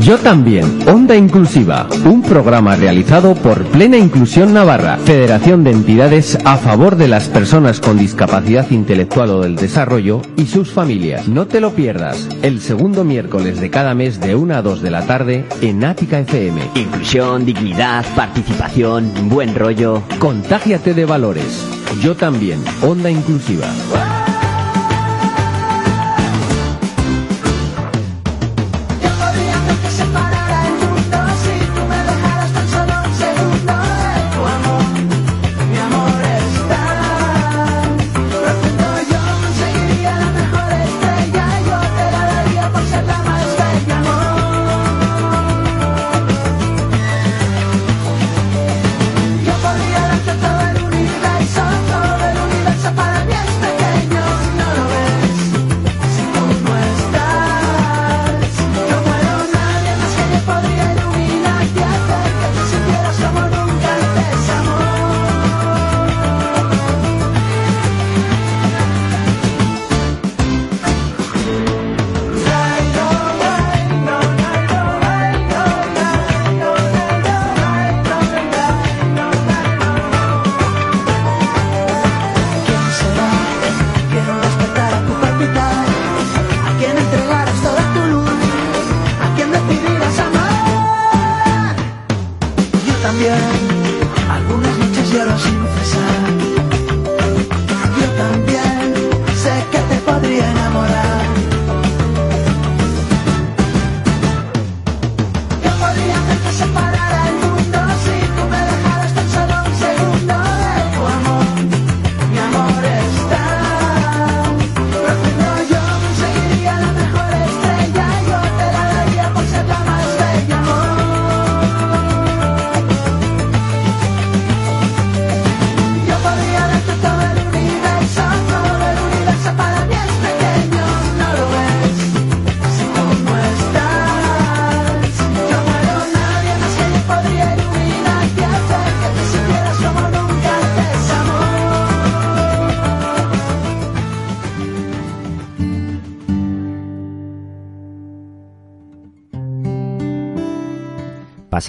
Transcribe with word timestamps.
Yo 0.00 0.16
también, 0.16 0.88
Onda 0.88 1.14
Inclusiva, 1.14 1.86
un 2.06 2.22
programa 2.22 2.74
realizado 2.74 3.34
por 3.34 3.64
Plena 3.66 3.98
Inclusión 3.98 4.54
Navarra, 4.54 4.96
Federación 4.96 5.62
de 5.62 5.72
Entidades 5.72 6.38
a 6.44 6.56
favor 6.56 6.96
de 6.96 7.06
las 7.06 7.28
personas 7.28 7.80
con 7.80 7.98
discapacidad 7.98 8.70
intelectual 8.70 9.30
o 9.30 9.42
del 9.42 9.56
desarrollo 9.56 10.22
y 10.36 10.46
sus 10.46 10.70
familias. 10.70 11.28
No 11.28 11.46
te 11.46 11.60
lo 11.60 11.72
pierdas, 11.74 12.28
el 12.40 12.62
segundo 12.62 13.04
miércoles 13.04 13.60
de 13.60 13.68
cada 13.68 13.94
mes 13.94 14.20
de 14.20 14.34
1 14.34 14.54
a 14.54 14.62
2 14.62 14.80
de 14.80 14.90
la 14.90 15.06
tarde 15.06 15.44
en 15.60 15.84
Ática 15.84 16.18
FM. 16.20 16.62
Inclusión, 16.76 17.44
dignidad, 17.44 18.04
participación, 18.16 19.12
buen 19.28 19.54
rollo. 19.54 20.02
Contágiate 20.18 20.94
de 20.94 21.04
valores. 21.04 21.66
Yo 22.00 22.16
también, 22.16 22.64
Onda 22.82 23.10
Inclusiva. 23.10 23.66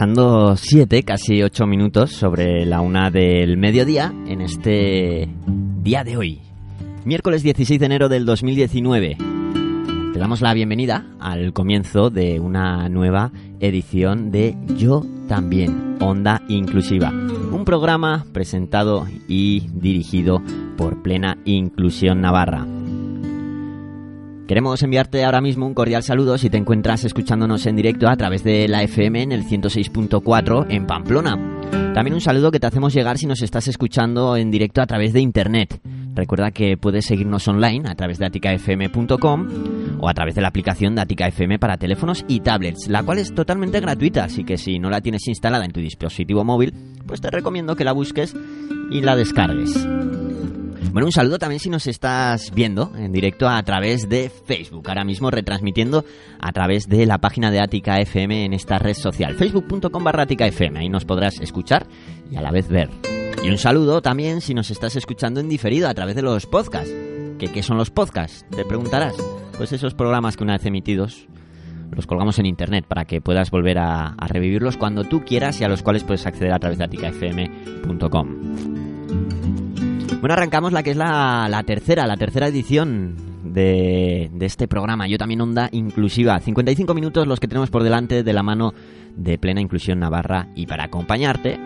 Pasando 0.02 0.58
siete, 0.58 1.04
casi 1.04 1.44
ocho 1.44 1.68
minutos 1.68 2.10
sobre 2.10 2.66
la 2.66 2.82
una 2.82 3.12
del 3.12 3.56
mediodía 3.56 4.12
en 4.26 4.42
este 4.42 5.30
día 5.84 6.04
de 6.04 6.18
hoy, 6.18 6.42
miércoles 7.06 7.44
16 7.44 7.80
de 7.80 7.86
enero 7.86 8.10
del 8.10 8.26
2019. 8.26 9.18
Te 10.12 10.20
damos 10.20 10.42
la 10.42 10.56
bienvenida 10.56 11.06
al 11.20 11.54
comienzo 11.54 12.10
de 12.10 12.40
una 12.40 12.90
nueva 12.90 13.32
edición 13.60 14.32
de 14.32 14.58
Yo 14.76 15.06
también, 15.28 15.98
Onda 16.00 16.42
Inclusiva, 16.48 17.12
un 17.12 17.64
programa 17.64 18.26
presentado 18.34 19.06
y 19.28 19.68
dirigido 19.72 20.42
por 20.78 21.04
Plena 21.04 21.38
Inclusión 21.46 22.22
Navarra. 22.22 22.66
Queremos 24.52 24.84
enviarte 24.84 25.24
ahora 25.24 25.40
mismo 25.40 25.66
un 25.66 25.74
cordial 25.74 26.04
saludo 26.04 26.38
si 26.38 26.50
te 26.50 26.58
encuentras 26.58 27.06
escuchándonos 27.06 27.66
en 27.68 27.78
directo 27.78 28.10
a 28.10 28.18
través 28.18 28.44
de 28.44 28.68
la 28.68 28.84
FM 28.84 29.22
en 29.22 29.32
el 29.32 29.46
106.4 29.46 30.66
en 30.68 30.86
Pamplona. 30.86 31.38
También 31.94 32.16
un 32.16 32.20
saludo 32.20 32.52
que 32.52 32.60
te 32.60 32.68
hacemos 32.68 32.94
llegar 32.94 33.18
si 33.18 33.28
nos 33.28 33.42
estás 33.42 33.70
escuchando 33.70 34.36
en 34.36 34.52
directo 34.52 34.82
a 34.82 34.86
través 34.88 35.14
de 35.14 35.22
internet. 35.22 35.80
Recuerda 36.14 36.52
que 36.52 36.76
puedes 36.76 37.06
seguirnos 37.06 37.48
online 37.48 37.88
a 37.88 37.96
través 37.96 38.20
de 38.20 38.26
aticafm.com 38.26 39.48
o 40.02 40.10
a 40.10 40.14
través 40.14 40.36
de 40.36 40.42
la 40.42 40.50
aplicación 40.50 40.96
de 40.96 41.02
Atica 41.04 41.28
FM 41.28 41.58
para 41.58 41.78
teléfonos 41.78 42.26
y 42.28 42.42
tablets, 42.42 42.90
la 42.90 43.04
cual 43.04 43.20
es 43.20 43.34
totalmente 43.34 43.80
gratuita, 43.80 44.26
así 44.26 44.44
que 44.44 44.58
si 44.58 44.80
no 44.80 44.90
la 44.90 45.00
tienes 45.00 45.30
instalada 45.30 45.64
en 45.64 45.72
tu 45.72 45.80
dispositivo 45.80 46.44
móvil, 46.44 46.74
pues 47.08 47.22
te 47.22 47.32
recomiendo 47.32 47.78
que 47.78 47.86
la 47.86 47.94
busques 47.94 48.36
y 48.92 49.00
la 49.00 49.16
descargues. 49.16 49.88
Bueno, 50.92 51.06
un 51.06 51.14
saludo 51.14 51.40
también 51.40 51.62
si 51.62 51.70
nos 51.70 51.88
estás 51.88 52.52
viendo 52.54 52.92
en 52.98 53.14
directo 53.14 53.48
a 53.48 53.64
través 53.64 54.10
de 54.10 54.30
Facebook, 54.30 54.90
ahora 54.90 55.06
mismo 55.06 55.32
retransmitiendo 55.32 56.04
a 56.38 56.52
través 56.52 56.90
de 56.90 57.06
la 57.06 57.20
página 57.20 57.50
de 57.50 57.62
Ática 57.62 58.02
FM 58.02 58.44
en 58.44 58.54
esta 58.54 58.78
red 58.78 58.94
social, 58.94 59.36
facebook.com 59.36 60.04
barra 60.04 60.26
FM, 60.28 60.80
ahí 60.80 60.90
nos 60.90 61.06
podrás 61.06 61.40
escuchar 61.40 61.88
y 62.30 62.36
a 62.36 62.42
la 62.42 62.52
vez 62.52 62.68
ver. 62.68 62.90
Y 63.42 63.50
un 63.50 63.58
saludo 63.58 64.02
también 64.02 64.42
si 64.42 64.54
nos 64.54 64.70
estás 64.70 64.98
escuchando 64.98 65.40
en 65.40 65.48
diferido 65.48 65.88
a 65.88 65.94
través 65.94 66.14
de 66.16 66.24
los 66.24 66.46
podcasts. 66.46 66.94
¿Qué, 67.40 67.48
qué 67.48 67.64
son 67.64 67.78
los 67.78 67.90
podcasts? 67.90 68.46
Te 68.54 68.66
preguntarás. 68.66 69.16
Pues 69.58 69.72
esos 69.72 69.94
programas 69.94 70.36
que 70.36 70.44
una 70.44 70.58
vez 70.58 70.66
emitidos 70.66 71.30
los 71.92 72.06
colgamos 72.06 72.38
en 72.38 72.48
internet 72.48 72.84
para 72.86 73.06
que 73.06 73.22
puedas 73.22 73.50
volver 73.50 73.78
a, 73.78 74.08
a 74.08 74.28
revivirlos 74.28 74.76
cuando 74.76 75.06
tú 75.06 75.24
quieras 75.24 75.62
y 75.62 75.64
a 75.64 75.70
los 75.70 75.84
cuales 75.84 76.04
puedes 76.04 76.26
acceder 76.26 76.52
a 76.52 76.60
través 76.60 76.78
de 76.80 76.84
aticafm.com. 76.84 78.81
Bueno, 80.20 80.34
arrancamos 80.34 80.72
la 80.74 80.84
que 80.84 80.92
es 80.92 80.98
la, 80.98 81.48
la 81.50 81.64
tercera, 81.64 82.06
la 82.06 82.18
tercera 82.18 82.48
edición 82.48 83.16
de, 83.44 84.30
de, 84.34 84.46
este 84.46 84.68
programa. 84.68 85.08
Yo 85.08 85.18
también 85.18 85.42
Onda 85.42 85.70
Inclusiva. 85.72 86.40
55 86.40 86.94
minutos 86.94 87.28
los 87.28 87.40
que 87.40 87.48
tenemos 87.48 87.70
por 87.70 87.84
delante 87.84 88.24
de 88.24 88.34
la 88.34 88.44
mano 88.44 88.74
de 89.16 89.38
Plena 89.38 89.62
Inclusión 89.62 90.00
Navarra. 90.00 90.48
Y 90.56 90.68
para 90.68 90.86
acompañarte, 90.86 91.60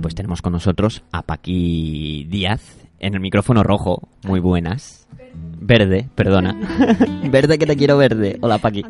pues 0.00 0.14
tenemos 0.14 0.42
con 0.42 0.52
nosotros 0.52 1.02
a 1.12 1.22
Paqui 1.22 2.26
Díaz 2.28 2.82
en 2.98 3.14
el 3.14 3.20
micrófono 3.20 3.62
rojo. 3.62 4.08
Muy 4.24 4.40
buenas. 4.40 5.08
Verde, 5.60 6.08
perdona. 6.14 6.56
verde 7.30 7.58
que 7.58 7.66
te 7.66 7.76
quiero 7.76 7.96
verde. 7.96 8.38
Hola 8.40 8.58
Paqui. 8.58 8.84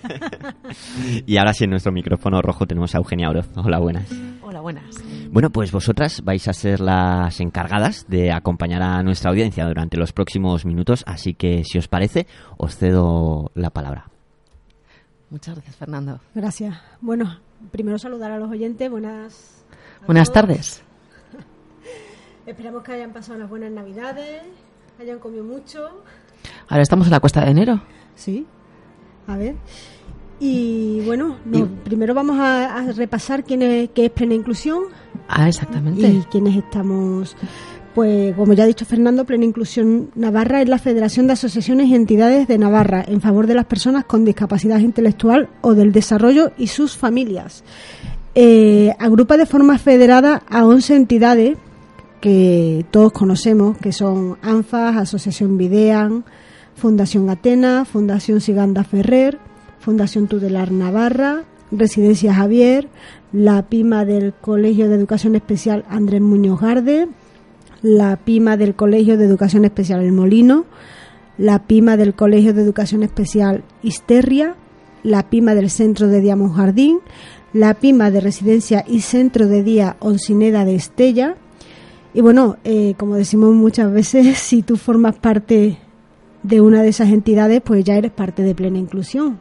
y 1.26 1.36
ahora 1.36 1.52
sí 1.54 1.64
en 1.64 1.70
nuestro 1.70 1.92
micrófono 1.92 2.40
rojo 2.42 2.66
tenemos 2.66 2.94
a 2.94 2.98
Eugenia 2.98 3.28
Oroz. 3.28 3.48
Hola, 3.56 3.78
buenas. 3.78 4.10
Hola, 4.42 4.60
buenas. 4.60 5.02
Bueno, 5.30 5.50
pues 5.50 5.72
vosotras 5.72 6.22
vais 6.24 6.46
a 6.48 6.52
ser 6.52 6.80
las 6.80 7.40
encargadas 7.40 8.06
de 8.08 8.32
acompañar 8.32 8.82
a 8.82 9.02
nuestra 9.02 9.30
audiencia 9.30 9.66
durante 9.66 9.96
los 9.96 10.12
próximos 10.12 10.64
minutos, 10.64 11.04
así 11.06 11.34
que 11.34 11.64
si 11.64 11.78
os 11.78 11.88
parece, 11.88 12.26
os 12.56 12.76
cedo 12.76 13.50
la 13.54 13.70
palabra. 13.70 14.06
Muchas 15.30 15.54
gracias, 15.54 15.76
Fernando. 15.76 16.20
Gracias. 16.34 16.76
Bueno, 17.00 17.38
primero 17.70 17.98
saludar 17.98 18.32
a 18.32 18.38
los 18.38 18.50
oyentes. 18.50 18.90
Buenas. 18.90 19.64
Buenas 20.06 20.30
tardes. 20.30 20.82
Esperamos 22.46 22.82
que 22.82 22.92
hayan 22.92 23.12
pasado 23.12 23.38
unas 23.38 23.48
buenas 23.48 23.70
navidades, 23.70 24.42
hayan 25.00 25.18
comido 25.18 25.44
mucho. 25.44 26.02
Ahora 26.68 26.82
estamos 26.82 27.06
en 27.06 27.12
la 27.12 27.20
cuesta 27.20 27.44
de 27.44 27.50
enero. 27.50 27.82
Sí, 28.14 28.46
a 29.26 29.36
ver. 29.36 29.54
Y 30.40 31.00
bueno, 31.06 31.36
no, 31.44 31.68
primero 31.84 32.14
vamos 32.14 32.38
a, 32.40 32.76
a 32.78 32.92
repasar 32.92 33.44
quién 33.44 33.62
es, 33.62 33.90
qué 33.94 34.06
es 34.06 34.10
plena 34.10 34.34
inclusión 34.34 34.84
Ah, 35.28 35.48
exactamente. 35.48 36.06
y 36.08 36.22
quiénes 36.30 36.56
estamos. 36.56 37.36
Pues 37.94 38.34
como 38.34 38.54
ya 38.54 38.64
ha 38.64 38.66
dicho 38.66 38.86
Fernando, 38.86 39.26
Plena 39.26 39.44
Inclusión 39.44 40.10
Navarra 40.14 40.62
es 40.62 40.68
la 40.68 40.78
Federación 40.78 41.26
de 41.26 41.34
Asociaciones 41.34 41.88
y 41.88 41.94
Entidades 41.94 42.48
de 42.48 42.56
Navarra 42.56 43.04
en 43.06 43.20
favor 43.20 43.46
de 43.46 43.54
las 43.54 43.66
personas 43.66 44.06
con 44.06 44.24
discapacidad 44.24 44.78
intelectual 44.78 45.50
o 45.60 45.74
del 45.74 45.92
desarrollo 45.92 46.52
y 46.56 46.68
sus 46.68 46.96
familias. 46.96 47.62
Eh, 48.34 48.94
agrupa 48.98 49.36
de 49.36 49.44
forma 49.44 49.76
federada 49.78 50.42
a 50.48 50.64
11 50.64 50.96
entidades 50.96 51.58
que 52.22 52.86
todos 52.90 53.12
conocemos, 53.12 53.76
que 53.76 53.92
son 53.92 54.38
ANFAS, 54.40 54.96
Asociación 54.96 55.58
Videan, 55.58 56.24
Fundación 56.74 57.30
Atena, 57.30 57.84
Fundación 57.84 58.40
Siganda 58.40 58.84
Ferrer, 58.84 59.38
Fundación 59.80 60.28
Tutelar 60.28 60.72
Navarra, 60.72 61.44
Residencia 61.70 62.34
Javier, 62.34 62.88
la 63.32 63.62
PIMA 63.62 64.04
del 64.04 64.32
Colegio 64.34 64.88
de 64.88 64.94
Educación 64.94 65.34
Especial 65.34 65.84
Andrés 65.88 66.20
Muñoz 66.20 66.60
Garde, 66.60 67.08
la 67.82 68.16
PIMA 68.16 68.56
del 68.56 68.74
Colegio 68.74 69.16
de 69.16 69.24
Educación 69.24 69.64
Especial 69.64 70.02
El 70.02 70.12
Molino, 70.12 70.66
la 71.38 71.66
PIMA 71.66 71.96
del 71.96 72.14
Colegio 72.14 72.54
de 72.54 72.62
Educación 72.62 73.02
Especial 73.02 73.64
Isterria, 73.82 74.54
la 75.02 75.28
PIMA 75.28 75.54
del 75.54 75.70
Centro 75.70 76.08
de 76.08 76.20
Día 76.20 76.36
Monjardín, 76.36 77.00
la 77.52 77.74
PIMA 77.74 78.10
de 78.10 78.20
Residencia 78.20 78.84
y 78.86 79.00
Centro 79.00 79.46
de 79.48 79.62
Día 79.62 79.96
Oncineda 79.98 80.64
de 80.64 80.74
Estella. 80.74 81.36
Y 82.14 82.20
bueno, 82.20 82.56
eh, 82.64 82.94
como 82.98 83.16
decimos 83.16 83.52
muchas 83.52 83.92
veces, 83.92 84.38
si 84.38 84.62
tú 84.62 84.76
formas 84.76 85.16
parte 85.16 85.78
de 86.42 86.60
una 86.60 86.82
de 86.82 86.88
esas 86.88 87.08
entidades, 87.10 87.60
pues 87.64 87.84
ya 87.84 87.94
eres 87.96 88.10
parte 88.12 88.42
de 88.42 88.54
plena 88.54 88.78
inclusión. 88.78 89.40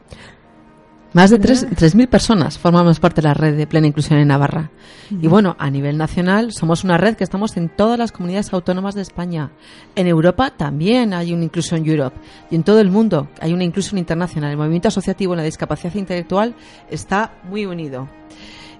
Más 1.13 1.29
de 1.29 1.39
tres- 1.39 1.67
3.000 1.67 2.07
personas 2.07 2.57
formamos 2.57 3.01
parte 3.01 3.19
de 3.21 3.27
la 3.27 3.33
red 3.33 3.57
de 3.57 3.67
plena 3.67 3.85
inclusión 3.87 4.17
en 4.19 4.29
Navarra. 4.29 4.71
Y 5.09 5.27
bueno, 5.27 5.57
a 5.59 5.69
nivel 5.69 5.97
nacional 5.97 6.53
somos 6.53 6.85
una 6.85 6.95
red 6.97 7.15
que 7.17 7.25
estamos 7.25 7.57
en 7.57 7.67
todas 7.67 7.99
las 7.99 8.13
comunidades 8.13 8.53
autónomas 8.53 8.95
de 8.95 9.01
España. 9.01 9.51
En 9.95 10.07
Europa 10.07 10.53
también 10.55 11.13
hay 11.13 11.33
una 11.33 11.43
Inclusion 11.43 11.85
Europe. 11.85 12.15
Y 12.49 12.55
en 12.55 12.63
todo 12.63 12.79
el 12.79 12.89
mundo 12.91 13.27
hay 13.41 13.51
una 13.51 13.65
inclusión 13.65 13.97
internacional. 13.97 14.51
El 14.51 14.57
movimiento 14.57 14.87
asociativo 14.87 15.33
en 15.33 15.39
la 15.39 15.43
discapacidad 15.43 15.95
intelectual 15.95 16.55
está 16.89 17.33
muy 17.49 17.65
unido. 17.65 18.07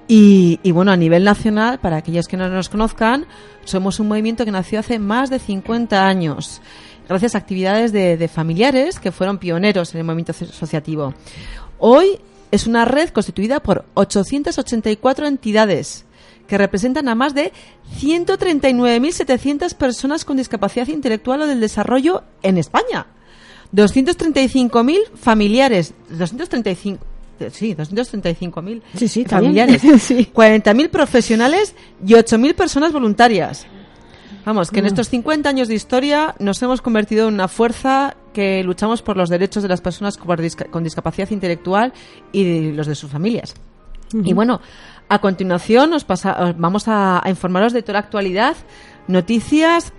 Y, 0.08 0.60
y 0.64 0.72
bueno, 0.72 0.92
a 0.94 0.98
nivel 0.98 1.26
nacional, 1.26 1.80
para 1.80 1.98
aquellos 1.98 2.28
que 2.30 2.38
no 2.38 2.48
nos 2.48 2.70
conozcan, 2.70 3.26
somos 3.66 4.00
un 4.00 4.08
movimiento 4.08 4.46
que 4.46 4.52
nació 4.52 4.80
hace 4.80 5.00
más 5.00 5.30
de 5.30 5.40
50 5.40 6.06
años, 6.08 6.62
gracias 7.08 7.36
a 7.36 7.40
actividades 7.40 7.92
de, 7.92 8.18
de 8.18 8.28
familiares 8.28 9.00
que 9.00 9.12
fueron 9.12 9.38
pioneros 9.38 9.94
en 9.94 10.00
el 10.00 10.06
movimiento 10.06 10.32
asociativo. 10.32 11.14
Hoy 11.80 12.20
es 12.52 12.68
una 12.68 12.86
red 12.86 13.10
constituida 13.10 13.62
por 13.62 13.86
884 13.94 15.28
entidades 15.28 16.06
que 16.48 16.58
representan 16.58 17.08
a 17.08 17.16
más 17.16 17.34
de 17.34 17.54
139.700 18.02 19.74
personas 19.76 20.26
con 20.26 20.38
discapacidad 20.38 20.88
intelectual 20.88 21.42
o 21.42 21.48
del 21.48 21.60
desarrollo 21.62 22.24
en 22.42 22.58
España. 22.58 23.08
235.000 23.74 25.00
familiares, 25.16 25.94
235 26.10 27.06
sí, 27.52 27.74
235.000 27.74 28.82
Sí, 28.96 29.08
sí, 29.08 29.26
familiares, 29.26 29.82
Sí. 30.02 30.30
40.000 30.34 30.90
profesionales 30.90 31.74
y 32.06 32.14
8.000 32.14 32.54
personas 32.54 32.92
voluntarias. 32.92 33.66
Vamos, 34.46 34.72
que 34.72 34.80
en 34.80 34.86
estos 34.88 35.10
50 35.10 35.48
años 35.50 35.68
de 35.68 35.76
historia 35.76 36.36
nos 36.40 36.62
hemos 36.64 36.82
convertido 36.82 37.28
en 37.28 37.34
una 37.36 37.48
fuerza 37.48 38.16
que 38.34 38.64
luchamos 38.64 39.02
por 39.02 39.18
los 39.18 39.30
derechos 39.30 39.62
de 39.64 39.70
las 39.70 39.82
personas 39.82 40.18
con 40.18 40.36
disca- 40.38 40.70
con 40.70 40.84
discapacidad 40.84 41.30
intelectual 41.32 41.94
y 42.32 42.44
de 42.44 42.74
los 42.74 42.88
de 42.88 42.96
sus 42.96 43.10
familias. 43.12 43.54
Y 44.14 44.34
bueno, 44.34 44.60
a 45.10 45.20
continuación 45.20 45.94
os 45.94 46.04
pasa- 46.04 46.36
os 46.44 46.58
vamos 46.58 46.88
a, 46.88 47.26
a 47.26 47.30
informaros 47.30 47.72
de 47.72 47.82
toda 47.82 47.94
la 47.94 48.00
actualidad, 48.00 48.56
noticias 49.08 49.94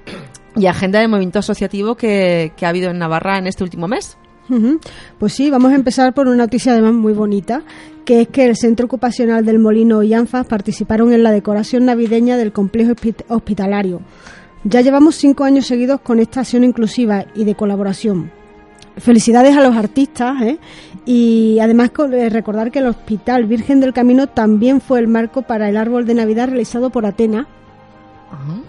y 0.56 0.66
agenda 0.66 1.00
de 1.00 1.08
movimiento 1.08 1.38
asociativo 1.38 1.94
que, 1.96 2.52
que 2.56 2.66
ha 2.66 2.68
habido 2.70 2.90
en 2.90 2.98
Navarra 2.98 3.38
en 3.38 3.46
este 3.46 3.62
último 3.64 3.88
mes. 3.88 4.18
Pues 5.18 5.32
sí, 5.32 5.50
vamos 5.50 5.72
a 5.72 5.76
empezar 5.76 6.12
por 6.12 6.26
una 6.26 6.36
noticia 6.36 6.72
además 6.72 6.92
muy 6.94 7.12
bonita, 7.14 7.62
que 8.04 8.22
es 8.22 8.28
que 8.28 8.44
el 8.44 8.56
Centro 8.56 8.86
Ocupacional 8.86 9.44
del 9.46 9.58
Molino 9.58 10.02
y 10.02 10.12
ANFAS 10.12 10.46
participaron 10.46 11.12
en 11.12 11.22
la 11.22 11.30
decoración 11.30 11.86
navideña 11.86 12.36
del 12.36 12.52
complejo 12.52 12.92
hospi- 12.92 13.24
hospitalario. 13.28 14.00
Ya 14.64 14.80
llevamos 14.80 15.14
cinco 15.16 15.44
años 15.44 15.66
seguidos 15.66 16.00
con 16.00 16.18
esta 16.20 16.40
acción 16.40 16.64
inclusiva 16.64 17.24
y 17.34 17.44
de 17.44 17.54
colaboración. 17.54 18.30
Felicidades 18.98 19.56
a 19.56 19.62
los 19.62 19.74
artistas 19.74 20.42
¿eh? 20.42 20.58
y 21.06 21.58
además 21.60 21.90
eh, 22.12 22.28
recordar 22.28 22.70
que 22.70 22.80
el 22.80 22.86
Hospital 22.88 23.46
Virgen 23.46 23.80
del 23.80 23.94
Camino 23.94 24.26
también 24.26 24.82
fue 24.82 24.98
el 25.00 25.08
marco 25.08 25.42
para 25.42 25.68
el 25.70 25.78
árbol 25.78 26.04
de 26.04 26.14
Navidad 26.14 26.48
realizado 26.48 26.90
por 26.90 27.06
Atena, 27.06 27.46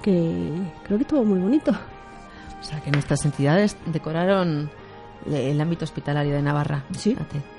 que 0.01 0.49
creo 0.85 0.97
que 0.97 1.03
estuvo 1.03 1.25
muy 1.25 1.39
bonito. 1.39 1.71
O 1.71 2.63
sea, 2.63 2.79
que 2.79 2.91
nuestras 2.91 3.25
entidades 3.25 3.75
decoraron 3.91 4.69
el 5.31 5.59
ámbito 5.59 5.85
hospitalario 5.85 6.33
de 6.33 6.41
Navarra. 6.41 6.83
Sí. 6.97 7.15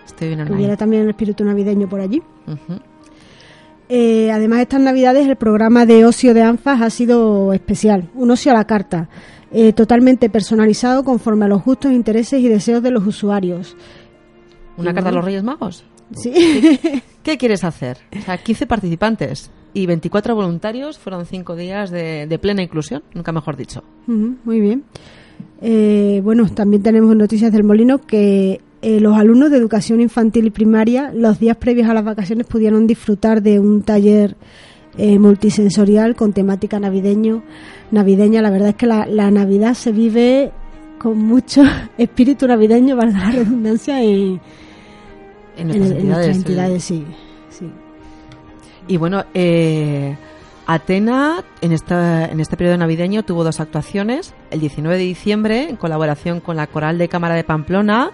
Estoy 0.06 0.28
bien 0.28 0.52
hubiera 0.52 0.76
también 0.76 1.02
el 1.02 1.10
espíritu 1.10 1.44
navideño 1.44 1.88
por 1.88 2.00
allí. 2.00 2.22
Eh, 3.88 4.30
además, 4.32 4.60
estas 4.60 4.80
navidades 4.80 5.26
el 5.28 5.36
programa 5.36 5.84
de 5.86 6.04
ocio 6.04 6.32
de 6.34 6.42
ANFAS 6.42 6.80
ha 6.80 6.90
sido 6.90 7.52
especial, 7.52 8.08
un 8.14 8.30
ocio 8.30 8.50
a 8.52 8.54
la 8.54 8.66
carta, 8.66 9.08
eh, 9.52 9.72
totalmente 9.72 10.30
personalizado 10.30 11.04
conforme 11.04 11.44
a 11.44 11.48
los 11.48 11.62
gustos, 11.64 11.92
intereses 11.92 12.40
y 12.40 12.48
deseos 12.48 12.82
de 12.82 12.90
los 12.90 13.06
usuarios. 13.06 13.76
¿Una 14.76 14.90
Y 14.90 14.94
carta 14.94 15.10
a 15.10 15.12
los 15.12 15.24
Reyes 15.24 15.44
Magos? 15.44 15.84
Sí, 16.14 16.32
¿Qué 17.22 17.38
quieres 17.38 17.64
hacer? 17.64 17.98
O 18.18 18.22
sea, 18.22 18.38
15 18.38 18.66
participantes 18.66 19.50
y 19.72 19.86
24 19.86 20.34
voluntarios. 20.34 20.98
Fueron 20.98 21.26
5 21.26 21.54
días 21.56 21.90
de, 21.90 22.26
de 22.26 22.38
plena 22.38 22.62
inclusión, 22.62 23.02
nunca 23.14 23.32
mejor 23.32 23.56
dicho. 23.56 23.82
Ujú, 24.08 24.36
muy 24.44 24.60
bien. 24.60 24.84
Eh, 25.62 26.20
bueno, 26.24 26.46
también 26.50 26.82
tenemos 26.82 27.14
noticias 27.16 27.50
del 27.52 27.64
Molino 27.64 27.98
que 27.98 28.60
eh, 28.82 29.00
los 29.00 29.16
alumnos 29.16 29.50
de 29.50 29.56
educación 29.56 30.00
infantil 30.00 30.46
y 30.46 30.50
primaria 30.50 31.10
los 31.14 31.38
días 31.38 31.56
previos 31.56 31.88
a 31.88 31.94
las 31.94 32.04
vacaciones 32.04 32.46
pudieron 32.46 32.86
disfrutar 32.86 33.40
de 33.42 33.58
un 33.58 33.82
taller 33.82 34.36
eh, 34.98 35.18
multisensorial 35.18 36.14
con 36.16 36.32
temática 36.32 36.78
navideño, 36.78 37.42
navideña. 37.90 38.42
La 38.42 38.50
verdad 38.50 38.70
es 38.70 38.74
que 38.74 38.86
la, 38.86 39.06
la 39.06 39.30
Navidad 39.30 39.74
se 39.74 39.90
vive 39.92 40.52
con 40.98 41.18
mucho 41.18 41.62
espíritu 41.98 42.46
navideño, 42.46 42.94
valga 42.96 43.18
la 43.18 43.30
redundancia, 43.30 44.02
en, 44.02 44.40
En 45.56 45.70
en- 45.70 45.78
nuestras 45.78 45.90
en 46.00 46.06
nuestras 46.08 46.36
entidades. 46.36 46.36
entidades, 46.36 46.84
sí. 46.84 47.04
sí. 47.50 47.66
Y 48.86 48.96
bueno, 48.98 49.24
eh, 49.32 50.14
Atena 50.66 51.44
en, 51.60 51.72
esta, 51.72 52.26
en 52.26 52.40
este 52.40 52.56
periodo 52.56 52.78
navideño 52.78 53.22
tuvo 53.22 53.44
dos 53.44 53.60
actuaciones. 53.60 54.34
El 54.50 54.60
19 54.60 54.96
de 54.96 55.04
diciembre, 55.04 55.68
en 55.68 55.76
colaboración 55.76 56.40
con 56.40 56.56
la 56.56 56.66
Coral 56.66 56.98
de 56.98 57.08
Cámara 57.08 57.34
de 57.34 57.44
Pamplona, 57.44 58.10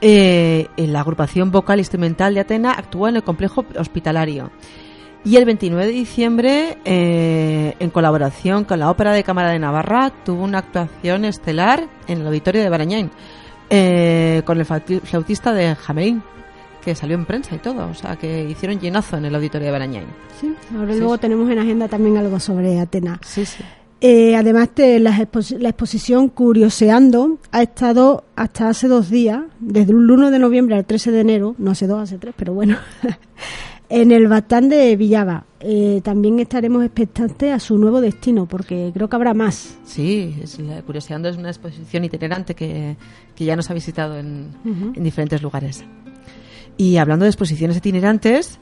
eh, 0.00 0.68
en 0.76 0.92
la 0.92 1.00
agrupación 1.00 1.50
vocal 1.50 1.78
instrumental 1.78 2.34
de 2.34 2.40
Atena 2.40 2.72
actuó 2.72 3.08
en 3.08 3.16
el 3.16 3.22
complejo 3.22 3.64
hospitalario. 3.78 4.50
Y 5.24 5.36
el 5.36 5.44
29 5.44 5.86
de 5.86 5.92
diciembre, 5.92 6.78
eh, 6.84 7.74
en 7.78 7.90
colaboración 7.90 8.64
con 8.64 8.80
la 8.80 8.90
Ópera 8.90 9.12
de 9.12 9.22
Cámara 9.22 9.50
de 9.50 9.60
Navarra, 9.60 10.10
tuvo 10.24 10.42
una 10.42 10.58
actuación 10.58 11.24
estelar 11.24 11.86
en 12.08 12.20
el 12.22 12.26
auditorio 12.26 12.60
de 12.62 12.68
Barañain, 12.68 13.10
eh, 13.70 14.42
con 14.44 14.58
el 14.58 14.66
flauti- 14.66 15.00
flautista 15.00 15.52
de 15.52 15.76
Jamerín, 15.76 16.24
que 16.84 16.94
salió 16.94 17.16
en 17.16 17.24
prensa 17.26 17.54
y 17.54 17.58
todo. 17.58 17.88
O 17.88 17.94
sea, 17.94 18.16
que 18.16 18.48
hicieron 18.50 18.78
llenazo 18.80 19.16
en 19.16 19.24
el 19.26 19.34
auditorio 19.34 19.66
de 19.66 19.72
Barañain. 19.72 20.06
Sí, 20.40 20.52
ahora 20.76 20.92
Sí, 20.92 20.98
luego 20.98 21.14
sí. 21.14 21.20
tenemos 21.20 21.50
en 21.50 21.58
agenda 21.58 21.88
también 21.88 22.16
algo 22.16 22.38
sobre 22.40 22.78
Atenas. 22.80 23.18
Sí, 23.24 23.44
sí. 23.44 23.62
Eh, 24.04 24.34
además, 24.34 24.70
de 24.74 24.98
la, 24.98 25.12
expo- 25.16 25.58
la 25.60 25.68
exposición 25.68 26.28
Curioseando 26.28 27.38
ha 27.52 27.62
estado 27.62 28.24
hasta 28.34 28.68
hace 28.68 28.88
dos 28.88 29.08
días, 29.10 29.42
desde 29.60 29.92
el 29.92 30.10
1 30.10 30.32
de 30.32 30.40
noviembre 30.40 30.74
al 30.74 30.84
13 30.84 31.12
de 31.12 31.20
enero, 31.20 31.54
no 31.58 31.70
hace 31.70 31.86
dos, 31.86 32.00
hace 32.00 32.18
tres, 32.18 32.34
pero 32.36 32.52
bueno, 32.52 32.76
en 33.88 34.10
el 34.10 34.26
Batán 34.26 34.68
de 34.68 34.96
Villava. 34.96 35.44
Eh, 35.60 36.00
también 36.02 36.40
estaremos 36.40 36.84
expectantes 36.84 37.52
a 37.52 37.60
su 37.60 37.78
nuevo 37.78 38.00
destino, 38.00 38.46
porque 38.46 38.90
creo 38.92 39.08
que 39.08 39.14
habrá 39.14 39.34
más. 39.34 39.78
Sí, 39.84 40.34
es 40.42 40.58
la 40.58 40.82
Curioseando 40.82 41.28
es 41.28 41.36
una 41.36 41.50
exposición 41.50 42.02
itinerante 42.04 42.56
que, 42.56 42.96
que 43.36 43.44
ya 43.44 43.54
nos 43.54 43.70
ha 43.70 43.74
visitado 43.74 44.18
en, 44.18 44.48
en 44.64 45.04
diferentes 45.04 45.40
lugares. 45.42 45.84
Y 46.76 46.96
hablando 46.96 47.24
de 47.24 47.30
exposiciones 47.30 47.76
itinerantes, 47.76 48.58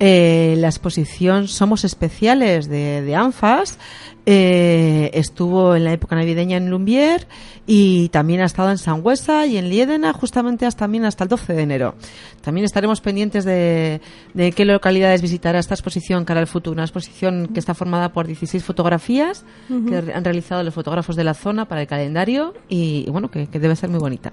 Eh, 0.00 0.54
la 0.58 0.68
exposición 0.68 1.48
Somos 1.48 1.84
Especiales 1.84 2.68
de, 2.68 3.02
de 3.02 3.16
ANFAS 3.16 3.80
eh, 4.26 5.10
estuvo 5.12 5.74
en 5.74 5.82
la 5.82 5.92
época 5.92 6.14
navideña 6.14 6.56
en 6.56 6.70
Lumbier 6.70 7.26
y 7.66 8.08
también 8.10 8.40
ha 8.40 8.44
estado 8.44 8.70
en 8.70 8.78
Sangüesa 8.78 9.46
y 9.46 9.56
en 9.56 9.68
Liedena 9.68 10.12
justamente 10.12 10.66
hasta, 10.66 10.84
también 10.84 11.04
hasta 11.04 11.24
el 11.24 11.30
12 11.30 11.52
de 11.52 11.62
enero. 11.62 11.94
También 12.42 12.64
estaremos 12.64 13.00
pendientes 13.00 13.44
de, 13.44 14.00
de 14.34 14.52
qué 14.52 14.64
localidades 14.64 15.20
visitará 15.20 15.58
esta 15.58 15.74
exposición 15.74 16.24
cara 16.24 16.38
al 16.38 16.46
futuro. 16.46 16.74
Una 16.74 16.84
exposición 16.84 17.48
que 17.48 17.58
está 17.58 17.74
formada 17.74 18.12
por 18.12 18.28
16 18.28 18.62
fotografías 18.62 19.44
que 19.88 20.12
han 20.12 20.24
realizado 20.24 20.62
los 20.62 20.74
fotógrafos 20.74 21.16
de 21.16 21.24
la 21.24 21.34
zona 21.34 21.66
para 21.66 21.80
el 21.80 21.88
calendario 21.88 22.54
y, 22.68 23.04
y 23.04 23.10
bueno, 23.10 23.32
que, 23.32 23.48
que 23.48 23.58
debe 23.58 23.74
ser 23.74 23.90
muy 23.90 23.98
bonita. 23.98 24.30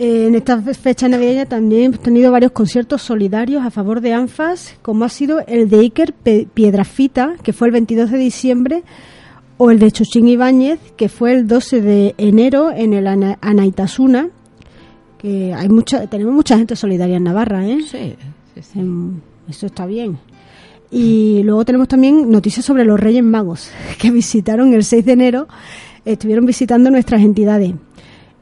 En 0.00 0.36
esta 0.36 0.62
fecha 0.62 1.08
navideña 1.08 1.46
también 1.46 1.86
hemos 1.86 1.98
tenido 2.00 2.30
varios 2.30 2.52
conciertos 2.52 3.02
solidarios 3.02 3.64
a 3.66 3.70
favor 3.70 4.00
de 4.00 4.12
ANFAS, 4.12 4.76
como 4.80 5.04
ha 5.04 5.08
sido 5.08 5.40
el 5.48 5.68
de 5.68 5.80
Iker 5.80 6.14
Piedrafita, 6.54 7.34
que 7.42 7.52
fue 7.52 7.66
el 7.66 7.72
22 7.72 8.10
de 8.12 8.18
diciembre, 8.18 8.82
o 9.56 9.72
el 9.72 9.80
de 9.80 9.90
Chuchín 9.90 10.28
Ibáñez, 10.28 10.78
que 10.96 11.08
fue 11.08 11.32
el 11.32 11.48
12 11.48 11.80
de 11.80 12.14
enero 12.16 12.70
en 12.70 12.92
el 12.92 13.08
Ana- 13.08 13.38
Anaitasuna, 13.40 14.28
que 15.18 15.52
hay 15.52 15.68
mucha, 15.68 16.06
tenemos 16.06 16.32
mucha 16.32 16.56
gente 16.56 16.76
solidaria 16.76 17.16
en 17.16 17.24
Navarra, 17.24 17.66
¿eh? 17.66 17.78
Sí, 17.90 18.14
sí, 18.54 18.62
sí. 18.62 18.78
Em, 18.78 19.14
Eso 19.48 19.66
está 19.66 19.84
bien. 19.84 20.16
Y 20.92 21.42
luego 21.42 21.64
tenemos 21.64 21.88
también 21.88 22.30
noticias 22.30 22.64
sobre 22.64 22.84
los 22.84 23.00
Reyes 23.00 23.24
Magos, 23.24 23.70
que 23.98 24.12
visitaron 24.12 24.72
el 24.74 24.84
6 24.84 25.04
de 25.04 25.12
enero, 25.12 25.48
estuvieron 26.04 26.46
visitando 26.46 26.88
nuestras 26.88 27.20
entidades. 27.22 27.74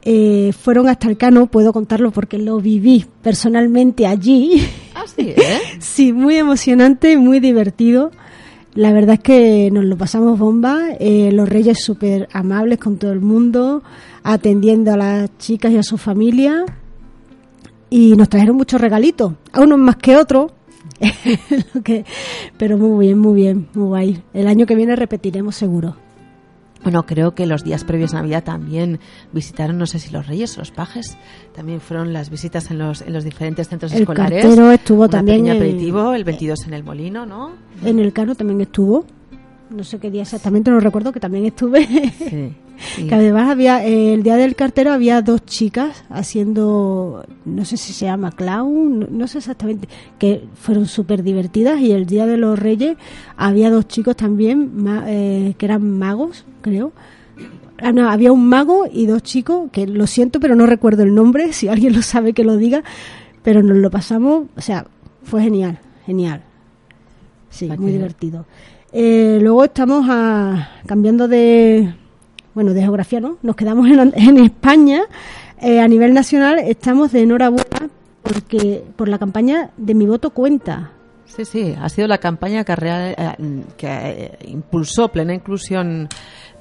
Eh, 0.09 0.53
fueron 0.53 0.87
hasta 0.87 1.09
el 1.09 1.17
Cano, 1.17 1.47
puedo 1.47 1.73
contarlo 1.73 2.11
porque 2.11 2.37
lo 2.37 2.61
viví 2.61 3.03
personalmente 3.21 4.07
allí. 4.07 4.65
Ah, 4.95 5.03
sí, 5.05 5.33
¿eh? 5.35 5.59
sí, 5.79 6.13
muy 6.13 6.37
emocionante, 6.37 7.17
muy 7.17 7.41
divertido. 7.41 8.11
La 8.73 8.93
verdad 8.93 9.15
es 9.15 9.19
que 9.19 9.69
nos 9.69 9.83
lo 9.83 9.97
pasamos 9.97 10.39
bomba. 10.39 10.91
Eh, 11.01 11.31
los 11.33 11.49
reyes 11.49 11.83
súper 11.83 12.29
amables 12.31 12.79
con 12.79 12.95
todo 12.95 13.11
el 13.11 13.19
mundo, 13.19 13.83
atendiendo 14.23 14.93
a 14.93 14.97
las 14.97 15.37
chicas 15.39 15.73
y 15.73 15.77
a 15.77 15.83
su 15.83 15.97
familia. 15.97 16.63
Y 17.89 18.15
nos 18.15 18.29
trajeron 18.29 18.55
muchos 18.55 18.79
regalitos, 18.79 19.33
a 19.51 19.59
unos 19.59 19.77
más 19.77 19.97
que 19.97 20.15
otros. 20.15 20.53
Pero 22.57 22.77
muy 22.77 23.07
bien, 23.07 23.19
muy 23.19 23.35
bien, 23.35 23.67
muy 23.73 23.87
guay. 23.87 24.23
El 24.33 24.47
año 24.47 24.65
que 24.65 24.75
viene 24.75 24.95
repetiremos 24.95 25.53
seguro. 25.53 26.06
Bueno, 26.83 27.05
creo 27.05 27.33
que 27.35 27.45
los 27.45 27.63
días 27.63 27.83
previos 27.83 28.13
a 28.13 28.17
Navidad 28.17 28.43
también 28.43 28.99
visitaron, 29.33 29.77
no 29.77 29.85
sé 29.87 29.99
si 29.99 30.11
los 30.11 30.27
reyes 30.27 30.55
o 30.57 30.61
los 30.61 30.71
pajes, 30.71 31.17
también 31.55 31.81
fueron 31.81 32.13
las 32.13 32.29
visitas 32.29 32.69
en 32.71 32.77
los, 32.77 33.01
en 33.01 33.13
los 33.13 33.23
diferentes 33.23 33.67
centros 33.67 33.91
El 33.93 34.01
escolares. 34.01 34.41
cartero 34.43 34.71
estuvo 34.71 35.01
Una 35.01 35.09
también 35.09 35.47
en- 35.47 35.57
aperitivo, 35.57 36.13
el 36.13 36.23
22 36.23 36.67
en 36.67 36.73
el 36.73 36.83
Molino, 36.83 37.25
¿no? 37.25 37.51
En 37.83 37.99
el 37.99 38.13
Cano 38.13 38.35
también 38.35 38.61
estuvo. 38.61 39.05
No 39.69 39.83
sé 39.83 39.99
qué 39.99 40.09
día 40.09 40.21
exactamente, 40.21 40.71
no 40.71 40.79
recuerdo 40.79 41.11
que 41.11 41.19
también 41.19 41.45
estuve. 41.45 41.85
Sí. 42.17 42.53
Sí. 42.95 43.07
Que 43.07 43.15
además 43.15 43.49
había, 43.49 43.85
eh, 43.85 44.13
el 44.13 44.23
día 44.23 44.35
del 44.35 44.55
cartero 44.55 44.91
había 44.91 45.21
dos 45.21 45.45
chicas 45.45 46.03
haciendo, 46.09 47.25
no 47.45 47.65
sé 47.65 47.77
si 47.77 47.93
se 47.93 48.05
llama 48.05 48.31
clown, 48.31 48.99
no, 48.99 49.07
no 49.09 49.27
sé 49.27 49.39
exactamente, 49.39 49.87
que 50.19 50.43
fueron 50.55 50.85
súper 50.87 51.23
divertidas 51.23 51.79
y 51.79 51.91
el 51.91 52.05
día 52.05 52.25
de 52.25 52.37
los 52.37 52.57
reyes 52.59 52.97
había 53.35 53.69
dos 53.69 53.87
chicos 53.87 54.15
también 54.15 54.71
ma- 54.83 55.03
eh, 55.07 55.55
que 55.57 55.65
eran 55.65 55.97
magos, 55.97 56.45
creo. 56.61 56.91
Ah, 57.79 57.91
no, 57.91 58.09
había 58.09 58.31
un 58.31 58.47
mago 58.49 58.85
y 58.91 59.05
dos 59.05 59.21
chicos, 59.23 59.69
que 59.71 59.85
lo 59.85 60.07
siento 60.07 60.39
pero 60.39 60.55
no 60.55 60.65
recuerdo 60.65 61.03
el 61.03 61.13
nombre, 61.13 61.53
si 61.53 61.67
alguien 61.67 61.93
lo 61.93 62.01
sabe 62.01 62.33
que 62.33 62.43
lo 62.43 62.57
diga, 62.57 62.83
pero 63.43 63.61
nos 63.63 63.77
lo 63.77 63.89
pasamos, 63.91 64.45
o 64.55 64.61
sea, 64.61 64.85
fue 65.23 65.41
genial, 65.43 65.79
genial. 66.05 66.41
Sí, 67.49 67.67
muy 67.77 67.91
divertido. 67.91 68.45
Eh, 68.91 69.39
luego 69.41 69.63
estamos 69.63 70.05
a- 70.09 70.69
cambiando 70.85 71.27
de, 71.27 71.93
bueno, 72.57 72.73
de 72.73 72.81
geografía, 72.81 73.19
¿no? 73.19 73.37
Nos 73.43 73.55
quedamos 73.55 73.85
en, 73.87 74.11
en 74.15 74.37
España. 74.43 75.01
Eh, 75.61 75.79
a 75.79 75.87
nivel 75.87 76.11
nacional 76.15 76.57
estamos 76.57 77.11
de 77.11 77.21
enhorabuena 77.21 77.87
porque 78.23 78.83
por 78.95 79.07
la 79.09 79.19
campaña 79.19 79.69
de 79.77 79.93
Mi 79.93 80.07
Voto 80.07 80.31
Cuenta. 80.31 80.89
Sí, 81.27 81.45
sí, 81.45 81.75
ha 81.79 81.87
sido 81.89 82.07
la 82.07 82.17
campaña 82.17 82.63
que, 82.63 82.75
rea- 82.75 83.11
eh, 83.11 83.35
que 83.77 83.87
eh, 83.87 84.37
impulsó 84.47 85.09
plena 85.09 85.35
inclusión 85.35 86.09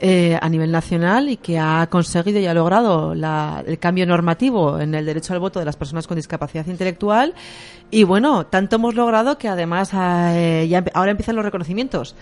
eh, 0.00 0.38
a 0.38 0.48
nivel 0.50 0.70
nacional 0.70 1.30
y 1.30 1.38
que 1.38 1.58
ha 1.58 1.86
conseguido 1.90 2.40
y 2.40 2.46
ha 2.46 2.52
logrado 2.52 3.14
la- 3.14 3.64
el 3.66 3.78
cambio 3.78 4.04
normativo 4.06 4.78
en 4.78 4.94
el 4.94 5.06
derecho 5.06 5.32
al 5.32 5.40
voto 5.40 5.60
de 5.60 5.64
las 5.64 5.76
personas 5.76 6.06
con 6.06 6.16
discapacidad 6.16 6.66
intelectual. 6.66 7.32
Y 7.90 8.04
bueno, 8.04 8.44
tanto 8.44 8.76
hemos 8.76 8.94
logrado 8.94 9.38
que 9.38 9.48
además 9.48 9.92
eh, 9.94 10.82
ahora 10.92 11.10
empiezan 11.12 11.36
los 11.36 11.44
reconocimientos. 11.46 12.14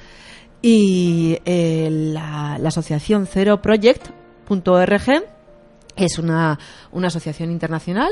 Y 0.66 1.38
eh, 1.44 1.90
la, 1.90 2.56
la 2.58 2.68
asociación 2.68 3.26
Cero 3.30 3.60
Project.org 3.60 5.22
es 5.96 6.18
una, 6.18 6.58
una 6.90 7.08
asociación 7.08 7.50
internacional, 7.52 8.10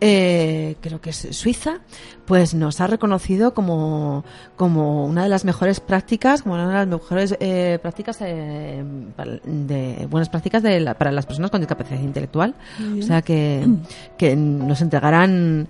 eh, 0.00 0.76
creo 0.80 1.00
que 1.00 1.10
es 1.10 1.26
suiza, 1.32 1.80
pues 2.24 2.54
nos 2.54 2.80
ha 2.80 2.86
reconocido 2.86 3.52
como, 3.52 4.24
como 4.56 5.04
una 5.06 5.24
de 5.24 5.28
las 5.28 5.44
mejores 5.44 5.80
prácticas, 5.80 6.42
como 6.42 6.54
una 6.54 6.68
de 6.68 6.72
las 6.74 6.86
mejores 6.86 7.36
eh, 7.40 7.78
prácticas 7.82 8.18
eh, 8.20 8.82
para- 9.16 9.40
de 9.44 10.06
buenas 10.08 10.28
prácticas 10.28 10.62
de 10.62 10.78
la- 10.80 10.94
para 10.94 11.10
las 11.10 11.26
personas 11.26 11.50
con 11.50 11.60
discapacidad 11.60 12.00
intelectual. 12.00 12.54
O 12.98 13.02
sea 13.02 13.22
que, 13.22 13.66
que 14.16 14.36
nos 14.36 14.80
entregarán 14.80 15.68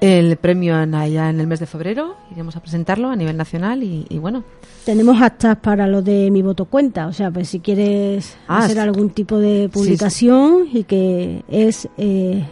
el 0.00 0.36
premio 0.36 0.80
en, 0.80 0.94
allá 0.94 1.28
en 1.30 1.40
el 1.40 1.46
mes 1.46 1.60
de 1.60 1.66
febrero, 1.66 2.16
iremos 2.30 2.54
a 2.56 2.60
presentarlo 2.60 3.08
a 3.10 3.16
nivel 3.16 3.36
nacional 3.36 3.82
y, 3.82 4.06
y 4.08 4.18
bueno, 4.18 4.44
Tenemos 4.84 5.18
hashtags 5.18 5.60
para 5.60 5.86
lo 5.86 6.02
de 6.02 6.30
Mi 6.30 6.40
Voto 6.42 6.66
Cuenta. 6.66 7.06
O 7.08 7.12
sea, 7.12 7.30
pues 7.30 7.48
si 7.48 7.60
quieres 7.60 8.36
Ah, 8.46 8.58
hacer 8.58 8.78
algún 8.80 9.10
tipo 9.10 9.38
de 9.38 9.68
publicación 9.72 10.66
y 10.72 10.84
que 10.84 11.42
es 11.48 11.88
eh, 11.98 12.44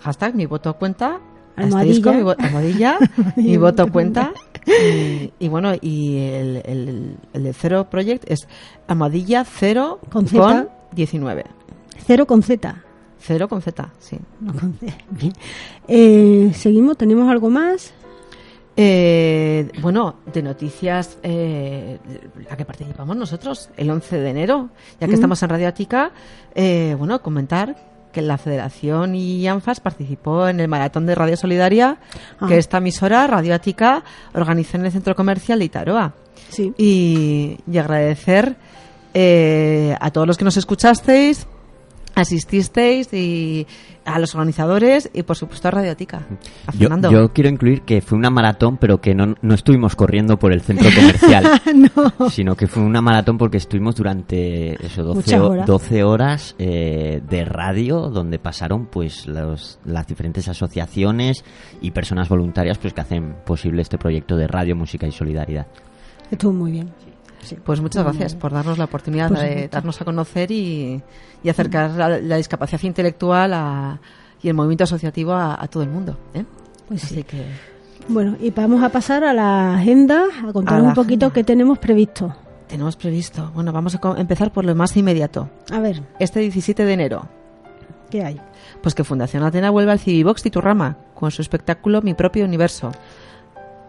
hashtag 0.00 0.34
mi 0.34 0.46
voto 0.46 0.74
cuenta 0.74 1.18
Almohadilla. 1.56 2.12
mi, 2.12 2.22
vo- 2.22 2.36
almohadilla, 2.38 2.98
mi 3.36 3.56
voto 3.58 3.90
cuenta 3.92 4.32
y, 4.66 5.32
y 5.38 5.48
bueno 5.48 5.72
y 5.80 6.16
el, 6.18 6.62
el, 6.64 7.16
el 7.34 7.42
de 7.42 7.52
cero 7.52 7.88
project 7.90 8.24
es 8.30 8.46
almohadilla 8.86 9.44
cero 9.44 9.98
Con 10.10 10.26
con, 10.26 10.28
Z. 10.28 10.68
19 10.92 11.44
cero 12.06 12.26
con 12.26 12.42
Z. 12.42 12.82
cero 13.22 13.48
con 13.48 13.62
z 13.62 13.90
sí 14.00 14.18
No 14.40 14.52
con 14.52 14.74
Z. 14.78 14.92
Bien. 15.10 15.32
Eh, 15.88 16.52
Seguimos, 16.54 16.96
¿tenemos 16.98 17.30
algo 17.30 17.48
más? 17.50 17.92
Eh, 18.76 19.70
bueno, 19.82 20.16
de 20.32 20.42
noticias, 20.42 21.18
eh, 21.22 21.98
la 22.48 22.56
que 22.56 22.64
participamos 22.64 23.14
nosotros, 23.16 23.68
el 23.76 23.90
11 23.90 24.18
de 24.18 24.30
enero, 24.30 24.70
ya 24.98 25.06
que 25.06 25.12
Mm. 25.12 25.14
estamos 25.14 25.42
en 25.42 25.48
Radio 25.50 25.68
Ática, 25.68 26.10
eh, 26.54 26.96
bueno, 26.98 27.20
comentar 27.20 27.76
que 28.12 28.22
la 28.22 28.38
Federación 28.38 29.14
y 29.14 29.46
ANFAS 29.46 29.80
participó 29.80 30.48
en 30.48 30.60
el 30.60 30.68
Maratón 30.68 31.04
de 31.06 31.14
Radio 31.14 31.36
Solidaria 31.36 31.98
Ah. 32.40 32.46
que 32.48 32.56
esta 32.58 32.78
emisora, 32.78 33.26
Radio 33.26 33.54
Ática, 33.54 34.04
organizó 34.34 34.78
en 34.78 34.86
el 34.86 34.92
Centro 34.92 35.14
Comercial 35.14 35.58
de 35.58 35.64
Itaroa. 35.66 36.14
Sí. 36.48 36.72
Y, 36.78 37.58
y 37.70 37.78
agradecer 37.78 38.56
eh, 39.14 39.94
a 40.00 40.10
todos 40.10 40.26
los 40.26 40.38
que 40.38 40.44
nos 40.44 40.56
escuchasteis, 40.56 41.46
asististeis 42.14 43.12
y 43.12 43.66
a 44.04 44.18
los 44.18 44.34
organizadores 44.34 45.08
y 45.14 45.22
por 45.22 45.36
supuesto 45.36 45.68
a 45.68 45.70
Radio 45.70 45.92
Ática. 45.92 46.26
A 46.66 46.72
Yo, 47.08 47.32
quiero 47.32 47.48
incluir 47.48 47.82
que 47.82 48.00
fue 48.00 48.18
una 48.18 48.30
maratón, 48.30 48.76
pero 48.76 49.00
que 49.00 49.14
no, 49.14 49.34
no 49.40 49.54
estuvimos 49.54 49.94
corriendo 49.94 50.38
por 50.38 50.52
el 50.52 50.60
centro 50.62 50.90
comercial, 50.94 51.44
no. 52.20 52.28
sino 52.30 52.56
que 52.56 52.66
fue 52.66 52.82
una 52.82 53.00
maratón 53.00 53.38
porque 53.38 53.58
estuvimos 53.58 53.94
durante 53.94 54.74
eso, 54.84 55.04
12, 55.04 55.16
Muchas 55.16 55.40
ho- 55.40 55.48
horas. 55.50 55.66
12 55.66 56.02
horas 56.04 56.56
eh, 56.58 57.22
de 57.28 57.44
radio 57.44 58.08
donde 58.08 58.38
pasaron 58.40 58.86
pues 58.86 59.26
los, 59.28 59.78
las 59.84 60.06
diferentes 60.06 60.48
asociaciones 60.48 61.44
y 61.80 61.92
personas 61.92 62.28
voluntarias 62.28 62.78
pues 62.78 62.92
que 62.92 63.00
hacen 63.02 63.36
posible 63.46 63.82
este 63.82 63.98
proyecto 63.98 64.36
de 64.36 64.48
radio, 64.48 64.74
música 64.74 65.06
y 65.06 65.12
solidaridad. 65.12 65.66
Estuvo 66.30 66.52
muy 66.52 66.72
bien. 66.72 66.88
Sí. 67.04 67.11
Pues 67.64 67.80
muchas 67.80 68.04
gracias 68.04 68.34
por 68.34 68.52
darnos 68.52 68.78
la 68.78 68.84
oportunidad 68.84 69.28
Por 69.28 69.38
de 69.38 69.68
darnos 69.68 70.00
a 70.00 70.04
conocer 70.04 70.50
y, 70.50 71.02
y 71.42 71.48
acercar 71.48 71.90
la, 71.92 72.08
la 72.20 72.36
discapacidad 72.36 72.82
intelectual 72.82 73.52
a- 73.54 74.00
y 74.42 74.48
el 74.48 74.54
movimiento 74.54 74.84
asociativo 74.84 75.32
a, 75.32 75.60
a 75.62 75.66
todo 75.68 75.82
el 75.82 75.88
mundo. 75.88 76.16
¿eh? 76.34 76.44
Pues 76.88 77.02
sí. 77.02 77.14
Así 77.14 77.24
que 77.24 77.44
Bueno, 78.08 78.36
y 78.40 78.50
vamos 78.50 78.82
a 78.82 78.88
pasar 78.88 79.22
a 79.24 79.32
la 79.32 79.76
agenda, 79.76 80.24
a 80.48 80.52
contar 80.52 80.80
A 80.80 80.82
un 80.82 80.94
poquito 80.94 81.26
agenda. 81.26 81.34
qué 81.34 81.44
tenemos 81.44 81.78
previsto. 81.78 82.34
tenemos 82.68 82.96
previsto. 82.96 83.50
Bueno, 83.54 83.72
vamos 83.72 83.94
a 83.96 84.00
empezar 84.20 84.52
por 84.52 84.64
lo 84.64 84.74
más 84.74 84.96
inmediato. 84.96 85.48
A 85.70 85.78
ver, 85.80 86.02
Este 86.18 86.40
17 86.40 86.84
de 86.84 86.92
enero, 86.92 87.28
¿qué 88.10 88.24
hay? 88.24 88.40
pues 88.82 88.94
que 88.96 89.04
Fundación 89.04 89.44
Atena 89.44 89.70
vuelve 89.70 89.92
al 89.92 89.98
Civivox 90.00 90.42
Titurrama 90.42 90.96
con 91.14 91.30
su 91.30 91.40
espectáculo 91.42 92.02
Mi 92.02 92.14
propio 92.14 92.44
universo. 92.44 92.90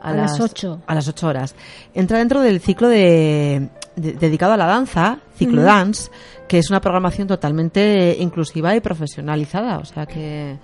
A 0.04 0.14
las 0.14 0.40
ocho. 0.40 0.82
A 0.86 0.94
las 0.96 1.08
8 1.08 1.28
horas. 1.28 1.56
Entra 1.94 2.18
dentro 2.20 2.42
del 2.42 2.60
ciclo 2.60 2.88
de, 2.90 3.70
de- 3.96 4.14
dedicado 4.14 4.54
a 4.54 4.58
la 4.58 4.66
danza, 4.66 5.20
ciclo 5.38 5.64
dance, 5.64 6.12
que 6.48 6.58
es 6.60 6.70
una 6.70 6.82
programación 6.82 7.28
totalmente 7.28 8.16
inclusiva 8.20 8.76
y 8.76 8.82
profesionalizada. 8.82 9.78
O 9.80 9.86
sea 9.86 10.06
que 10.06 10.58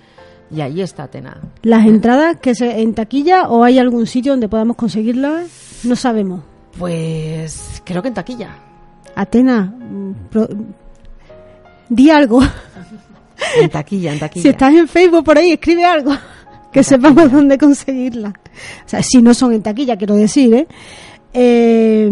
Y 0.52 0.60
ahí 0.60 0.80
está 0.80 1.04
Atena. 1.04 1.38
¿Las 1.62 1.86
entradas 1.86 2.36
que 2.40 2.54
se, 2.54 2.80
en 2.82 2.94
taquilla 2.94 3.48
o 3.48 3.64
hay 3.64 3.78
algún 3.78 4.06
sitio 4.06 4.32
donde 4.32 4.48
podamos 4.48 4.76
conseguirlas? 4.76 5.80
No 5.84 5.96
sabemos. 5.96 6.42
Pues 6.78 7.80
creo 7.84 8.02
que 8.02 8.08
en 8.08 8.14
taquilla. 8.14 8.56
Atena, 9.16 9.62
mm, 9.62 10.12
pro- 10.30 10.48
di 11.88 12.10
algo. 12.10 12.40
En 13.60 13.70
taquilla, 13.70 14.12
en 14.12 14.18
taquilla. 14.18 14.42
Si 14.42 14.48
estás 14.50 14.74
en 14.74 14.86
Facebook 14.86 15.24
por 15.24 15.38
ahí, 15.38 15.52
escribe 15.52 15.84
algo. 15.84 16.12
Que 16.72 16.84
sepamos 16.84 17.30
dónde 17.32 17.58
conseguirla. 17.58 18.30
O 18.30 18.88
sea, 18.88 19.02
si 19.02 19.22
no 19.22 19.34
son 19.34 19.52
en 19.52 19.62
taquilla, 19.62 19.96
quiero 19.96 20.14
decir, 20.14 20.54
¿eh? 20.54 20.68
Eh, 21.32 22.10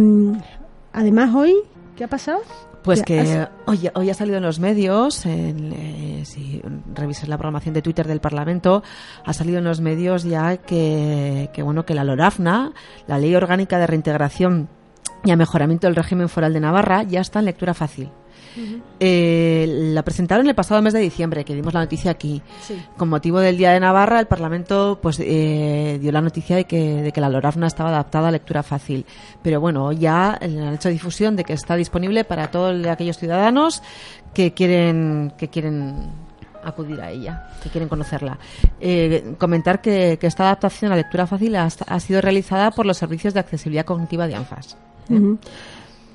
además, 0.93 1.35
hoy, 1.35 1.55
¿qué 1.97 2.05
ha 2.05 2.09
pasado? 2.09 2.41
Pues 2.83 3.03
que 3.03 3.47
hoy, 3.67 3.91
hoy 3.95 4.09
ha 4.09 4.15
salido 4.15 4.39
en 4.39 4.43
los 4.45 4.61
medios, 4.61 5.27
en, 5.27 5.73
eh, 5.73 6.23
si 6.25 6.63
revisas 6.95 7.29
la 7.29 7.37
programación 7.37 7.75
de 7.75 7.83
Twitter 7.83 8.07
del 8.07 8.21
Parlamento, 8.21 8.83
ha 9.25 9.33
salido 9.33 9.59
en 9.59 9.65
los 9.65 9.81
medios 9.81 10.23
ya 10.23 10.57
que, 10.57 11.51
que 11.53 11.63
bueno 11.63 11.85
que 11.85 11.95
la 11.95 12.05
LORAFNA, 12.05 12.73
la 13.07 13.19
Ley 13.19 13.35
Orgánica 13.35 13.79
de 13.79 13.87
Reintegración 13.87 14.69
y 15.25 15.33
a 15.33 15.37
Mejoramiento 15.37 15.87
del 15.87 15.97
Régimen 15.97 16.29
Foral 16.29 16.55
de 16.55 16.61
Navarra, 16.61 17.03
ya 17.03 17.21
está 17.21 17.41
en 17.41 17.47
lectura 17.47 17.75
fácil. 17.75 18.11
Eh, 19.01 19.67
la 19.69 20.03
presentaron 20.03 20.49
el 20.49 20.55
pasado 20.55 20.83
mes 20.83 20.93
de 20.93 21.01
diciembre, 21.01 21.45
que 21.45 21.55
dimos 21.55 21.75
la 21.75 21.81
noticia 21.81 22.11
aquí. 22.11 22.43
Con 22.97 23.09
motivo 23.09 23.41
del 23.41 23.57
Día 23.57 23.73
de 23.73 23.81
Navarra, 23.81 24.21
el 24.21 24.27
Parlamento 24.27 24.99
pues 25.01 25.21
eh, 25.21 25.99
dio 26.01 26.13
la 26.13 26.21
noticia 26.21 26.57
de 26.57 26.65
que, 26.65 27.03
de 27.03 27.13
que 27.13 27.21
la 27.21 27.29
LORAFNA 27.29 27.67
estaba 27.67 27.91
adaptada 27.91 28.29
a 28.29 28.31
lectura 28.31 28.63
fácil. 28.63 29.05
Pero 29.43 29.61
bueno, 29.61 29.93
ya 29.93 30.39
eh, 30.41 30.47
han 30.61 30.75
hecho 30.75 30.89
difusión 30.89 31.37
de 31.37 31.45
que 31.45 31.53
está 31.53 31.77
disponible 31.77 32.25
para 32.25 32.51
todos 32.51 32.87
aquellos 32.87 33.19
ciudadanos 33.19 33.83
que 34.35 34.53
quieren 34.53 35.33
que 35.37 35.49
quieren 35.49 36.11
acudir 36.65 37.01
a 37.01 37.11
ella, 37.11 37.49
que 37.63 37.71
quieren 37.71 37.89
conocerla. 37.89 38.39
Eh, 38.81 39.35
comentar 39.39 39.81
que, 39.81 40.19
que 40.21 40.27
esta 40.27 40.45
adaptación 40.45 40.93
a 40.93 40.97
lectura 40.97 41.27
fácil 41.27 41.57
ha, 41.57 41.65
ha 41.65 42.01
sido 42.01 42.21
realizada 42.21 42.71
por 42.71 42.87
los 42.87 42.99
servicios 42.99 43.35
de 43.35 43.41
accesibilidad 43.41 43.85
cognitiva 43.85 44.27
de 44.27 44.35
ANFAS. 44.35 44.77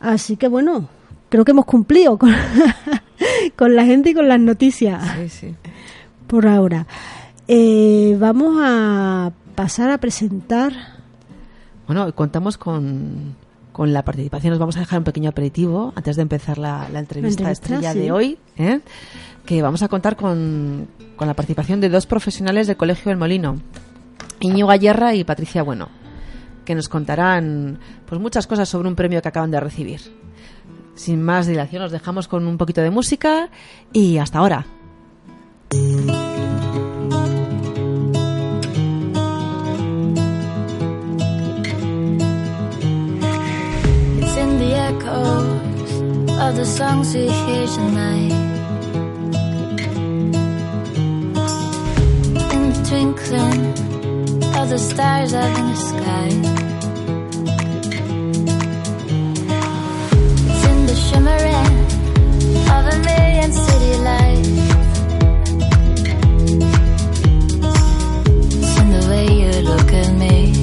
Así 0.00 0.36
que 0.36 0.48
bueno, 0.48 0.88
creo 1.28 1.44
que 1.44 1.50
hemos 1.52 1.66
cumplido 1.66 2.18
con, 2.18 2.32
con 3.56 3.76
la 3.76 3.84
gente 3.84 4.10
y 4.10 4.14
con 4.14 4.28
las 4.28 4.40
noticias 4.40 5.02
Sí, 5.16 5.28
sí. 5.28 5.54
por 6.26 6.46
ahora. 6.46 6.86
Eh, 7.46 8.16
vamos 8.18 8.56
a 8.62 9.32
pasar 9.54 9.90
a 9.90 9.98
presentar. 9.98 10.72
Bueno, 11.86 12.12
contamos 12.14 12.56
con, 12.56 13.34
con 13.72 13.92
la 13.92 14.04
participación. 14.04 14.50
Nos 14.50 14.58
vamos 14.58 14.76
a 14.76 14.80
dejar 14.80 14.98
un 14.98 15.04
pequeño 15.04 15.30
aperitivo 15.30 15.92
antes 15.96 16.16
de 16.16 16.22
empezar 16.22 16.58
la, 16.58 16.88
la 16.90 16.98
entrevista, 16.98 17.42
La 17.44 17.50
entrevista, 17.50 17.50
estrella 17.50 17.92
sí. 17.92 17.98
de 17.98 18.12
hoy. 18.12 18.38
¿eh? 18.56 18.80
Que 19.44 19.62
vamos 19.62 19.82
a 19.82 19.88
contar 19.88 20.16
con, 20.16 20.88
con 21.16 21.28
la 21.28 21.34
participación 21.34 21.80
de 21.80 21.88
dos 21.88 22.06
profesionales 22.06 22.66
del 22.66 22.76
Colegio 22.76 23.10
del 23.10 23.18
Molino, 23.18 23.60
Íñigo 24.40 24.68
Gallerra 24.68 25.14
y 25.14 25.24
Patricia 25.24 25.62
Bueno, 25.62 25.88
que 26.64 26.74
nos 26.74 26.88
contarán 26.88 27.78
pues 28.06 28.20
muchas 28.20 28.46
cosas 28.46 28.68
sobre 28.68 28.88
un 28.88 28.94
premio 28.94 29.20
que 29.22 29.28
acaban 29.28 29.50
de 29.50 29.60
recibir. 29.60 30.00
Sin 30.94 31.22
más 31.22 31.46
dilación, 31.46 31.82
nos 31.82 31.92
dejamos 31.92 32.28
con 32.28 32.46
un 32.46 32.58
poquito 32.58 32.80
de 32.80 32.90
música 32.90 33.48
y 33.92 34.18
hasta 34.18 34.38
ahora. 34.38 34.66
Echoes 44.90 45.92
of 46.44 46.56
the 46.56 46.64
songs 46.64 47.14
we 47.14 47.28
hear 47.42 47.66
tonight. 47.78 48.34
In 52.54 52.62
the 52.72 52.80
twinkling 52.88 53.62
of 54.60 54.66
the 54.68 54.78
stars 54.78 55.32
up 55.32 55.58
in 55.60 55.66
the 55.72 55.80
sky. 55.90 56.28
It's 60.48 60.64
in 60.72 60.78
the 60.90 60.96
shimmering 61.06 61.74
of 62.74 62.82
a 62.94 62.96
million 63.08 63.50
city 63.64 63.94
lights. 64.08 64.68
The 68.94 69.02
way 69.10 69.26
you 69.40 69.52
look 69.70 69.92
at 69.92 70.10
me. 70.22 70.59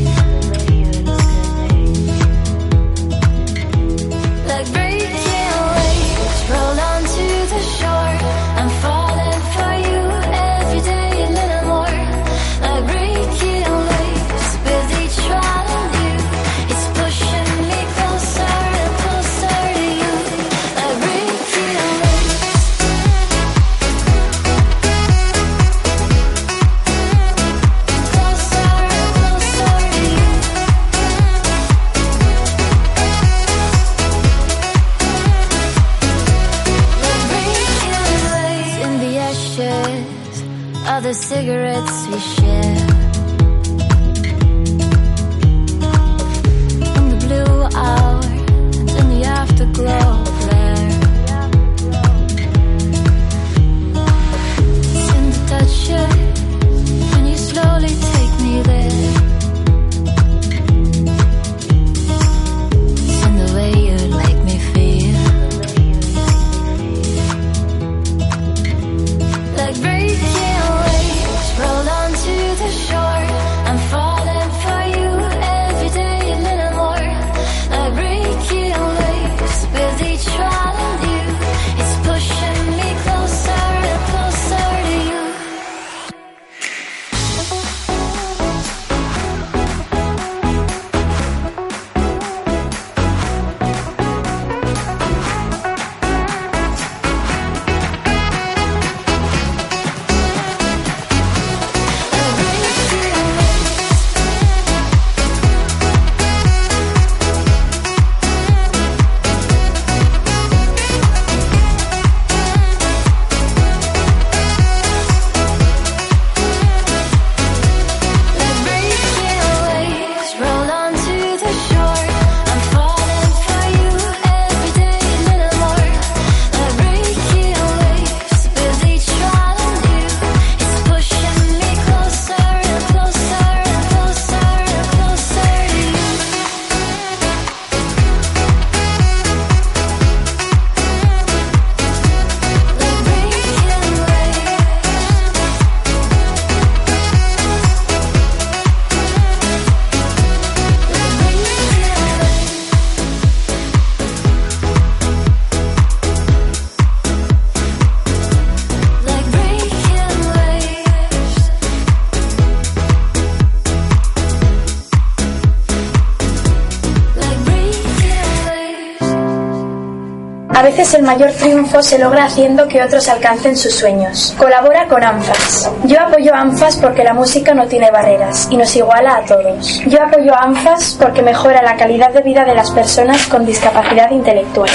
El 170.93 171.03
mayor 171.03 171.31
triunfo 171.31 171.81
se 171.81 171.99
logra 171.99 172.25
haciendo 172.25 172.67
que 172.67 172.83
otros 172.83 173.07
alcancen 173.09 173.57
sus 173.57 173.73
sueños. 173.73 174.33
Colabora 174.37 174.87
con 174.87 175.03
ANFAS. 175.03 175.71
Yo 175.85 175.99
apoyo 175.99 176.33
a 176.33 176.41
ANFAS 176.41 176.77
porque 176.77 177.03
la 177.03 177.13
música 177.13 177.53
no 177.53 177.67
tiene 177.67 177.91
barreras 177.91 178.47
y 178.49 178.57
nos 178.57 178.75
iguala 178.75 179.17
a 179.17 179.25
todos. 179.25 179.81
Yo 179.85 180.01
apoyo 180.01 180.33
a 180.33 180.43
ANFAS 180.43 180.97
porque 180.99 181.21
mejora 181.21 181.61
la 181.61 181.75
calidad 181.75 182.11
de 182.11 182.21
vida 182.21 182.45
de 182.45 182.55
las 182.55 182.71
personas 182.71 183.27
con 183.27 183.45
discapacidad 183.45 184.11
intelectual. 184.11 184.69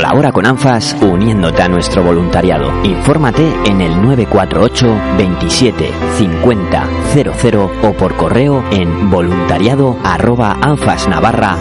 Colabora 0.00 0.32
con 0.32 0.46
ANFAS 0.46 0.96
uniéndote 1.02 1.60
a 1.60 1.68
nuestro 1.68 2.02
voluntariado. 2.02 2.72
Infórmate 2.84 3.46
en 3.66 3.82
el 3.82 4.00
948 4.00 4.98
27 5.18 5.90
50 6.16 6.88
00 7.12 7.70
o 7.82 7.92
por 7.92 8.16
correo 8.16 8.64
en 8.70 9.10
voluntariado 9.10 9.98
arroba. 10.02 10.56
ANFAS 10.62 11.06
Navarra, 11.06 11.58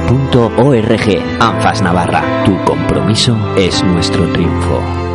tu 2.45 2.56
compromiso 2.63 3.38
es 3.58 3.84
nuestro 3.84 4.25
triunfo. 4.32 5.09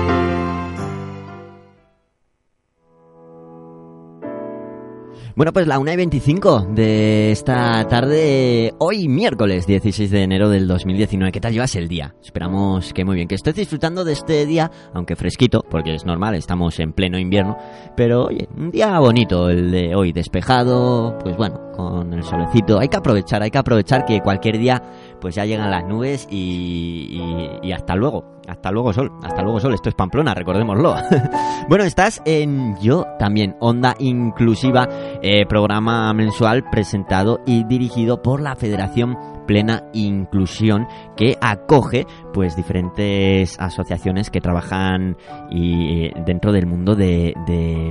Bueno, 5.36 5.52
pues 5.52 5.66
la 5.66 5.80
1 5.80 5.90
y 5.90 5.96
25 5.96 6.68
de 6.76 7.32
esta 7.32 7.84
tarde, 7.88 8.72
hoy 8.78 9.08
miércoles 9.08 9.66
16 9.66 10.08
de 10.08 10.22
enero 10.22 10.48
del 10.48 10.68
2019. 10.68 11.32
¿Qué 11.32 11.40
tal 11.40 11.52
llevas 11.52 11.74
el 11.74 11.88
día? 11.88 12.14
Esperamos 12.22 12.92
que 12.92 13.04
muy 13.04 13.16
bien, 13.16 13.26
que 13.26 13.34
estés 13.34 13.56
disfrutando 13.56 14.04
de 14.04 14.12
este 14.12 14.46
día, 14.46 14.70
aunque 14.92 15.16
fresquito, 15.16 15.64
porque 15.68 15.96
es 15.96 16.04
normal, 16.04 16.36
estamos 16.36 16.78
en 16.78 16.92
pleno 16.92 17.18
invierno. 17.18 17.56
Pero 17.96 18.26
oye, 18.26 18.48
un 18.56 18.70
día 18.70 18.96
bonito 19.00 19.50
el 19.50 19.72
de 19.72 19.96
hoy, 19.96 20.12
despejado, 20.12 21.18
pues 21.18 21.36
bueno, 21.36 21.72
con 21.76 22.12
el 22.12 22.22
solecito. 22.22 22.78
Hay 22.78 22.88
que 22.88 22.96
aprovechar, 22.96 23.42
hay 23.42 23.50
que 23.50 23.58
aprovechar 23.58 24.04
que 24.04 24.20
cualquier 24.20 24.58
día 24.58 24.82
pues 25.20 25.34
ya 25.34 25.44
llegan 25.44 25.70
las 25.70 25.84
nubes 25.84 26.26
y, 26.30 27.20
y- 27.62 27.72
hasta 27.72 27.94
luego. 27.96 28.24
Hasta 28.46 28.70
luego 28.70 28.92
sol, 28.92 29.10
hasta 29.22 29.40
luego 29.42 29.58
sol, 29.58 29.72
esto 29.72 29.88
es 29.88 29.94
Pamplona, 29.94 30.34
recordémoslo. 30.34 30.94
bueno, 31.70 31.84
estás 31.84 32.20
en 32.26 32.76
Yo 32.78 33.06
también, 33.18 33.56
Onda 33.58 33.94
Inclusiva, 33.98 34.86
eh, 35.22 35.46
programa 35.46 36.12
mensual 36.12 36.62
presentado 36.70 37.40
y 37.46 37.64
dirigido 37.64 38.20
por 38.20 38.42
la 38.42 38.54
Federación 38.54 39.16
Plena 39.46 39.84
Inclusión 39.94 40.86
que 41.16 41.38
acoge 41.40 42.06
pues 42.34 42.54
diferentes 42.54 43.58
asociaciones 43.58 44.28
que 44.30 44.42
trabajan 44.42 45.16
y, 45.50 46.04
eh, 46.08 46.12
dentro 46.26 46.52
del 46.52 46.66
mundo 46.66 46.94
de 46.94 47.34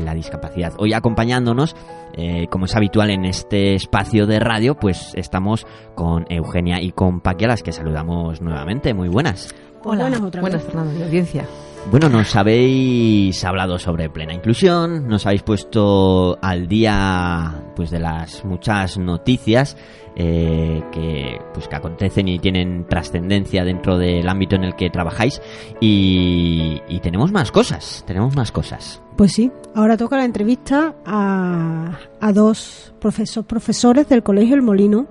la 0.05 0.13
discapacidad. 0.13 0.73
Hoy 0.77 0.93
acompañándonos, 0.93 1.75
eh, 2.13 2.47
como 2.49 2.65
es 2.65 2.75
habitual 2.75 3.09
en 3.09 3.25
este 3.25 3.75
espacio 3.75 4.25
de 4.25 4.39
radio, 4.39 4.75
pues 4.75 5.13
estamos 5.15 5.65
con 5.95 6.25
Eugenia 6.29 6.81
y 6.81 6.91
con 6.91 7.21
Paqui 7.21 7.45
a 7.45 7.49
las 7.49 7.63
que 7.63 7.71
saludamos 7.71 8.41
nuevamente. 8.41 8.93
Muy 8.93 9.09
buenas. 9.09 9.53
Pues 9.81 9.99
buenas 9.99 10.21
otra 10.21 10.41
buenas 10.41 10.61
vez. 10.61 10.71
Fernando, 10.71 10.99
de 10.99 11.05
audiencia. 11.05 11.45
Bueno, 11.91 12.09
nos 12.09 12.35
habéis 12.35 13.43
hablado 13.45 13.77
sobre 13.77 14.09
plena 14.09 14.33
inclusión, 14.33 15.07
nos 15.07 15.27
habéis 15.27 15.43
puesto 15.43 16.39
al 16.41 16.67
día 16.67 17.53
pues 17.75 17.91
de 17.91 17.99
las 17.99 18.43
muchas 18.45 18.97
noticias 18.97 19.77
eh, 20.15 20.81
que 20.91 21.39
pues 21.53 21.67
que 21.67 21.75
acontecen 21.75 22.27
y 22.29 22.39
tienen 22.39 22.87
trascendencia 22.87 23.63
dentro 23.63 23.99
del 23.99 24.27
ámbito 24.27 24.55
en 24.55 24.63
el 24.63 24.75
que 24.75 24.89
trabajáis 24.89 25.39
y, 25.79 26.81
tenemos 27.03 27.31
más 27.31 27.51
cosas, 27.51 28.03
tenemos 28.07 28.35
más 28.35 28.51
cosas. 28.51 29.01
Pues 29.17 29.33
sí, 29.33 29.51
ahora 29.75 29.95
toca 29.97 30.15
la 30.17 30.25
entrevista 30.25 30.95
a, 31.05 31.99
a 32.19 32.33
dos 32.33 32.93
profesor- 32.99 33.45
profesores 33.45 34.07
del 34.09 34.23
Colegio 34.23 34.55
El 34.55 34.61
Molino. 34.63 35.05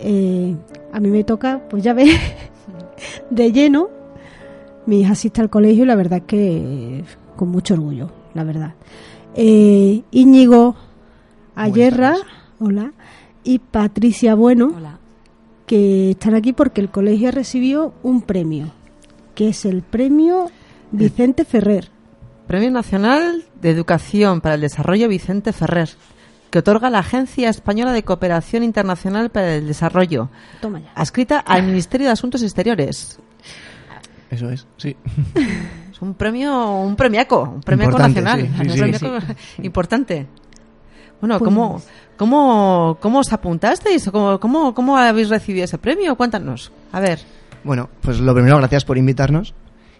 Eh, 0.00 0.56
a 0.92 0.98
mí 0.98 1.08
me 1.08 1.22
toca, 1.24 1.60
pues 1.68 1.84
ya 1.84 1.92
ves, 1.92 2.18
de 3.30 3.52
lleno. 3.52 3.97
Mi 4.88 5.00
hija 5.02 5.12
asiste 5.12 5.42
al 5.42 5.50
colegio 5.50 5.84
y 5.84 5.86
la 5.86 5.96
verdad 5.96 6.22
que 6.22 7.04
con 7.36 7.50
mucho 7.50 7.74
orgullo, 7.74 8.10
la 8.32 8.42
verdad. 8.42 8.72
Eh, 9.34 10.02
Íñigo 10.10 10.76
Ayerra, 11.54 12.14
hola, 12.58 12.92
y 13.44 13.58
Patricia 13.58 14.34
Bueno, 14.34 14.72
Hola. 14.74 14.98
que 15.66 16.12
están 16.12 16.34
aquí 16.34 16.54
porque 16.54 16.80
el 16.80 16.88
colegio 16.88 17.30
recibió 17.32 17.92
un 18.02 18.22
premio, 18.22 18.70
que 19.34 19.48
es 19.50 19.66
el 19.66 19.82
premio 19.82 20.50
Vicente 20.90 21.44
Ferrer. 21.44 21.90
Premio 22.46 22.70
Nacional 22.70 23.44
de 23.60 23.68
Educación 23.68 24.40
para 24.40 24.54
el 24.54 24.62
Desarrollo 24.62 25.06
Vicente 25.08 25.52
Ferrer, 25.52 25.90
que 26.50 26.60
otorga 26.60 26.88
la 26.88 27.00
Agencia 27.00 27.50
Española 27.50 27.92
de 27.92 28.04
Cooperación 28.04 28.62
Internacional 28.62 29.28
para 29.28 29.56
el 29.56 29.66
Desarrollo, 29.66 30.30
Toma 30.62 30.80
ya. 30.80 30.92
adscrita 30.94 31.40
al 31.40 31.64
Ministerio 31.64 32.06
de 32.06 32.14
Asuntos 32.14 32.42
Exteriores. 32.42 33.18
Eso 34.30 34.50
es, 34.50 34.66
sí. 34.76 34.96
Es 35.92 36.02
un 36.02 36.14
premio, 36.14 36.70
un 36.80 36.94
premiaco, 36.94 37.42
un 37.56 37.60
premiaco 37.60 37.90
Importante, 37.92 38.20
nacional, 38.22 38.70
sí, 38.70 38.78
sí, 38.78 39.04
un 39.04 39.20
sí. 39.20 39.32
importante. 39.64 40.26
Bueno, 41.20 41.38
Pues- 41.38 41.48
¿cómo, 41.48 41.82
cómo, 42.16 42.98
¿cómo 43.00 43.18
os 43.18 43.32
apuntasteis? 43.32 44.08
¿Cómo, 44.10 44.38
cómo, 44.38 44.74
¿Cómo 44.74 44.96
habéis 44.96 45.28
recibido 45.28 45.64
ese 45.64 45.78
premio? 45.78 46.14
Cuéntanos. 46.16 46.70
A 46.92 47.00
ver. 47.00 47.18
Bueno, 47.64 47.88
pues 48.00 48.20
lo 48.20 48.32
primero, 48.34 48.58
gracias 48.58 48.84
por 48.84 48.96
invitarnos. 48.98 49.54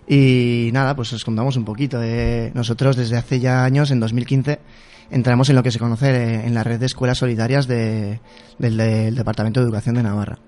Y 0.06 0.70
nada, 0.72 0.94
pues 0.94 1.12
os 1.12 1.24
contamos 1.24 1.56
un 1.56 1.64
poquito. 1.64 1.98
Eh, 2.02 2.52
nosotros 2.54 2.94
desde 2.96 3.16
hace 3.16 3.40
ya 3.40 3.64
años, 3.64 3.90
en 3.90 3.98
2015, 3.98 4.60
entramos 5.10 5.48
en 5.50 5.56
lo 5.56 5.62
que 5.64 5.72
se 5.72 5.78
conoce 5.80 6.10
eh, 6.10 6.46
en 6.46 6.54
la 6.54 6.62
red 6.62 6.78
de 6.78 6.86
escuelas 6.86 7.18
solidarias 7.18 7.66
de- 7.66 8.20
del, 8.58 8.76
del 8.76 9.14
Departamento 9.16 9.58
de 9.60 9.64
Educación 9.66 9.96
de 9.96 10.04
Navarra. 10.04 10.38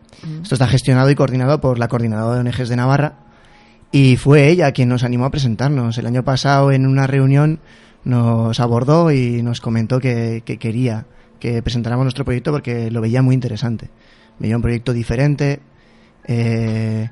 Esto 0.42 0.54
está 0.54 0.68
gestionado 0.68 1.10
y 1.10 1.14
coordinado 1.16 1.60
por 1.60 1.78
la 1.78 1.88
Coordinadora 1.88 2.40
de 2.42 2.48
ONGs 2.48 2.68
de 2.68 2.76
Navarra. 2.76 3.14
Y 3.92 4.16
fue 4.16 4.48
ella 4.48 4.72
quien 4.72 4.88
nos 4.88 5.02
animó 5.02 5.24
a 5.24 5.30
presentarnos. 5.30 5.98
El 5.98 6.06
año 6.06 6.24
pasado, 6.24 6.70
en 6.70 6.86
una 6.86 7.06
reunión, 7.06 7.60
nos 8.04 8.60
abordó 8.60 9.10
y 9.10 9.42
nos 9.42 9.60
comentó 9.60 10.00
que, 10.00 10.42
que 10.44 10.58
quería 10.58 11.06
que 11.40 11.62
presentáramos 11.62 12.04
nuestro 12.04 12.24
proyecto 12.24 12.52
porque 12.52 12.90
lo 12.90 13.00
veía 13.00 13.22
muy 13.22 13.34
interesante. 13.34 13.90
Veía 14.38 14.54
un 14.54 14.62
proyecto 14.62 14.92
diferente, 14.92 15.60
eh, 16.24 17.08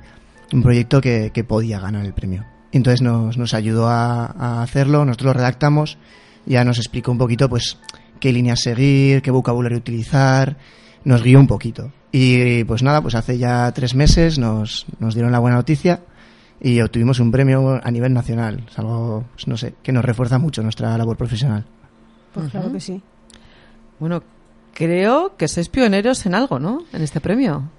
un 0.53 0.61
proyecto 0.61 1.01
que, 1.01 1.45
podía 1.45 1.79
ganar 1.79 2.05
el 2.05 2.13
premio. 2.13 2.45
Entonces 2.71 3.01
nos, 3.01 3.37
nos 3.37 3.53
ayudó 3.53 3.89
a, 3.89 4.25
a 4.25 4.61
hacerlo, 4.61 5.03
nosotros 5.03 5.27
lo 5.27 5.33
redactamos, 5.33 5.97
ya 6.45 6.63
nos 6.63 6.77
explicó 6.77 7.11
un 7.11 7.17
poquito 7.17 7.49
pues 7.49 7.77
qué 8.19 8.31
líneas 8.31 8.61
seguir, 8.61 9.21
qué 9.21 9.31
vocabulario 9.31 9.79
utilizar, 9.79 10.57
nos 11.03 11.23
guió 11.23 11.39
un 11.39 11.47
poquito. 11.47 11.91
Y 12.11 12.63
pues 12.63 12.83
nada, 12.83 13.01
pues 13.01 13.15
hace 13.15 13.37
ya 13.37 13.71
tres 13.71 13.95
meses 13.95 14.37
nos, 14.37 14.85
nos 14.99 15.15
dieron 15.15 15.31
la 15.31 15.39
buena 15.39 15.57
noticia 15.57 16.01
y 16.61 16.81
obtuvimos 16.81 17.19
un 17.19 17.31
premio 17.31 17.79
a 17.81 17.91
nivel 17.91 18.13
nacional. 18.13 18.63
Es 18.69 18.77
algo, 18.79 19.25
pues, 19.33 19.47
no 19.47 19.57
sé, 19.57 19.75
que 19.81 19.91
nos 19.91 20.03
refuerza 20.03 20.37
mucho 20.37 20.61
nuestra 20.61 20.97
labor 20.97 21.17
profesional. 21.17 21.65
Pues 22.33 22.49
claro 22.51 22.71
que 22.71 22.79
sí. 22.79 23.01
Bueno, 23.99 24.23
creo 24.73 25.35
que 25.37 25.47
sois 25.47 25.69
pioneros 25.69 26.25
en 26.25 26.35
algo, 26.35 26.59
¿no? 26.59 26.83
En 26.93 27.01
este 27.01 27.19
premio. 27.19 27.69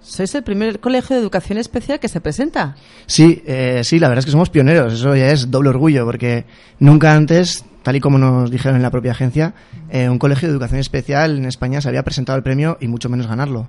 Sois 0.00 0.34
el 0.34 0.42
primer 0.42 0.80
colegio 0.80 1.16
de 1.16 1.22
educación 1.22 1.58
especial 1.58 2.00
que 2.00 2.08
se 2.08 2.20
presenta. 2.20 2.74
Sí, 3.06 3.42
eh, 3.46 3.82
sí, 3.84 3.98
la 3.98 4.08
verdad 4.08 4.20
es 4.20 4.24
que 4.24 4.30
somos 4.30 4.48
pioneros. 4.48 4.94
Eso 4.94 5.14
ya 5.14 5.30
es 5.30 5.50
doble 5.50 5.68
orgullo, 5.68 6.06
porque 6.06 6.46
nunca 6.78 7.14
antes, 7.14 7.64
tal 7.82 7.96
y 7.96 8.00
como 8.00 8.16
nos 8.16 8.50
dijeron 8.50 8.76
en 8.76 8.82
la 8.82 8.90
propia 8.90 9.12
agencia, 9.12 9.52
eh, 9.90 10.08
un 10.08 10.18
colegio 10.18 10.48
de 10.48 10.52
educación 10.52 10.80
especial 10.80 11.36
en 11.36 11.44
España 11.44 11.82
se 11.82 11.88
había 11.88 12.02
presentado 12.02 12.38
el 12.38 12.42
premio 12.42 12.78
y 12.80 12.88
mucho 12.88 13.10
menos 13.10 13.26
ganarlo. 13.26 13.68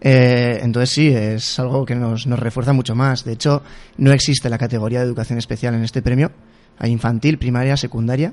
Eh, 0.00 0.60
entonces 0.62 0.90
sí, 0.90 1.08
es 1.08 1.58
algo 1.58 1.84
que 1.84 1.94
nos, 1.94 2.26
nos 2.26 2.38
refuerza 2.38 2.72
mucho 2.72 2.94
más. 2.94 3.24
De 3.24 3.32
hecho, 3.32 3.62
no 3.98 4.12
existe 4.12 4.48
la 4.48 4.58
categoría 4.58 5.00
de 5.00 5.06
educación 5.06 5.38
especial 5.38 5.74
en 5.74 5.84
este 5.84 6.00
premio. 6.02 6.30
Hay 6.78 6.90
infantil, 6.90 7.38
primaria, 7.38 7.76
secundaria. 7.76 8.32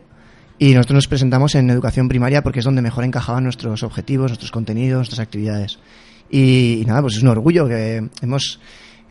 Y 0.60 0.74
nosotros 0.74 0.96
nos 0.96 1.08
presentamos 1.08 1.54
en 1.56 1.70
educación 1.70 2.08
primaria 2.08 2.42
porque 2.42 2.60
es 2.60 2.66
donde 2.66 2.82
mejor 2.82 3.04
encajaban 3.04 3.44
nuestros 3.44 3.84
objetivos, 3.84 4.32
nuestros 4.32 4.52
contenidos, 4.52 4.98
nuestras 4.98 5.20
actividades. 5.20 5.78
Y, 6.32 6.80
y 6.82 6.86
nada, 6.86 7.02
pues 7.02 7.16
es 7.18 7.22
un 7.22 7.28
orgullo 7.30 7.68
que 7.68 8.10
hemos, 8.22 8.60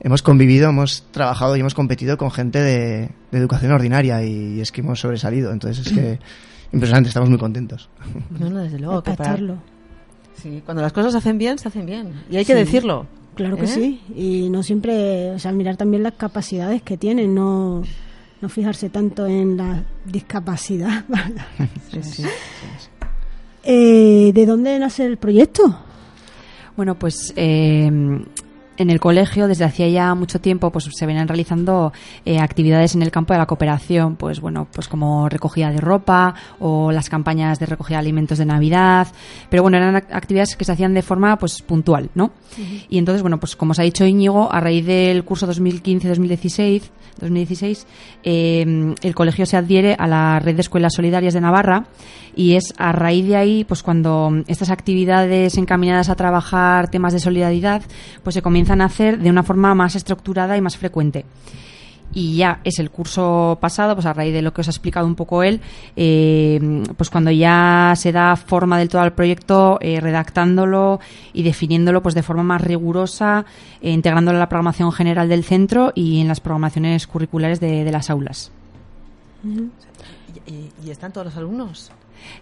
hemos 0.01 0.23
convivido, 0.23 0.69
hemos 0.71 1.05
trabajado 1.13 1.57
y 1.57 1.61
hemos 1.61 1.75
competido 1.75 2.17
con 2.19 2.31
gente 2.31 2.61
de, 2.61 3.11
de 3.31 3.39
educación 3.39 3.71
ordinaria 3.73 4.25
y, 4.25 4.61
es 4.61 4.73
que 4.73 4.81
hemos 4.81 4.99
sobresalido. 4.99 5.53
Entonces 5.53 5.87
es 5.87 5.93
que 5.93 6.19
impresionante, 6.73 7.09
estamos 7.09 7.29
muy 7.29 7.39
contentos. 7.39 7.91
No, 8.31 8.51
no, 8.51 8.63
desde 8.63 8.79
luego. 8.79 9.03
Para- 9.03 9.13
estarlo. 9.15 9.59
Sí, 10.43 10.63
cuando 10.65 10.83
las 10.83 10.93
cosas 10.93 11.13
se 11.13 11.19
hacen 11.19 11.39
bien, 11.39 11.59
se 11.59 11.69
hacen 11.69 11.87
bien. 11.87 12.13
Y 12.31 12.37
hay 12.37 12.45
que 12.45 12.53
Sí. 12.53 12.59
decirlo. 12.59 13.07
Claro 13.35 13.57
que 13.57 13.65
¿Eh? 13.65 13.69
sí. 13.69 14.01
Y 14.17 14.49
no 14.51 14.63
siempre, 14.63 15.31
o 15.33 15.39
sea, 15.39 15.53
mirar 15.53 15.77
también 15.77 16.03
las 16.03 16.15
capacidades 16.15 16.83
que 16.83 16.97
tienen, 16.97 17.35
no, 17.35 17.83
no 18.41 18.49
fijarse 18.49 18.89
tanto 18.89 19.27
en 19.27 19.57
la 19.57 19.85
discapacidad. 20.05 21.05
Sí, 21.93 22.03
sí. 22.03 22.25
Eh, 23.65 24.31
¿De 24.35 24.47
dónde 24.47 24.79
nace 24.79 25.05
el 25.07 25.17
proyecto? 25.17 25.63
Bueno, 26.77 26.95
pues 26.99 27.33
eh, 27.37 27.91
en 28.77 28.91
el 28.91 29.01
colegio 29.01 29.49
desde 29.49 29.65
hacía 29.65 29.89
ya 29.89 30.15
mucho 30.15 30.41
tiempo 30.41 30.71
pues 30.71 30.89
se 30.93 31.07
venían 31.07 31.29
realizando 31.29 31.93
eh, 32.25 32.39
actividades 32.39 32.95
en 32.95 33.03
el 33.03 33.11
campo 33.11 33.33
de 33.33 33.39
la 33.39 33.47
cooperación 33.47 34.17
pues 34.17 34.41
bueno 34.41 34.67
pues 34.73 34.89
como 34.89 35.29
recogida 35.29 35.71
de 35.71 35.79
ropa 35.81 36.35
o 36.61 36.93
las 36.93 37.09
campañas 37.09 37.59
de 37.59 37.67
recogida 37.67 37.97
de 37.99 38.01
alimentos 38.01 38.39
de 38.39 38.47
navidad. 38.47 39.09
Pero 39.51 39.63
bueno 39.63 39.77
eran 39.79 39.95
ac- 39.97 40.07
actividades 40.13 40.57
que 40.57 40.65
se 40.65 40.73
hacían 40.73 40.95
de 40.95 41.03
forma 41.03 41.37
pues 41.39 41.63
puntual 41.63 42.11
no 42.15 42.33
y 42.89 42.99
entonces 42.99 43.23
bueno 43.23 43.39
pues 43.41 43.57
como 43.57 43.73
os 43.73 43.79
ha 43.79 43.83
dicho 43.83 44.05
Íñigo 44.07 44.53
a 44.53 44.61
raíz 44.61 44.85
del 44.87 45.25
curso 45.25 45.47
2015-2016 45.49 46.83
2016 47.21 47.87
eh, 48.25 48.95
el 49.03 49.15
colegio 49.15 49.47
se 49.47 49.57
adhiere 49.57 49.95
a 49.99 50.07
la 50.07 50.39
red 50.39 50.55
de 50.55 50.61
escuelas 50.61 50.93
solidarias 50.95 51.33
de 51.35 51.41
Navarra 51.41 51.87
y 52.35 52.55
es 52.57 52.75
a 52.77 52.93
raíz 52.93 53.27
de 53.27 53.37
ahí 53.37 53.65
pues 53.65 53.83
cuando 53.83 54.31
estas 54.47 54.69
actividades 54.71 55.57
encaminadas 55.57 56.11
a 56.11 56.15
trabajar 56.15 56.91
temas 56.91 57.15
de 57.15 57.21
solidaridad 57.21 57.81
pues 58.23 58.35
se 58.35 58.43
comienzan 58.67 58.81
a 58.81 58.87
hacer 58.87 59.19
de 59.19 59.31
una 59.31 59.43
forma 59.43 59.75
más 59.75 59.95
estructurada 59.95 60.57
y 60.57 60.61
más 60.61 60.77
frecuente 60.77 61.25
y 62.13 62.37
ya 62.37 62.61
es 62.65 62.79
el 62.79 62.91
curso 62.91 63.59
pasado, 63.61 63.95
pues 63.95 64.07
a 64.07 64.13
raíz 64.13 64.33
de 64.33 64.41
lo 64.41 64.53
que 64.53 64.63
os 64.63 64.69
ha 64.69 64.71
explicado 64.71 65.07
un 65.07 65.17
poco 65.17 65.43
él, 65.43 65.61
eh, 65.97 66.83
pues 66.97 67.11
cuando 67.11 67.31
ya 67.31 67.93
se 67.95 68.11
da 68.11 68.37
forma 68.37 68.79
del 68.79 68.89
todo 68.89 69.03
al 69.03 69.13
proyecto, 69.13 69.79
eh, 69.83 70.01
redactándolo 70.01 70.99
y 71.35 71.43
definiéndolo 71.43 72.03
pues 72.03 72.15
de 72.15 72.23
forma 72.23 72.43
más 72.43 72.63
rigurosa, 72.63 73.45
eh, 73.83 73.91
integrándolo 73.91 74.39
a 74.39 74.41
la 74.41 74.49
programación 74.49 74.93
general 74.93 75.29
del 75.29 75.45
centro 75.45 75.93
y 75.95 76.21
en 76.21 76.29
las 76.29 76.41
programaciones 76.41 77.07
curriculares 77.07 77.61
de, 77.61 77.85
de 77.85 77.93
las 77.93 78.09
aulas. 78.09 78.51
¿Y, 79.45 80.87
y 80.87 80.91
están 80.91 81.13
todos 81.13 81.27
los 81.27 81.37
alumnos? 81.37 81.91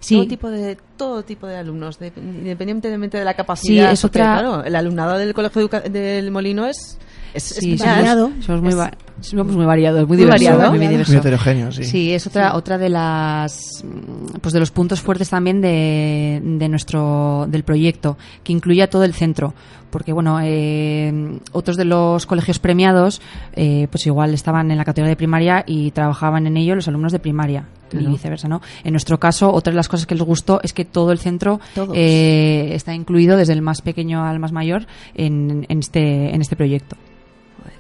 Sí. 0.00 0.14
Todo 0.16 0.26
tipo 0.26 0.50
de, 0.50 0.76
todo 0.96 1.22
tipo 1.24 1.46
de 1.46 1.56
alumnos, 1.56 1.98
de- 1.98 2.12
independientemente 2.16 3.18
de 3.18 3.24
la 3.24 3.34
capacidad. 3.34 3.88
Sí, 3.88 3.92
es 3.94 4.02
porque, 4.02 4.20
otra- 4.20 4.32
Claro, 4.40 4.64
el 4.64 4.76
alumnado 4.76 5.18
del 5.18 5.34
Colegio 5.34 5.62
Educa- 5.62 5.80
del 5.88 6.30
Molino 6.30 6.66
es... 6.66 6.98
es, 7.34 7.42
Sí, 7.42 7.72
es 7.72 7.80
somos, 7.80 7.96
variado. 7.96 8.30
somos 8.40 8.60
muy, 8.62 8.70
Es- 8.70 8.78
va- 8.78 8.92
somos 9.20 9.46
muy 9.48 9.64
variados, 9.66 10.00
muy 10.00 10.08
Muy 10.08 10.16
diversos, 10.18 10.46
variado. 10.48 10.70
muy 10.70 10.78
Muy 10.78 10.88
diverso. 10.88 11.12
Muy 11.12 11.18
heterogéneo, 11.20 11.72
sí. 11.72 11.84
Sí, 11.84 12.12
es 12.12 12.26
otra 12.26 12.54
otra 12.56 12.78
de 12.78 12.88
las 12.90 13.82
mm, 13.84 14.38
pues 14.40 14.52
de 14.52 14.60
los 14.60 14.70
puntos 14.70 15.00
fuertes 15.00 15.30
también 15.30 15.60
de, 15.60 16.40
de 16.44 16.68
nuestro 16.68 17.46
del 17.48 17.64
proyecto 17.64 18.16
que 18.42 18.52
incluye 18.52 18.82
a 18.82 18.90
todo 18.90 19.04
el 19.04 19.14
centro 19.14 19.54
porque 19.90 20.12
bueno 20.12 20.38
eh, 20.42 21.38
otros 21.52 21.76
de 21.76 21.84
los 21.84 22.26
colegios 22.26 22.58
premiados 22.58 23.20
eh, 23.54 23.86
pues 23.90 24.06
igual 24.06 24.34
estaban 24.34 24.70
en 24.72 24.78
la 24.78 24.84
categoría 24.84 25.10
de 25.10 25.16
primaria 25.16 25.62
y 25.66 25.92
trabajaban 25.92 26.46
en 26.48 26.56
ello 26.56 26.74
los 26.74 26.88
alumnos 26.88 27.12
de 27.12 27.20
primaria 27.20 27.64
y 28.00 28.06
viceversa 28.06 28.48
no 28.48 28.60
en 28.82 28.92
nuestro 28.92 29.18
caso 29.18 29.52
otra 29.52 29.72
de 29.72 29.76
las 29.76 29.88
cosas 29.88 30.06
que 30.06 30.14
les 30.14 30.24
gustó 30.24 30.60
es 30.62 30.72
que 30.72 30.84
todo 30.84 31.12
el 31.12 31.18
centro 31.18 31.60
eh, 31.94 32.70
está 32.72 32.94
incluido 32.94 33.36
desde 33.36 33.52
el 33.52 33.62
más 33.62 33.82
pequeño 33.82 34.24
al 34.24 34.38
más 34.38 34.52
mayor 34.52 34.86
en, 35.14 35.66
en 35.68 35.78
este 35.78 36.34
en 36.34 36.40
este 36.40 36.56
proyecto. 36.56 36.96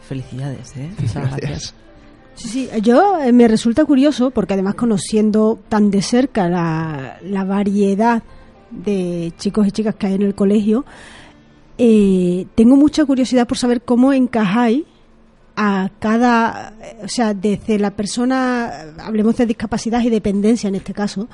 Felicidades, 0.08 0.76
¿eh? 0.76 0.90
Muchas 1.00 1.40
Gracias. 1.40 1.74
Sí, 2.34 2.48
sí, 2.48 2.68
yo 2.82 3.20
eh, 3.22 3.32
me 3.32 3.48
resulta 3.48 3.84
curioso 3.84 4.30
porque 4.30 4.54
además 4.54 4.74
conociendo 4.74 5.58
tan 5.68 5.90
de 5.90 6.02
cerca 6.02 6.48
la, 6.48 7.18
la 7.22 7.44
variedad 7.44 8.22
de 8.70 9.32
chicos 9.38 9.66
y 9.66 9.70
chicas 9.70 9.94
que 9.94 10.08
hay 10.08 10.14
en 10.14 10.22
el 10.22 10.34
colegio, 10.34 10.84
eh, 11.78 12.46
tengo 12.54 12.76
mucha 12.76 13.04
curiosidad 13.04 13.46
por 13.46 13.56
saber 13.56 13.82
cómo 13.82 14.12
encajáis 14.12 14.84
a 15.56 15.90
cada, 16.00 16.74
o 17.02 17.08
sea, 17.08 17.32
desde 17.34 17.78
la 17.78 17.90
persona, 17.92 18.72
hablemos 18.98 19.36
de 19.36 19.46
discapacidad 19.46 20.00
y 20.02 20.10
dependencia 20.10 20.68
en 20.68 20.74
este 20.74 20.92
caso, 20.94 21.28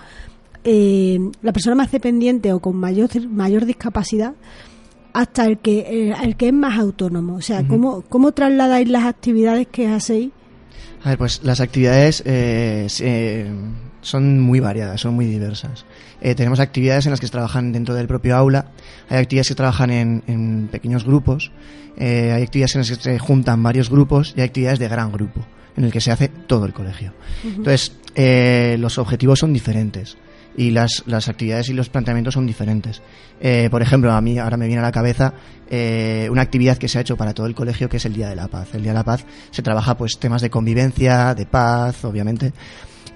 eh, 0.64 1.18
la 1.42 1.52
persona 1.52 1.74
más 1.76 1.90
dependiente 1.90 2.52
o 2.52 2.60
con 2.60 2.76
mayor, 2.76 3.08
mayor 3.28 3.64
discapacidad 3.64 4.34
hasta 5.12 5.46
el 5.46 5.58
que, 5.58 6.12
el 6.22 6.36
que 6.36 6.48
es 6.48 6.52
más 6.52 6.78
autónomo. 6.78 7.36
O 7.36 7.40
sea, 7.40 7.66
¿cómo, 7.66 8.02
¿cómo 8.08 8.32
trasladáis 8.32 8.88
las 8.88 9.04
actividades 9.04 9.66
que 9.68 9.88
hacéis? 9.88 10.30
A 11.02 11.08
ver, 11.10 11.18
pues 11.18 11.42
las 11.42 11.60
actividades 11.60 12.22
eh, 12.26 12.86
se- 12.90 13.46
son 14.02 14.40
muy 14.40 14.60
variadas, 14.60 15.00
son 15.00 15.14
muy 15.14 15.26
diversas. 15.26 15.84
Eh, 16.20 16.34
tenemos 16.34 16.60
actividades 16.60 17.06
en 17.06 17.10
las 17.10 17.20
que 17.20 17.26
se 17.26 17.32
trabajan 17.32 17.72
dentro 17.72 17.94
del 17.94 18.06
propio 18.06 18.36
aula, 18.36 18.66
hay 19.08 19.18
actividades 19.18 19.48
que 19.48 19.54
trabajan 19.54 19.90
en, 19.90 20.22
en 20.26 20.68
pequeños 20.68 21.04
grupos, 21.04 21.50
eh, 21.96 22.32
hay 22.34 22.42
actividades 22.42 22.74
en 22.74 22.80
las 22.80 22.90
que 22.90 22.96
se 22.96 23.18
juntan 23.18 23.62
varios 23.62 23.90
grupos 23.90 24.34
y 24.36 24.40
hay 24.40 24.46
actividades 24.46 24.78
de 24.78 24.88
gran 24.88 25.12
grupo, 25.12 25.44
en 25.76 25.84
el 25.84 25.92
que 25.92 26.00
se 26.00 26.10
hace 26.10 26.28
todo 26.28 26.66
el 26.66 26.72
colegio. 26.72 27.12
Entonces, 27.44 27.92
eh, 28.14 28.76
los 28.78 28.98
objetivos 28.98 29.38
son 29.38 29.52
diferentes 29.52 30.16
y 30.56 30.70
las, 30.72 31.04
las 31.06 31.28
actividades 31.28 31.68
y 31.68 31.74
los 31.74 31.88
planteamientos 31.88 32.34
son 32.34 32.46
diferentes. 32.46 33.02
Por 33.70 33.80
ejemplo, 33.80 34.12
a 34.12 34.20
mí 34.20 34.38
ahora 34.38 34.58
me 34.58 34.66
viene 34.66 34.80
a 34.80 34.84
la 34.84 34.92
cabeza 34.92 35.32
una 36.28 36.42
actividad 36.42 36.76
que 36.76 36.88
se 36.88 36.98
ha 36.98 37.00
hecho 37.00 37.16
para 37.16 37.32
todo 37.32 37.46
el 37.46 37.54
colegio 37.54 37.88
que 37.88 37.96
es 37.96 38.04
el 38.04 38.12
Día 38.12 38.28
de 38.28 38.36
la 38.36 38.48
Paz. 38.48 38.74
El 38.74 38.82
Día 38.82 38.90
de 38.90 38.98
la 38.98 39.04
Paz 39.04 39.24
se 39.52 39.62
trabaja 39.62 39.96
pues 39.96 40.18
temas 40.18 40.42
de 40.42 40.50
convivencia, 40.50 41.34
de 41.34 41.46
paz, 41.46 42.04
obviamente. 42.04 42.52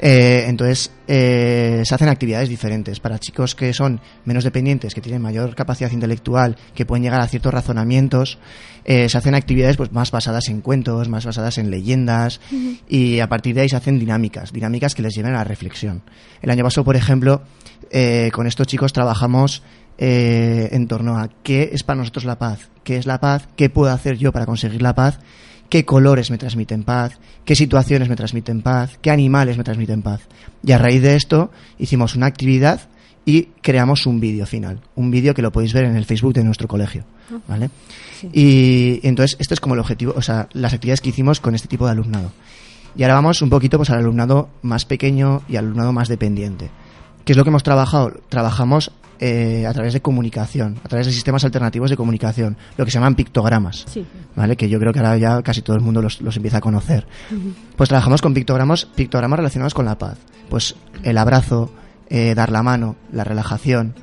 Eh, 0.00 0.44
entonces, 0.48 0.90
eh, 1.07 1.83
se 1.85 1.94
hacen 1.94 2.09
actividades 2.09 2.48
diferentes 2.48 3.00
para 3.00 3.18
chicos 3.18 3.54
que 3.54 3.72
son 3.72 4.00
menos 4.24 4.44
dependientes, 4.44 4.94
que 4.94 5.00
tienen 5.00 5.22
mayor 5.22 5.54
capacidad 5.54 5.90
intelectual, 5.90 6.57
que 6.74 6.85
pueden 6.85 7.02
llegar 7.04 7.20
a 7.20 7.28
ciertos 7.28 7.54
razonamientos. 7.54 8.38
eh, 8.85 9.09
se 9.09 9.16
hacen 9.16 9.35
actividades 9.35 9.76
pues 9.76 9.92
más 9.92 10.11
basadas 10.11 10.48
en 10.48 10.61
cuentos, 10.61 11.09
más 11.09 11.24
basadas 11.24 11.57
en 11.57 11.70
leyendas 11.70 12.40
y 12.87 13.20
a 13.20 13.28
partir 13.28 13.54
de 13.54 13.62
ahí 13.62 13.68
se 13.68 13.76
hacen 13.76 13.98
dinámicas, 13.98 14.52
dinámicas 14.52 14.94
que 14.94 15.00
les 15.00 15.14
lleven 15.14 15.33
a 15.33 15.38
la 15.38 15.44
reflexión. 15.44 16.02
El 16.42 16.50
año 16.50 16.64
pasado, 16.64 16.85
por 16.85 16.96
ejemplo, 16.96 17.42
con 18.33 18.46
estos 18.46 18.66
chicos 18.66 18.92
trabajamos 18.92 19.62
en 19.96 20.87
torno 20.87 21.16
a 21.16 21.30
qué 21.42 21.70
es 21.72 21.83
para 21.83 21.98
nosotros 21.98 22.26
la 22.26 22.38
paz, 22.38 22.68
qué 22.83 22.98
es 22.98 23.07
la 23.07 23.20
paz, 23.20 23.48
qué 23.57 23.70
puedo 23.70 23.90
hacer 23.90 24.18
yo 24.18 24.33
para 24.33 24.44
conseguir 24.44 24.83
la 24.83 24.94
paz, 24.94 25.18
qué 25.75 25.85
colores 25.85 26.31
me 26.31 26.39
transmiten 26.39 26.85
paz, 26.85 27.19
qué 27.45 27.57
situaciones 27.57 28.09
me 28.09 28.15
transmiten 28.15 28.63
paz, 28.63 28.97
qué 29.03 29.11
animales 29.11 29.59
me 29.59 29.65
transmiten 29.65 30.03
paz. 30.03 30.21
Y 30.63 30.71
a 30.71 30.79
raíz 30.79 31.03
de 31.03 31.17
esto 31.17 31.51
hicimos 31.81 32.15
una 32.15 32.27
actividad 32.27 32.83
y 33.27 33.47
creamos 33.61 34.07
un 34.07 34.21
vídeo 34.21 34.47
final, 34.47 34.79
un 34.95 35.11
vídeo 35.11 35.35
que 35.35 35.43
lo 35.43 35.51
podéis 35.51 35.73
ver 35.73 35.87
en 35.87 35.97
el 35.97 36.05
Facebook 36.05 36.33
de 36.33 36.45
nuestro 36.45 36.69
colegio, 36.69 37.03
¿vale? 37.49 37.71
Y 38.33 39.01
entonces 39.03 39.37
esto 39.41 39.55
es 39.55 39.59
como 39.59 39.75
el 39.75 39.81
objetivo, 39.81 40.15
o 40.17 40.23
sea, 40.23 40.49
las 40.53 40.75
actividades 40.75 41.01
que 41.01 41.09
hicimos 41.09 41.41
con 41.41 41.57
este 41.57 41.67
tipo 41.67 41.87
de 41.87 41.91
alumnado. 41.91 42.31
Y 42.95 43.03
ahora 43.03 43.15
vamos 43.15 43.43
un 43.43 43.51
poquito 43.51 43.77
pues 43.77 43.91
al 43.91 43.99
alumnado 43.99 44.51
más 44.63 44.85
pequeño 44.85 45.43
y 45.49 45.57
al 45.57 45.65
alumnado 45.65 45.93
más 45.93 46.07
dependiente. 46.07 46.71
¿Qué 47.25 47.33
es 47.33 47.37
lo 47.37 47.43
que 47.43 47.51
hemos 47.51 47.65
trabajado? 47.65 48.13
Trabajamos 48.29 48.93
eh, 49.20 49.66
a 49.66 49.72
través 49.72 49.92
de 49.92 50.00
comunicación, 50.00 50.79
a 50.85 50.88
través 50.88 51.07
de 51.07 51.12
sistemas 51.12 51.44
alternativos 51.44 51.90
de 51.90 51.96
comunicación, 51.96 52.57
lo 52.77 52.85
que 52.85 52.90
se 52.90 52.96
llaman 52.98 53.14
pictogramas. 53.14 53.85
Sí. 53.88 54.05
¿Vale? 54.37 54.57
Que 54.57 54.68
yo 54.68 54.79
creo 54.79 54.92
que 54.92 54.98
ahora 54.98 55.16
ya 55.16 55.42
casi 55.42 55.62
todo 55.62 55.77
el 55.77 55.83
mundo 55.83 56.03
los, 56.03 56.20
los 56.20 56.37
empieza 56.37 56.59
a 56.59 56.61
conocer. 56.61 57.07
Pues 57.77 57.88
trabajamos 57.88 58.22
con 58.22 58.35
pictogramas, 58.35 58.87
pictogramas 58.87 59.38
relacionados 59.38 59.74
con 59.74 59.85
la 59.85 59.98
paz. 59.98 60.18
Pues 60.48 60.74
el 61.03 61.18
abrazo, 61.18 61.72
eh, 62.09 62.35
dar 62.35 62.50
la 62.50 62.62
mano, 62.62 62.96
la 63.12 63.24
relajación, 63.24 63.94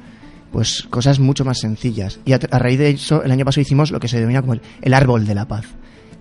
pues 0.51 0.83
cosas 0.89 1.19
mucho 1.19 1.45
más 1.45 1.59
sencillas. 1.59 2.19
Y 2.25 2.33
a, 2.33 2.39
a 2.49 2.59
raíz 2.59 2.79
de 2.79 2.89
eso, 2.91 3.23
el 3.23 3.31
año 3.31 3.45
pasado 3.45 3.61
hicimos 3.61 3.91
lo 3.91 3.99
que 3.99 4.07
se 4.07 4.17
denomina 4.17 4.41
como 4.41 4.53
el, 4.53 4.61
el 4.81 4.93
árbol 4.93 5.25
de 5.25 5.35
la 5.35 5.47
paz. 5.47 5.65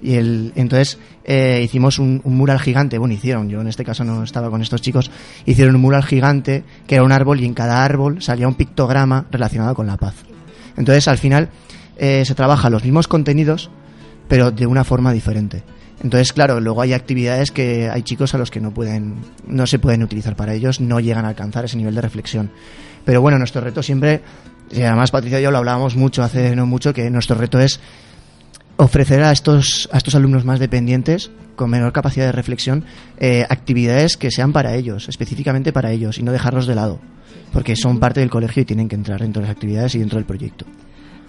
Y 0.03 0.15
el, 0.15 0.53
entonces 0.57 0.99
eh, 1.25 1.61
hicimos 1.65 1.99
un, 1.99 2.23
mural 2.25 2.59
gigante, 2.59 2.99
bueno, 2.99 3.15
hicieron, 3.15 3.49
yo 3.49 3.61
en 3.61 3.69
este 3.69 3.85
caso 3.85 4.05
no 4.05 4.23
estaba 4.23 4.51
con 4.51 4.63
estos 4.63 4.81
chicos, 4.81 5.11
hicieron 5.45 5.75
un 5.75 5.83
mural 5.83 6.05
gigante 6.05 6.65
que 6.87 6.95
era 6.95 7.05
un 7.05 7.13
árbol 7.13 7.41
y 7.41 7.45
en 7.45 7.55
cada 7.55 7.85
árbol 7.85 8.23
salía 8.23 8.49
un 8.49 8.55
pictograma 8.55 9.27
relacionado 9.31 9.75
con 9.75 9.87
la 9.87 9.97
paz. 9.97 10.15
Entonces 10.77 11.07
al 11.09 11.19
final 11.19 11.51
eh, 11.99 12.25
se 12.25 12.35
trabajan 12.35 12.73
los 12.73 12.83
mismos 12.83 13.09
contenidos, 13.09 13.71
pero 14.29 14.51
de 14.51 14.67
una 14.67 14.85
forma 14.85 15.13
diferente. 15.13 15.63
Entonces, 16.03 16.33
claro, 16.33 16.61
luego 16.61 16.81
hay 16.81 16.95
actividades 16.95 17.51
que 17.51 17.91
hay 17.91 18.03
chicos 18.03 18.35
a 18.35 18.39
los 18.39 18.51
que 18.51 18.61
no 18.61 18.73
pueden, 18.73 19.17
no 19.47 19.67
se 19.67 19.79
pueden 19.79 20.03
utilizar 20.03 20.35
para 20.35 20.55
ellos, 20.55 20.81
no 20.81 20.99
llegan 20.99 21.27
a 21.27 21.29
alcanzar 21.29 21.67
ese 21.67 21.77
nivel 21.77 21.95
de 21.95 22.01
reflexión. 22.01 22.51
Pero 23.05 23.21
bueno, 23.21 23.39
nuestro 23.39 23.61
reto 23.61 23.83
siempre, 23.83 24.23
y 24.71 24.83
además 24.83 25.11
Patricia 25.11 25.41
y 25.41 25.43
yo 25.43 25.51
lo 25.51 25.59
hablábamos 25.59 25.97
mucho 25.97 26.23
hace 26.23 26.57
no 26.57 26.65
mucho, 26.65 26.95
que 26.95 27.11
nuestro 27.11 27.37
reto 27.37 27.61
es 27.61 27.81
ofrecer 28.81 29.23
a 29.23 29.31
estos, 29.31 29.89
a 29.93 29.99
estos 29.99 30.15
alumnos 30.15 30.47
más 30.47 30.59
dependientes, 30.59 31.31
con 31.55 31.69
menor 31.69 31.93
capacidad 31.93 32.25
de 32.25 32.33
reflexión, 32.33 32.85
eh, 33.19 33.45
actividades 33.49 34.17
que 34.17 34.31
sean 34.31 34.53
para 34.55 34.75
ellos, 34.75 35.09
específicamente 35.09 35.73
para 35.73 35.93
ellos, 35.93 36.19
y 36.19 36.23
no 36.23 36.33
dejarlos 36.33 36.67
de 36.67 36.75
lado, 36.75 36.99
porque 37.53 37.77
son 37.77 38.01
parte 38.01 38.21
del 38.21 38.31
colegio 38.31 38.63
y 38.63 38.65
tienen 38.65 38.89
que 38.89 38.97
entrar 38.97 39.21
dentro 39.21 39.43
de 39.43 39.49
las 39.49 39.55
actividades 39.55 39.95
y 39.95 39.99
dentro 39.99 40.17
del 40.17 40.25
proyecto. 40.25 40.65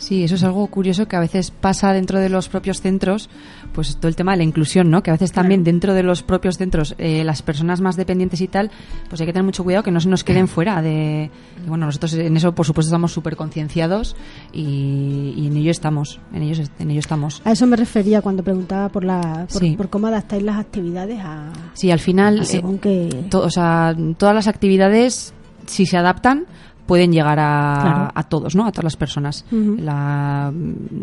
Sí, 0.02 0.24
eso 0.24 0.34
es 0.34 0.44
algo 0.44 0.66
curioso 0.68 1.08
que 1.08 1.16
a 1.16 1.20
veces 1.20 1.52
pasa 1.52 1.94
dentro 1.94 2.20
de 2.20 2.28
los 2.28 2.50
propios 2.50 2.82
centros, 2.82 3.30
pues 3.72 3.96
todo 3.98 4.08
el 4.08 4.16
tema 4.16 4.32
de 4.32 4.40
la 4.40 4.44
inclusión, 4.44 4.90
¿no? 4.90 5.04
Que 5.04 5.12
a 5.12 5.14
veces 5.14 5.32
también 5.32 5.64
dentro 5.64 5.94
de 5.94 6.02
los 6.02 6.24
propios 6.24 6.58
centros, 6.58 6.96
eh, 6.98 7.24
las 7.24 7.44
personas 7.44 7.82
más 7.82 7.98
dependientes 7.98 8.42
y 8.42 8.48
tal, 8.48 8.72
pues 9.10 9.22
hay 9.22 9.28
que 9.28 9.34
tener 9.34 9.46
mucho 9.46 9.64
cuidado 9.64 9.84
que 9.84 9.92
no 9.92 10.00
se 10.00 10.10
nos 10.10 10.24
queden 10.24 10.48
fuera 10.48 10.82
de... 10.82 11.30
Y 11.64 11.70
bueno, 11.70 11.86
nosotros 11.86 12.14
en 12.16 12.36
eso, 12.36 12.54
por 12.56 12.66
supuesto, 12.66 12.88
estamos 12.90 13.12
súper 13.12 13.36
concienciados 13.36 14.16
y, 14.52 15.34
y 15.38 15.48
en 15.48 15.58
ello 15.58 15.70
estamos, 15.72 16.20
en 16.34 16.42
ello, 16.44 16.64
en 16.80 16.90
ello 16.92 17.00
estamos. 17.00 17.42
A 17.46 17.52
eso 17.52 17.68
me 17.68 17.76
refería 17.78 18.22
cuando 18.22 18.44
preguntaba 18.44 18.90
por, 18.90 19.04
la, 19.04 19.46
por, 19.52 19.62
Sí. 19.62 19.76
por 19.78 19.90
cómo 19.90 20.08
adaptáis 20.08 20.42
las 20.44 20.58
actividades 20.58 21.20
a, 21.22 21.52
Sí, 21.74 21.92
al 21.92 22.00
final, 22.00 22.40
eh, 22.40 22.46
según 22.46 22.80
que... 22.80 23.26
to- 23.30 23.42
o 23.44 23.50
sea, 23.52 23.96
todas 24.18 24.34
las 24.34 24.48
actividades, 24.48 25.34
si 25.68 25.86
se 25.86 25.98
adaptan, 25.98 26.46
pueden 26.92 27.14
llegar 27.14 27.40
a, 27.40 27.80
Claro. 27.82 28.12
a 28.14 28.24
todos, 28.24 28.54
¿no? 28.54 28.66
A 28.66 28.72
todas 28.74 28.84
las 28.84 28.98
personas. 28.98 29.46
La- 29.50 30.52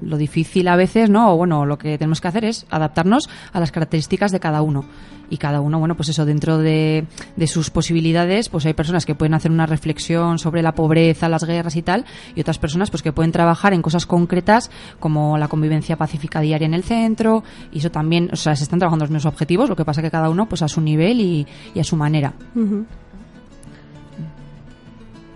lo 0.02 0.16
difícil 0.18 0.68
a 0.68 0.76
veces, 0.76 1.08
¿no? 1.08 1.32
O 1.32 1.36
bueno, 1.38 1.64
lo 1.64 1.78
que 1.78 1.96
tenemos 1.96 2.20
que 2.20 2.28
hacer 2.28 2.44
es 2.44 2.66
adaptarnos 2.68 3.26
a 3.54 3.58
las 3.58 3.72
características 3.72 4.30
de 4.30 4.38
cada 4.38 4.60
uno. 4.60 4.84
Y 5.30 5.38
cada 5.38 5.62
uno, 5.62 5.78
bueno, 5.78 5.94
pues 5.94 6.10
eso, 6.10 6.26
dentro 6.26 6.58
de, 6.58 7.06
de 7.36 7.46
sus 7.46 7.70
posibilidades, 7.70 8.50
pues 8.50 8.66
hay 8.66 8.74
personas 8.74 9.06
que 9.06 9.14
pueden 9.14 9.32
hacer 9.32 9.50
una 9.50 9.64
reflexión 9.64 10.38
sobre 10.38 10.60
la 10.62 10.72
pobreza, 10.74 11.30
las 11.30 11.44
guerras 11.44 11.76
y 11.76 11.82
tal, 11.82 12.04
y 12.34 12.40
otras 12.42 12.58
personas 12.58 12.90
pues 12.90 13.02
que 13.02 13.12
pueden 13.12 13.32
trabajar 13.32 13.72
en 13.72 13.80
cosas 13.80 14.04
concretas 14.04 14.70
como 15.00 15.38
la 15.38 15.48
convivencia 15.48 15.96
pacífica 15.96 16.40
diaria 16.40 16.66
en 16.66 16.74
el 16.74 16.82
centro, 16.82 17.44
y 17.72 17.78
eso 17.78 17.90
también, 17.90 18.28
o 18.30 18.36
sea, 18.36 18.54
se 18.56 18.64
están 18.64 18.78
trabajando 18.78 19.04
los 19.06 19.10
mismos 19.10 19.26
objetivos, 19.32 19.70
lo 19.70 19.76
que 19.76 19.84
pasa 19.86 20.02
que 20.02 20.10
cada 20.10 20.28
uno 20.28 20.46
pues 20.46 20.60
a 20.60 20.68
su 20.68 20.82
nivel 20.82 21.20
y, 21.20 21.46
y 21.74 21.80
a 21.80 21.84
su 21.84 21.96
manera. 21.96 22.34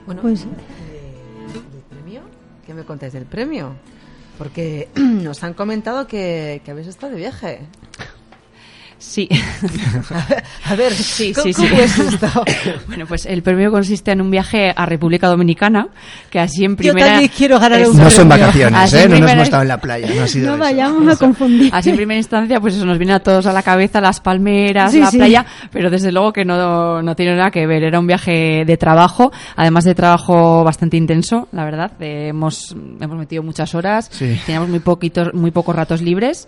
Bueno, 0.06 0.22
Pues- 0.22 0.42
eh, 0.44 0.46
¿del 1.72 1.82
premio? 1.90 2.22
¿Qué 2.66 2.74
me 2.74 2.84
contáis 2.84 3.12
del 3.12 3.26
premio? 3.26 3.74
Porque 4.38 4.88
nos 4.96 5.42
han 5.44 5.54
comentado 5.54 6.06
que, 6.06 6.62
que 6.64 6.70
habéis 6.70 6.88
estado 6.88 7.12
de 7.12 7.18
viaje. 7.18 7.60
Sí. 9.02 9.28
A 10.66 10.74
ver, 10.76 10.92
Sí, 10.92 11.32
¿cómo, 11.32 11.42
sí, 11.44 11.52
sí. 11.52 11.68
cómo 11.68 11.80
es 11.82 11.98
esto? 11.98 12.44
Bueno, 12.86 13.04
pues 13.06 13.26
el 13.26 13.42
premio 13.42 13.70
consiste 13.70 14.12
en 14.12 14.20
un 14.20 14.30
viaje 14.30 14.72
a 14.74 14.86
República 14.86 15.26
Dominicana, 15.28 15.88
que 16.30 16.38
así 16.38 16.64
en 16.64 16.72
Yo 16.72 16.76
primera... 16.76 17.06
también 17.08 17.30
quiero 17.36 17.58
ganar 17.58 17.86
un. 17.88 17.96
No 18.02 18.10
son 18.10 18.28
vacaciones, 18.28 18.78
Así 18.80 18.96
¿eh? 18.98 19.08
No 19.08 19.18
nos 19.18 19.30
hemos 19.30 19.42
estado 19.44 19.62
en 19.62 19.68
la 19.68 19.78
playa, 19.78 20.08
no 20.14 20.22
ha 20.22 20.26
sido 20.28 20.46
No 20.46 20.54
eso. 20.54 20.62
vayamos 20.62 21.08
a 21.14 21.16
confundir. 21.16 21.70
Así 21.74 21.90
en 21.90 21.96
primera 21.96 22.18
instancia, 22.18 22.60
pues 22.60 22.74
eso 22.76 22.84
nos 22.86 22.98
viene 22.98 23.12
a 23.14 23.20
todos 23.20 23.46
a 23.46 23.52
la 23.52 23.62
cabeza 23.62 24.00
las 24.00 24.20
palmeras, 24.20 24.92
Sí, 24.92 25.00
la 25.00 25.10
sí. 25.10 25.18
playa, 25.18 25.44
pero 25.72 25.90
desde 25.90 26.12
luego 26.12 26.32
que 26.32 26.44
no, 26.44 27.02
no 27.02 27.16
tiene 27.16 27.34
nada 27.36 27.50
que 27.50 27.66
ver. 27.66 27.82
Era 27.82 27.98
un 27.98 28.06
viaje 28.06 28.64
de 28.64 28.76
trabajo, 28.76 29.32
además 29.56 29.84
de 29.84 29.94
trabajo 29.94 30.62
bastante 30.64 30.96
intenso, 30.96 31.48
la 31.52 31.64
verdad. 31.64 31.92
Eh, 32.00 32.28
hemos, 32.28 32.74
hemos 33.00 33.18
metido 33.18 33.42
muchas 33.42 33.74
horas, 33.74 34.08
Sí. 34.12 34.38
teníamos 34.46 34.68
muy 34.68 34.78
poquitos, 34.78 35.34
muy 35.34 35.50
pocos 35.50 35.74
ratos 35.74 36.00
libres. 36.02 36.46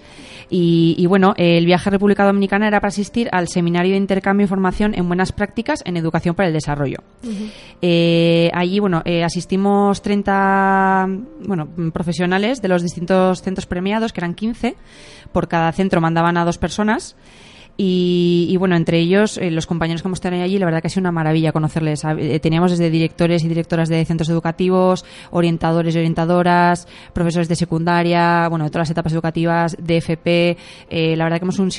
Y, 0.50 0.94
y 0.98 1.06
bueno, 1.06 1.34
el 1.36 1.64
viaje 1.66 1.88
a 1.88 1.92
República 1.92 2.22
Dominicana 2.24 2.43
era 2.44 2.80
para 2.80 2.88
asistir 2.88 3.28
al 3.32 3.48
seminario 3.48 3.92
de 3.92 3.98
intercambio 3.98 4.44
y 4.44 4.48
formación 4.48 4.94
en 4.94 5.06
buenas 5.06 5.32
prácticas 5.32 5.82
en 5.84 5.96
educación 5.96 6.34
para 6.34 6.48
el 6.48 6.54
desarrollo. 6.54 6.98
Eh, 7.82 8.50
allí, 8.54 8.80
bueno, 8.80 9.02
eh, 9.04 9.24
asistimos 9.24 10.02
30 10.02 11.06
bueno, 11.46 11.68
profesionales 11.92 12.62
de 12.62 12.68
los 12.68 12.82
distintos 12.82 13.42
centros 13.42 13.66
premiados, 13.66 14.12
que 14.12 14.20
eran 14.20 14.34
15. 14.34 14.76
Por 15.32 15.48
cada 15.48 15.72
centro 15.72 16.00
mandaban 16.00 16.36
a 16.36 16.44
dos 16.44 16.58
personas. 16.58 17.16
Y, 17.76 18.46
y, 18.50 18.56
bueno, 18.56 18.76
entre 18.76 19.00
ellos, 19.00 19.36
eh, 19.36 19.50
los 19.50 19.66
compañeros 19.66 20.00
que 20.00 20.06
hemos 20.06 20.20
tenido 20.20 20.44
allí, 20.44 20.58
la 20.58 20.66
verdad 20.66 20.80
que 20.80 20.86
ha 20.86 20.90
sido 20.90 21.00
una 21.00 21.10
maravilla 21.10 21.50
conocerles. 21.50 22.04
Eh, 22.04 22.38
teníamos 22.38 22.70
desde 22.70 22.88
directores 22.88 23.42
y 23.42 23.48
directoras 23.48 23.88
de 23.88 24.04
centros 24.04 24.28
educativos, 24.28 25.04
orientadores 25.32 25.94
y 25.94 25.98
orientadoras, 25.98 26.86
profesores 27.12 27.48
de 27.48 27.56
secundaria, 27.56 28.46
bueno, 28.48 28.64
de 28.64 28.70
todas 28.70 28.82
las 28.88 28.90
etapas 28.92 29.12
educativas, 29.12 29.76
de 29.80 29.96
FP. 29.96 30.56
eh, 30.88 31.16
la 31.16 31.24
verdad 31.24 31.38
que 31.40 31.44
hemos, 31.46 31.58
un- 31.58 31.70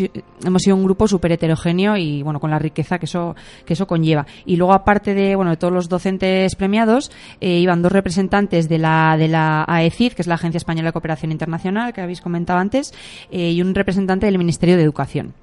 hemos 0.43 0.61
sido 0.61 0.75
un 0.75 0.83
grupo 0.83 1.07
súper 1.07 1.31
heterogéneo 1.31 1.95
y 1.95 2.21
bueno, 2.23 2.41
con 2.41 2.51
la 2.51 2.59
riqueza 2.59 2.99
que 2.99 3.05
eso, 3.05 3.33
que 3.65 3.71
eso 3.73 3.87
conlleva. 3.87 4.25
Y 4.45 4.57
luego, 4.57 4.73
aparte 4.73 5.13
de, 5.13 5.35
bueno, 5.37 5.51
de 5.51 5.57
todos 5.57 5.73
los 5.73 5.87
docentes 5.87 6.55
premiados, 6.55 7.09
eh, 7.39 7.59
iban 7.59 7.81
dos 7.81 7.93
representantes 7.93 8.67
de 8.67 8.79
la, 8.79 9.15
de 9.17 9.29
la 9.29 9.63
AECID, 9.65 10.11
que 10.11 10.21
es 10.23 10.27
la 10.27 10.35
Agencia 10.35 10.57
Española 10.57 10.89
de 10.89 10.93
Cooperación 10.93 11.31
Internacional, 11.31 11.93
que 11.93 12.01
habéis 12.01 12.19
comentado 12.19 12.59
antes, 12.59 12.93
eh, 13.31 13.51
y 13.51 13.61
un 13.61 13.73
representante 13.73 14.25
del 14.25 14.37
Ministerio 14.37 14.75
de 14.75 14.83
Educación. 14.83 15.33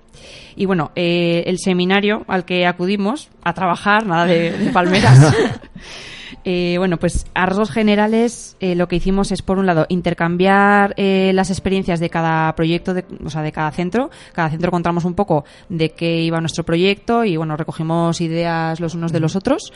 Y 0.56 0.66
bueno, 0.66 0.92
eh, 0.94 1.44
el 1.46 1.58
seminario 1.58 2.24
al 2.28 2.44
que 2.44 2.66
acudimos 2.66 3.30
a 3.42 3.54
trabajar, 3.54 4.06
nada 4.06 4.26
de, 4.26 4.52
de 4.52 4.70
palmeras. 4.70 5.34
Eh, 6.44 6.74
bueno, 6.78 6.96
pues 6.96 7.26
a 7.34 7.46
rasgos 7.46 7.70
generales 7.70 8.56
eh, 8.58 8.74
lo 8.74 8.88
que 8.88 8.96
hicimos 8.96 9.30
es, 9.30 9.42
por 9.42 9.58
un 9.58 9.66
lado, 9.66 9.86
intercambiar 9.88 10.92
eh, 10.96 11.30
las 11.34 11.50
experiencias 11.50 12.00
de 12.00 12.10
cada 12.10 12.52
proyecto, 12.56 12.94
de, 12.94 13.04
o 13.24 13.30
sea, 13.30 13.42
de 13.42 13.52
cada 13.52 13.70
centro. 13.70 14.10
Cada 14.32 14.50
centro 14.50 14.70
contamos 14.70 15.04
un 15.04 15.14
poco 15.14 15.44
de 15.68 15.90
qué 15.90 16.20
iba 16.20 16.40
nuestro 16.40 16.64
proyecto 16.64 17.24
y, 17.24 17.36
bueno, 17.36 17.56
recogimos 17.56 18.20
ideas 18.20 18.80
los 18.80 18.94
unos 18.94 19.12
de 19.12 19.20
los 19.20 19.36
otros. 19.36 19.72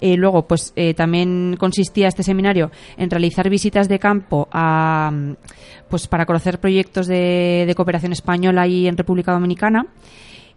Eh, 0.00 0.16
luego, 0.16 0.46
pues 0.46 0.72
eh, 0.76 0.94
también 0.94 1.56
consistía 1.58 2.08
este 2.08 2.22
seminario 2.22 2.70
en 2.96 3.10
realizar 3.10 3.48
visitas 3.48 3.88
de 3.88 3.98
campo 3.98 4.46
a, 4.52 5.10
pues 5.88 6.06
para 6.06 6.26
conocer 6.26 6.58
proyectos 6.60 7.06
de, 7.06 7.72
cooperación 7.76 8.12
española 8.12 8.62
ahí 8.62 8.86
en 8.88 8.96
República 8.96 9.32
Dominicana 9.32 9.86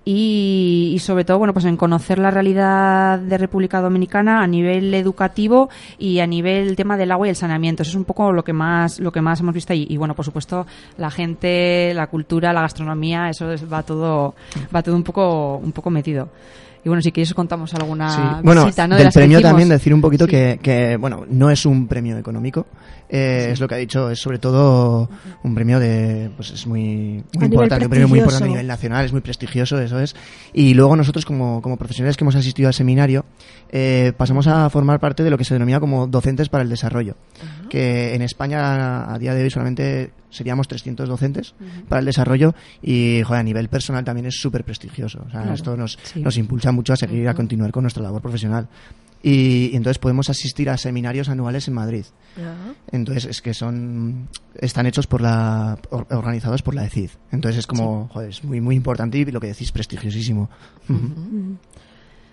y, 0.05 0.91
y 0.95 0.99
sobre 0.99 1.25
todo 1.25 1.37
bueno 1.37 1.53
pues 1.53 1.65
en 1.65 1.75
conocer 1.75 2.19
la 2.19 2.31
realidad 2.31 3.19
de 3.19 3.37
República 3.37 3.81
Dominicana 3.81 4.41
a 4.41 4.47
nivel 4.47 4.93
educativo 4.93 5.69
y 5.97 6.19
a 6.19 6.27
nivel 6.27 6.75
tema 6.75 6.97
del 6.97 7.11
agua 7.11 7.27
y 7.27 7.29
el 7.31 7.35
saneamiento. 7.35 7.83
Eso 7.83 7.91
es 7.91 7.95
un 7.95 8.05
poco 8.05 8.31
lo 8.31 8.43
que 8.43 8.53
más 8.53 8.99
lo 8.99 9.11
que 9.11 9.21
más 9.21 9.39
hemos 9.41 9.53
visto 9.53 9.73
allí 9.73 9.85
y 9.89 9.97
bueno 9.97 10.15
por 10.15 10.25
supuesto 10.25 10.65
la 10.97 11.11
gente 11.11 11.93
la 11.93 12.07
cultura 12.07 12.53
la 12.53 12.61
gastronomía 12.61 13.29
eso 13.29 13.51
es- 13.51 13.71
va 13.71 13.83
todo 13.83 14.35
va 14.73 14.81
todo 14.81 14.95
un 14.95 15.03
poco 15.03 15.57
un 15.57 15.71
poco 15.73 15.89
metido 15.89 16.29
y 16.83 16.87
bueno 16.89 17.01
si 17.01 17.11
quieres 17.11 17.29
os 17.31 17.35
contamos 17.35 17.73
alguna 17.73 18.09
Sí. 18.09 18.21
Bueno, 18.43 18.65
visita 18.65 18.87
¿no? 18.87 18.95
de 18.95 19.03
del 19.03 19.11
premio 19.13 19.41
también 19.41 19.69
decir 19.69 19.93
un 19.93 20.01
poquito 20.01 20.25
Sí. 20.25 20.31
que, 20.31 20.59
que, 20.61 20.97
bueno, 20.97 21.25
no 21.29 21.49
es 21.51 21.65
un 21.65 21.87
premio 21.87 22.17
económico, 22.17 22.65
eh, 23.09 23.49
es 23.51 23.59
lo 23.59 23.67
que 23.67 23.75
ha 23.75 23.77
dicho, 23.79 24.09
es 24.11 24.19
sobre 24.19 24.37
todo 24.37 25.09
un 25.43 25.55
premio 25.55 25.79
de, 25.79 26.29
pues 26.35 26.51
es 26.51 26.67
muy, 26.67 27.23
muy 27.33 27.45
importante, 27.45 27.85
un 27.85 27.89
premio 27.89 28.07
muy 28.07 28.19
importante 28.19 28.45
a 28.45 28.49
nivel 28.49 28.67
nacional, 28.67 29.05
es 29.05 29.11
muy 29.11 29.21
prestigioso, 29.21 29.79
eso 29.79 29.99
es. 29.99 30.15
Y 30.53 30.75
luego 30.75 30.95
nosotros 30.95 31.25
como, 31.25 31.61
como 31.61 31.77
profesionales 31.77 32.17
que 32.17 32.23
hemos 32.23 32.35
asistido 32.35 32.67
al 32.67 32.73
seminario, 32.75 33.25
eh, 33.71 34.13
pasamos 34.15 34.47
a 34.47 34.69
formar 34.69 34.99
parte 34.99 35.23
de 35.23 35.31
lo 35.31 35.37
que 35.37 35.43
se 35.43 35.55
denomina 35.55 35.79
como 35.79 36.05
docentes 36.05 36.49
para 36.49 36.63
el 36.63 36.69
desarrollo, 36.69 37.15
que 37.69 38.13
en 38.13 38.21
España 38.21 39.11
a 39.11 39.17
día 39.17 39.33
de 39.33 39.43
hoy 39.43 39.49
solamente 39.49 40.11
seríamos 40.29 40.67
300 40.67 41.09
docentes 41.09 41.55
para 41.87 41.99
el 41.99 42.05
desarrollo 42.05 42.53
y 42.83 43.21
joder, 43.25 43.39
a 43.39 43.43
nivel 43.43 43.69
personal 43.69 44.03
también 44.03 44.27
es 44.27 44.39
súper 44.39 44.63
prestigioso. 44.63 45.23
O 45.25 45.31
sea, 45.31 45.41
Claro, 45.41 45.55
esto 45.55 45.75
nos, 45.75 45.97
sí. 46.03 46.21
nos 46.21 46.37
impulsa 46.37 46.71
mucho 46.71 46.93
a 46.93 46.95
seguir, 46.95 47.27
a 47.27 47.33
continuar 47.33 47.71
con 47.71 47.83
nuestra 47.83 48.03
labor 48.03 48.21
profesional. 48.21 48.67
Y, 49.21 49.71
y 49.73 49.75
entonces 49.75 49.99
podemos 49.99 50.29
asistir 50.29 50.69
a 50.69 50.77
seminarios 50.77 51.27
anuales 51.29 51.67
en 51.67 51.73
Madrid. 51.73 52.05
Entonces 52.91 53.25
es 53.25 53.41
que 53.41 53.53
son 53.53 54.29
están 54.55 54.85
hechos 54.85 55.07
por 55.07 55.19
la 55.21 55.77
or- 55.89 56.07
organizados 56.11 56.61
por 56.61 56.73
la 56.73 56.85
ECID. 56.85 57.09
Entonces 57.31 57.59
es 57.59 57.67
como, 57.67 58.07
joder, 58.13 58.29
es 58.29 58.43
muy 58.45 58.61
muy 58.61 58.75
importante 58.77 59.17
y 59.17 59.25
lo 59.25 59.41
que 59.41 59.47
decís 59.47 59.71
prestigiosísimo. 59.73 60.49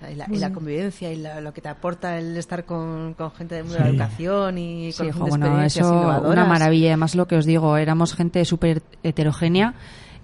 Y 0.09 0.15
la, 0.15 0.27
y 0.31 0.37
la 0.39 0.53
convivencia 0.53 1.11
y 1.13 1.17
la- 1.17 1.41
lo 1.41 1.53
que 1.53 1.61
te 1.61 1.69
aporta 1.71 2.19
el 2.19 2.37
estar 2.37 2.65
con, 2.65 3.15
con 3.15 3.33
gente 3.33 3.57
del 3.57 3.65
mundo 3.65 3.79
de 3.79 3.85
la 3.85 3.91
educación 3.91 4.59
y 4.59 4.93
Sí, 4.93 4.99
con 4.99 5.07
jo, 5.07 5.13
gente 5.13 5.25
de 5.25 5.31
bueno, 5.31 5.47
experiencias 5.47 5.87
eso 5.87 5.95
innovadoras. 5.95 6.33
una 6.33 6.45
maravilla. 6.45 6.89
Además, 6.91 7.15
lo 7.17 7.27
que 7.27 7.37
os 7.37 7.47
digo, 7.47 7.77
éramos 7.79 8.15
gente 8.15 8.45
súper 8.45 8.83
heterogénea 9.03 9.75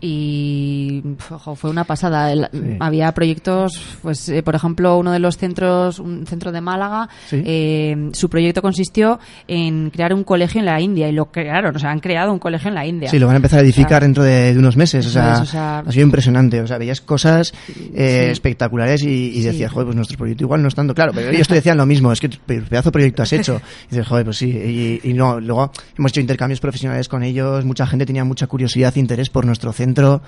y 0.00 0.71
pf, 1.16 1.34
jo, 1.38 1.54
fue 1.54 1.70
una 1.70 1.84
pasada. 1.84 2.32
El- 2.32 2.48
Sí. 2.52 2.76
Había 2.80 3.12
proyectos, 3.12 3.80
pues 4.02 4.28
eh, 4.28 4.42
por 4.42 4.54
ejemplo, 4.54 4.96
uno 4.98 5.12
de 5.12 5.18
los 5.18 5.36
centros, 5.36 5.98
un 5.98 6.26
centro 6.26 6.52
de 6.52 6.60
Málaga, 6.60 7.08
Sí. 7.28 7.42
eh, 7.44 8.10
su 8.12 8.28
proyecto 8.28 8.62
consistió 8.62 9.18
en 9.48 9.90
crear 9.90 10.12
un 10.14 10.24
colegio 10.24 10.60
en 10.60 10.66
la 10.66 10.80
India 10.80 11.08
y 11.08 11.12
lo 11.12 11.26
crearon, 11.30 11.74
o 11.74 11.78
sea, 11.78 11.90
han 11.90 12.00
creado 12.00 12.32
un 12.32 12.38
colegio 12.38 12.68
en 12.68 12.74
la 12.74 12.86
India. 12.86 13.08
Sí, 13.08 13.18
lo 13.18 13.26
van 13.26 13.34
a 13.34 13.36
empezar 13.36 13.60
a 13.60 13.62
edificar 13.62 13.86
O 13.86 14.00
sea, 14.00 14.00
dentro 14.00 14.22
de, 14.24 14.52
de 14.52 14.58
unos 14.58 14.76
meses. 14.76 15.06
O 15.06 15.10
sea, 15.10 15.34
es, 15.34 15.40
o 15.40 15.46
sea- 15.46 15.78
ha 15.80 15.92
sido 15.92 16.04
impresionante. 16.04 16.60
O 16.60 16.66
sea, 16.66 16.78
veías 16.78 17.00
cosas 17.00 17.52
eh, 17.94 18.24
Sí. 18.26 18.30
espectaculares 18.32 19.02
y, 19.02 19.40
decías, 19.42 19.70
joder, 19.72 19.86
pues 19.86 19.96
nuestro 19.96 20.18
proyecto 20.18 20.44
igual 20.44 20.62
no 20.62 20.68
es 20.68 20.74
tanto 20.74 20.94
claro. 20.94 21.12
Pero 21.14 21.30
ellos 21.30 21.48
te 21.48 21.54
decían 21.54 21.76
lo 21.76 21.86
mismo, 21.86 22.12
es 22.12 22.20
que 22.20 22.28
pe- 22.28 22.62
pedazo 22.62 22.88
de 22.90 22.92
proyecto 22.92 23.22
has 23.22 23.32
hecho. 23.32 23.60
Y 23.86 23.90
dices, 23.94 24.06
joder, 24.06 24.24
pues 24.24 24.36
sí. 24.38 24.50
Y, 24.50 25.00
y 25.10 25.12
no, 25.14 25.40
luego 25.40 25.70
hemos 25.96 26.12
hecho 26.12 26.20
intercambios 26.20 26.60
profesionales 26.60 27.08
con 27.08 27.22
ellos. 27.22 27.64
Mucha 27.64 27.86
gente 27.86 28.06
tenía 28.06 28.24
mucha 28.24 28.46
curiosidad 28.46 28.92
e 28.96 29.00
interés 29.00 29.30
por 29.30 29.44
nuestro 29.46 29.72
centro. 29.72 30.22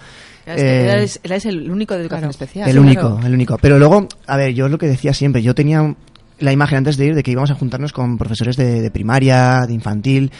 Eh, 0.65 1.07
el 1.45 1.71
único 1.71 1.95
de 1.95 2.01
educación 2.03 2.21
claro. 2.21 2.31
especial. 2.31 2.69
el 2.69 2.75
claro. 2.77 2.87
único, 2.87 3.27
el 3.27 3.35
único. 3.35 3.59
Pero 3.59 3.79
luego, 3.79 4.09
a 4.27 4.37
ver, 4.37 4.55
yo 4.55 4.67
es 4.67 4.71
lo 4.71 4.79
que 4.79 4.87
decía 4.87 5.13
siempre, 5.15 5.43
yo 5.43 5.55
tenía 5.55 5.95
la 6.41 6.53
imagen 6.53 6.79
antes 6.79 6.97
de 6.97 7.07
ir 7.07 7.15
de 7.15 7.23
que 7.23 7.31
íbamos 7.31 7.51
a 7.51 7.55
juntarnos 7.55 7.93
con 7.93 8.19
profesores 8.19 8.57
de, 8.57 8.81
de 8.83 8.91
primaria, 8.91 9.67
de 9.67 9.75
infantil. 9.75 10.33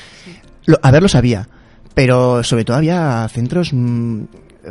Lo- 0.67 0.79
a 0.83 0.91
ver, 0.91 1.03
lo 1.03 1.09
sabía, 1.09 1.49
pero 1.95 2.43
sobre 2.43 2.65
todo 2.65 2.77
había 2.77 3.27
centros 3.31 3.71
mm, 3.73 4.23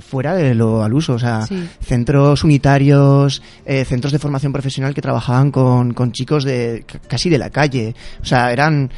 fuera 0.01 0.33
de 0.35 0.55
lo 0.55 0.83
al 0.83 0.93
uso, 0.93 1.13
o 1.13 1.19
sea, 1.19 1.43
Sí. 1.43 1.69
centros 1.81 2.43
unitarios, 2.43 3.41
eh, 3.65 3.85
centros 3.85 4.11
de 4.11 4.19
formación 4.19 4.51
profesional 4.51 4.93
que 4.93 5.01
trabajaban 5.01 5.51
con, 5.51 5.93
con 5.93 6.11
chicos 6.11 6.43
de 6.43 6.83
casi 7.07 7.29
de 7.29 7.37
la 7.37 7.49
calle, 7.49 7.93
o 8.21 8.25
sea, 8.25 8.51
eran... 8.51 8.89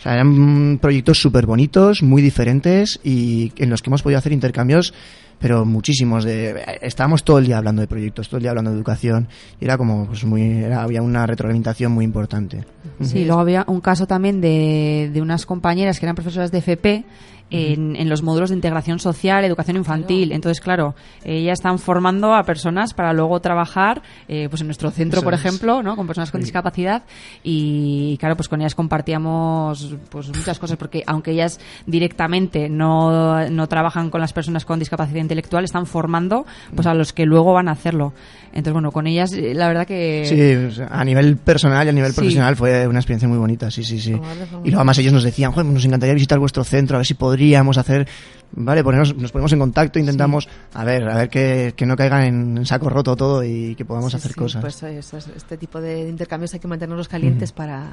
O 0.00 0.02
sea, 0.02 0.14
eran 0.14 0.78
proyectos 0.80 1.20
súper 1.20 1.46
bonitos, 1.46 2.02
muy 2.02 2.22
diferentes 2.22 2.98
y 3.04 3.52
en 3.56 3.68
los 3.70 3.82
que 3.82 3.90
hemos 3.90 4.02
podido 4.02 4.18
hacer 4.18 4.32
intercambios, 4.32 4.94
pero 5.38 5.64
muchísimos. 5.66 6.24
De, 6.24 6.56
estábamos 6.80 7.22
todo 7.22 7.38
el 7.38 7.46
día 7.46 7.58
hablando 7.58 7.82
de 7.82 7.86
proyectos, 7.88 8.28
todo 8.28 8.38
el 8.38 8.42
día 8.42 8.50
hablando 8.50 8.70
de 8.70 8.76
educación 8.78 9.28
y 9.60 9.64
era 9.66 9.76
como, 9.76 10.06
pues 10.06 10.24
muy, 10.24 10.42
era- 10.42 10.82
había 10.82 11.02
una 11.02 11.26
retroalimentación 11.26 11.92
muy 11.92 12.04
importante. 12.06 12.64
Sí, 13.02 13.24
luego 13.26 13.40
había 13.40 13.64
un 13.68 13.80
caso 13.82 14.06
también 14.06 14.40
de, 14.40 15.10
de 15.12 15.20
unas 15.20 15.44
compañeras 15.44 16.00
que 16.00 16.06
eran 16.06 16.16
profesoras 16.16 16.50
de 16.50 16.58
FP 16.58 17.04
en, 17.50 17.96
en 17.96 18.08
los 18.08 18.22
módulos 18.22 18.50
de 18.50 18.56
integración 18.56 18.98
social, 18.98 19.44
educación 19.44 19.76
infantil. 19.76 20.32
Entonces, 20.32 20.60
claro, 20.60 20.94
ellas 21.24 21.58
están 21.58 21.78
formando 21.78 22.34
a 22.34 22.42
personas 22.44 22.94
para 22.94 23.12
luego 23.12 23.40
trabajar 23.40 24.02
eh, 24.28 24.46
pues 24.48 24.60
en 24.60 24.68
nuestro 24.68 24.90
centro, 24.90 25.18
Eso 25.18 25.24
por 25.24 25.34
es. 25.34 25.40
ejemplo, 25.40 25.82
¿no? 25.82 25.96
con 25.96 26.06
personas 26.06 26.30
con 26.30 26.40
Sí. 26.40 26.44
discapacidad. 26.46 27.02
Y 27.42 28.16
claro, 28.18 28.36
pues 28.36 28.48
con 28.48 28.60
ellas 28.60 28.74
compartíamos 28.74 29.94
pues 30.10 30.28
muchas 30.28 30.58
cosas, 30.58 30.76
porque 30.76 31.02
aunque 31.06 31.32
ellas 31.32 31.58
directamente 31.86 32.68
no, 32.68 33.48
no 33.50 33.66
trabajan 33.66 34.10
con 34.10 34.20
las 34.20 34.32
personas 34.32 34.64
con 34.64 34.78
discapacidad 34.78 35.20
intelectual, 35.20 35.64
están 35.64 35.86
formando 35.86 36.46
pues 36.74 36.86
a 36.86 36.94
los 36.94 37.12
que 37.12 37.24
luego 37.26 37.52
van 37.52 37.68
a 37.68 37.72
hacerlo. 37.72 38.12
Entonces, 38.52 38.72
bueno, 38.72 38.90
con 38.90 39.06
ellas, 39.06 39.32
eh, 39.32 39.54
la 39.54 39.68
verdad 39.68 39.86
que. 39.86 40.24
Sí, 40.72 40.82
a 40.90 41.04
nivel 41.04 41.36
personal 41.36 41.86
y 41.86 41.90
a 41.90 41.92
nivel 41.92 42.10
Sí. 42.10 42.16
profesional 42.16 42.56
fue 42.56 42.86
una 42.88 42.98
experiencia 42.98 43.28
muy 43.28 43.38
bonita, 43.38 43.70
sí, 43.70 43.84
sí, 43.84 44.00
sí. 44.00 44.10
Y 44.10 44.68
luego 44.70 44.76
además 44.78 44.98
ellos 44.98 45.12
nos 45.12 45.22
decían, 45.22 45.52
"Joder, 45.52 45.66
nos 45.66 45.84
encantaría 45.84 46.14
visitar 46.14 46.38
vuestro 46.38 46.64
centro, 46.64 46.96
a 46.96 46.98
ver 46.98 47.06
si 47.06 47.14
podríamos 47.14 47.39
hacer, 47.78 48.06
vale, 48.52 48.82
ponernos, 48.84 49.16
nos 49.16 49.32
ponemos 49.32 49.52
en 49.52 49.58
contacto, 49.58 49.98
intentamos, 49.98 50.48
a 50.74 50.84
ver, 50.84 51.08
a 51.08 51.16
ver 51.16 51.28
que, 51.28 51.72
que 51.76 51.86
no 51.86 51.96
caigan 51.96 52.22
en 52.58 52.66
saco 52.66 52.88
roto 52.88 53.16
todo 53.16 53.42
y 53.44 53.74
que 53.74 53.84
podamos 53.84 54.12
Sí, 54.12 54.16
hacer 54.18 54.32
sí, 54.32 54.38
cosas. 54.38 54.60
Pues 54.60 54.82
eso, 54.82 55.16
es- 55.16 55.28
este 55.36 55.56
tipo 55.56 55.80
de 55.80 56.08
intercambios 56.08 56.52
hay 56.54 56.60
que 56.60 56.68
mantenerlos 56.68 57.08
calientes 57.08 57.52
para, 57.52 57.92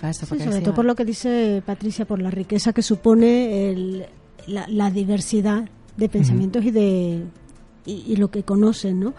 para 0.00 0.10
eso. 0.10 0.20
Sí, 0.26 0.26
para 0.30 0.38
que 0.44 0.50
sobre 0.50 0.60
todo 0.64 0.74
por 0.74 0.84
lo 0.84 0.94
que 0.94 1.04
dice 1.04 1.62
Patricia, 1.64 2.04
por 2.06 2.20
la 2.20 2.30
riqueza 2.30 2.72
que 2.72 2.82
supone 2.82 3.70
el- 3.70 4.06
la, 4.46 4.66
la 4.68 4.90
diversidad 4.90 5.68
de 5.96 6.08
pensamientos 6.08 6.64
y 6.64 6.70
de 6.70 7.24
y, 8.06 8.12
y 8.12 8.16
lo 8.16 8.30
que 8.30 8.42
conocen, 8.42 9.00
¿no? 9.00 9.14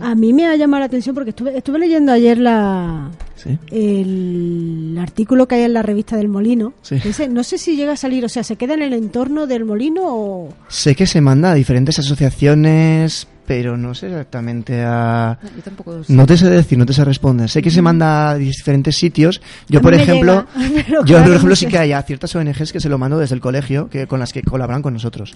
A 0.00 0.14
mí 0.14 0.32
me 0.32 0.46
ha 0.46 0.56
llamado 0.56 0.80
la 0.80 0.86
atención 0.86 1.14
porque 1.14 1.30
estuve, 1.30 1.56
estuve 1.56 1.78
leyendo 1.78 2.12
ayer 2.12 2.38
la 2.38 3.10
Sí. 3.36 3.58
el 3.70 4.96
artículo 5.00 5.46
que 5.46 5.56
hay 5.56 5.62
en 5.62 5.72
la 5.74 5.82
revista 5.82 6.16
del 6.16 6.28
Molino. 6.28 6.72
Sí. 6.82 6.98
que 7.00 7.08
dice- 7.08 7.28
no 7.28 7.42
sé 7.44 7.58
si 7.58 7.76
llega 7.76 7.92
a 7.92 7.96
salir, 7.96 8.24
o 8.24 8.28
sea, 8.28 8.42
se 8.42 8.56
queda 8.56 8.74
en 8.74 8.82
el 8.82 8.92
entorno 8.92 9.46
del 9.46 9.64
Molino 9.64 10.02
o 10.04 10.48
Sé 10.68 10.94
que 10.94 11.06
se 11.06 11.20
manda 11.20 11.52
a 11.52 11.54
diferentes 11.54 11.98
asociaciones, 11.98 13.26
pero 13.46 13.76
no 13.76 13.94
sé 13.94 14.08
exactamente 14.08 14.82
a... 14.84 15.38
Yo 15.56 15.62
tampoco 15.62 16.04
sé. 16.04 16.12
No 16.12 16.26
te 16.26 16.36
sé 16.36 16.50
decir, 16.50 16.76
no 16.76 16.84
te 16.86 16.92
sé 16.92 17.04
responder. 17.04 17.48
Sé 17.48 17.62
que 17.62 17.70
se 17.70 17.80
manda 17.82 18.30
a 18.30 18.34
diferentes 18.36 18.96
sitios. 18.96 19.40
Yo, 19.68 19.78
A 19.78 19.82
por 19.82 19.94
ejemplo, 19.94 20.46
llega, 20.56 20.82
yo, 20.88 21.02
claro, 21.04 21.22
por 21.24 21.30
ejemplo, 21.32 21.48
no 21.50 21.56
sí 21.56 21.66
que 21.66 21.78
hay 21.78 21.92
a 21.92 22.02
ciertas 22.02 22.34
ONGs 22.34 22.72
que 22.72 22.80
se 22.80 22.88
lo 22.88 22.98
mando 22.98 23.18
desde 23.18 23.34
el 23.34 23.40
colegio, 23.40 23.88
que 23.88 24.06
con 24.06 24.18
las 24.20 24.32
que 24.32 24.42
colaboran 24.42 24.82
con 24.82 24.92
nosotros. 24.94 25.32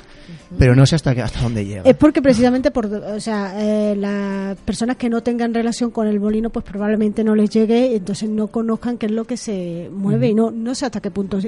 Pero 0.58 0.74
no 0.74 0.84
sé 0.86 0.96
hasta, 0.96 1.14
qué- 1.14 1.22
hasta 1.22 1.40
dónde 1.40 1.64
llega. 1.64 1.82
Es 1.84 1.96
porque 1.96 2.20
precisamente 2.20 2.70
por, 2.70 2.86
o 2.86 3.20
sea, 3.20 3.52
eh, 3.56 3.94
las 3.96 4.56
personas 4.58 4.96
que 4.96 5.08
no 5.08 5.22
tengan 5.22 5.54
relación 5.54 5.90
con 5.90 6.06
el 6.06 6.18
molino, 6.20 6.50
pues 6.50 6.64
probablemente 6.64 7.22
no 7.24 7.34
les 7.34 7.50
llegue, 7.50 7.94
entonces 7.96 8.28
no 8.28 8.48
conozcan 8.48 8.98
qué 8.98 9.06
es 9.06 9.12
lo 9.12 9.24
que 9.24 9.36
se 9.36 9.88
mueve 9.92 10.28
y 10.28 10.34
no, 10.34 10.50
no 10.50 10.74
sé 10.74 10.86
hasta 10.86 11.00
qué 11.00 11.10
punto, 11.10 11.38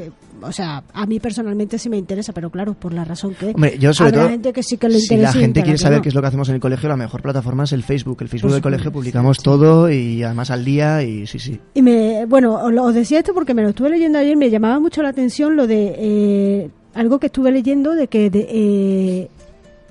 o 0.44 0.52
sea, 0.52 0.82
a 0.92 1.06
mí 1.06 1.20
personalmente 1.20 1.78
sí 1.78 1.88
me 1.88 1.96
interesa, 1.96 2.32
pero 2.32 2.50
claro, 2.50 2.74
por 2.74 2.92
la 2.92 3.04
razón 3.04 3.34
que 3.34 3.50
Hombre, 3.54 3.76
yo 3.78 3.92
sobre 3.94 4.12
todo, 4.12 4.28
gente 4.28 4.52
que 4.52 4.62
sí 4.62 4.76
que 4.76 4.88
le 4.88 4.98
si 4.98 5.16
la 5.16 5.32
gente 5.32 5.60
quiere 5.62 5.76
que 5.76 5.82
saber 5.82 5.98
no. 5.98 6.02
qué 6.02 6.08
es 6.08 6.14
lo 6.14 6.20
que 6.20 6.26
hacemos 6.26 6.48
en 6.53 6.57
el 6.57 6.61
colegio, 6.61 6.88
la 6.88 6.96
mejor 6.96 7.22
plataforma 7.22 7.64
es 7.64 7.72
el 7.72 7.82
Facebook. 7.82 8.18
El 8.20 8.28
Facebook 8.28 8.50
Por 8.50 8.55
del 8.55 8.62
colegio 8.62 8.92
publicamos 8.92 9.38
todo 9.38 9.90
y 9.90 10.22
además 10.22 10.50
al 10.50 10.64
día 10.64 11.03
y 11.03 11.26
sí, 11.26 11.38
sí. 11.38 11.59
Y 11.74 11.82
me, 11.82 12.26
bueno, 12.26 12.55
os 12.55 12.94
decía 12.94 13.18
esto 13.18 13.32
porque 13.34 13.55
me 13.55 13.62
lo 13.62 13.70
estuve 13.70 13.90
leyendo 13.90 14.18
ayer, 14.18 14.36
me 14.36 14.50
llamaba 14.50 14.78
mucho 14.78 15.03
la 15.03 15.09
atención 15.09 15.57
lo 15.57 15.66
de 15.66 15.94
eh, 15.96 16.70
algo 16.94 17.18
que 17.18 17.26
estuve 17.26 17.50
leyendo 17.50 17.94
de 17.94 18.09
que 18.09 18.30
de, 18.30 18.46
eh, 18.50 19.28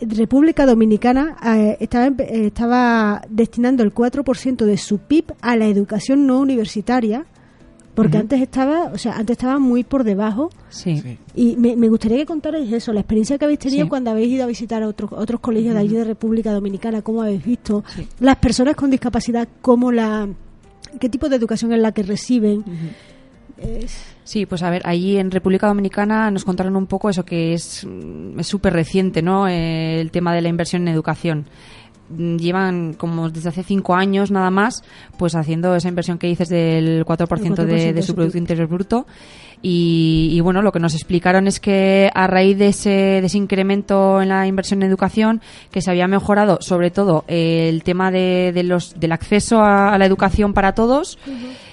República 0.02 0.66
Dominicana 0.66 1.38
eh, 1.46 1.78
estaba, 1.80 2.08
eh, 2.08 2.48
estaba 2.48 3.22
destinando 3.30 3.84
el 3.84 3.94
4% 3.94 4.66
de 4.66 4.78
su 4.78 5.00
PIB 5.00 5.34
a 5.42 5.56
la 5.56 5.68
educación 5.68 6.26
no 6.26 6.40
universitaria, 6.40 7.26
porque 7.94 8.18
antes 8.18 8.42
estaba, 8.42 8.86
o 8.94 8.98
sea, 8.98 9.14
antes 9.18 9.36
estaba 9.38 9.60
muy 9.60 9.84
por 9.84 10.04
debajo. 10.04 10.50
Sí. 10.70 11.18
Y 11.36 11.56
me, 11.58 11.76
me 11.76 11.90
gustaría 11.90 12.18
que 12.18 12.26
contarais 12.26 12.72
eso, 12.72 12.94
la 12.94 13.02
experiencia 13.02 13.38
que 13.38 13.46
habéis 13.46 13.60
tenido 13.60 13.84
Sí. 13.86 13.90
cuando 13.90 14.12
habéis 14.12 14.30
ido 14.30 14.44
a 14.44 14.48
visitar 14.48 14.82
otros 14.84 15.12
otros 15.14 15.40
colegios 15.42 15.74
de 15.74 15.80
allí 15.82 15.96
de 15.96 16.04
República 16.04 16.52
Dominicana, 16.54 17.02
cómo 17.02 17.22
habéis 17.22 17.44
visto 17.44 17.84
las 18.20 18.38
personas 18.38 18.76
con 18.76 18.90
discapacidad, 18.90 19.48
cómo 19.62 19.92
la 19.92 20.28
qué 21.00 21.10
tipo 21.10 21.30
de 21.30 21.36
educación 21.36 21.74
es 21.74 21.80
la 21.80 21.92
que 21.92 22.04
reciben. 22.04 22.64
Sí, 24.24 24.46
pues 24.48 24.64
a 24.64 24.70
ver, 24.72 24.82
allí 24.86 25.18
en 25.18 25.30
República 25.30 25.68
Dominicana 25.68 26.32
nos 26.32 26.44
contaron 26.46 26.76
un 26.76 26.88
poco 26.88 27.10
eso 27.10 27.24
que 27.24 27.54
es 27.54 27.86
mm, 27.88 28.40
es 28.40 28.48
súper 28.48 28.74
reciente, 28.74 29.22
¿no? 29.22 29.48
Eh, 29.48 30.02
el 30.02 30.10
tema 30.10 30.34
de 30.34 30.42
la 30.42 30.50
inversión 30.50 30.82
en 30.84 30.88
educación. 30.94 31.46
Mm, 32.18 32.38
Llevan 32.38 32.94
como 32.94 33.30
desde 33.30 33.50
hace 33.50 33.64
cinco 33.64 33.96
años 33.96 34.32
nada 34.32 34.50
más, 34.50 34.84
pues 35.18 35.36
haciendo 35.36 35.76
esa 35.76 35.88
inversión 35.88 36.18
que 36.18 36.28
dices 36.28 36.50
del 36.50 37.06
4%, 37.06 37.66
de, 37.66 37.92
4% 37.92 37.94
de 37.94 38.02
su 38.02 38.16
Producto 38.16 38.38
Interior 38.38 38.68
Bruto. 38.68 39.06
Y, 39.64 40.30
y 40.32 40.40
bueno, 40.40 40.62
lo 40.64 40.72
que 40.72 40.80
nos 40.80 40.96
explicaron 40.96 41.48
es 41.48 41.60
que 41.60 42.10
a 42.16 42.26
raíz 42.26 42.58
de 42.58 42.70
ese, 42.70 42.90
de 42.90 43.26
ese 43.26 43.38
incremento 43.38 44.22
en 44.22 44.30
la 44.30 44.48
inversión 44.48 44.82
en 44.82 44.90
educación, 44.90 45.42
que 45.72 45.82
se 45.82 45.92
había 45.92 46.08
mejorado 46.08 46.58
sobre 46.62 46.90
todo 46.90 47.26
el 47.28 47.84
tema 47.84 48.10
de, 48.10 48.52
de 48.54 48.64
los, 48.64 49.00
del 49.00 49.12
acceso 49.12 49.60
a, 49.60 49.94
a 49.94 49.98
la 50.00 50.06
educación 50.06 50.54
para 50.54 50.74
todos. 50.74 51.20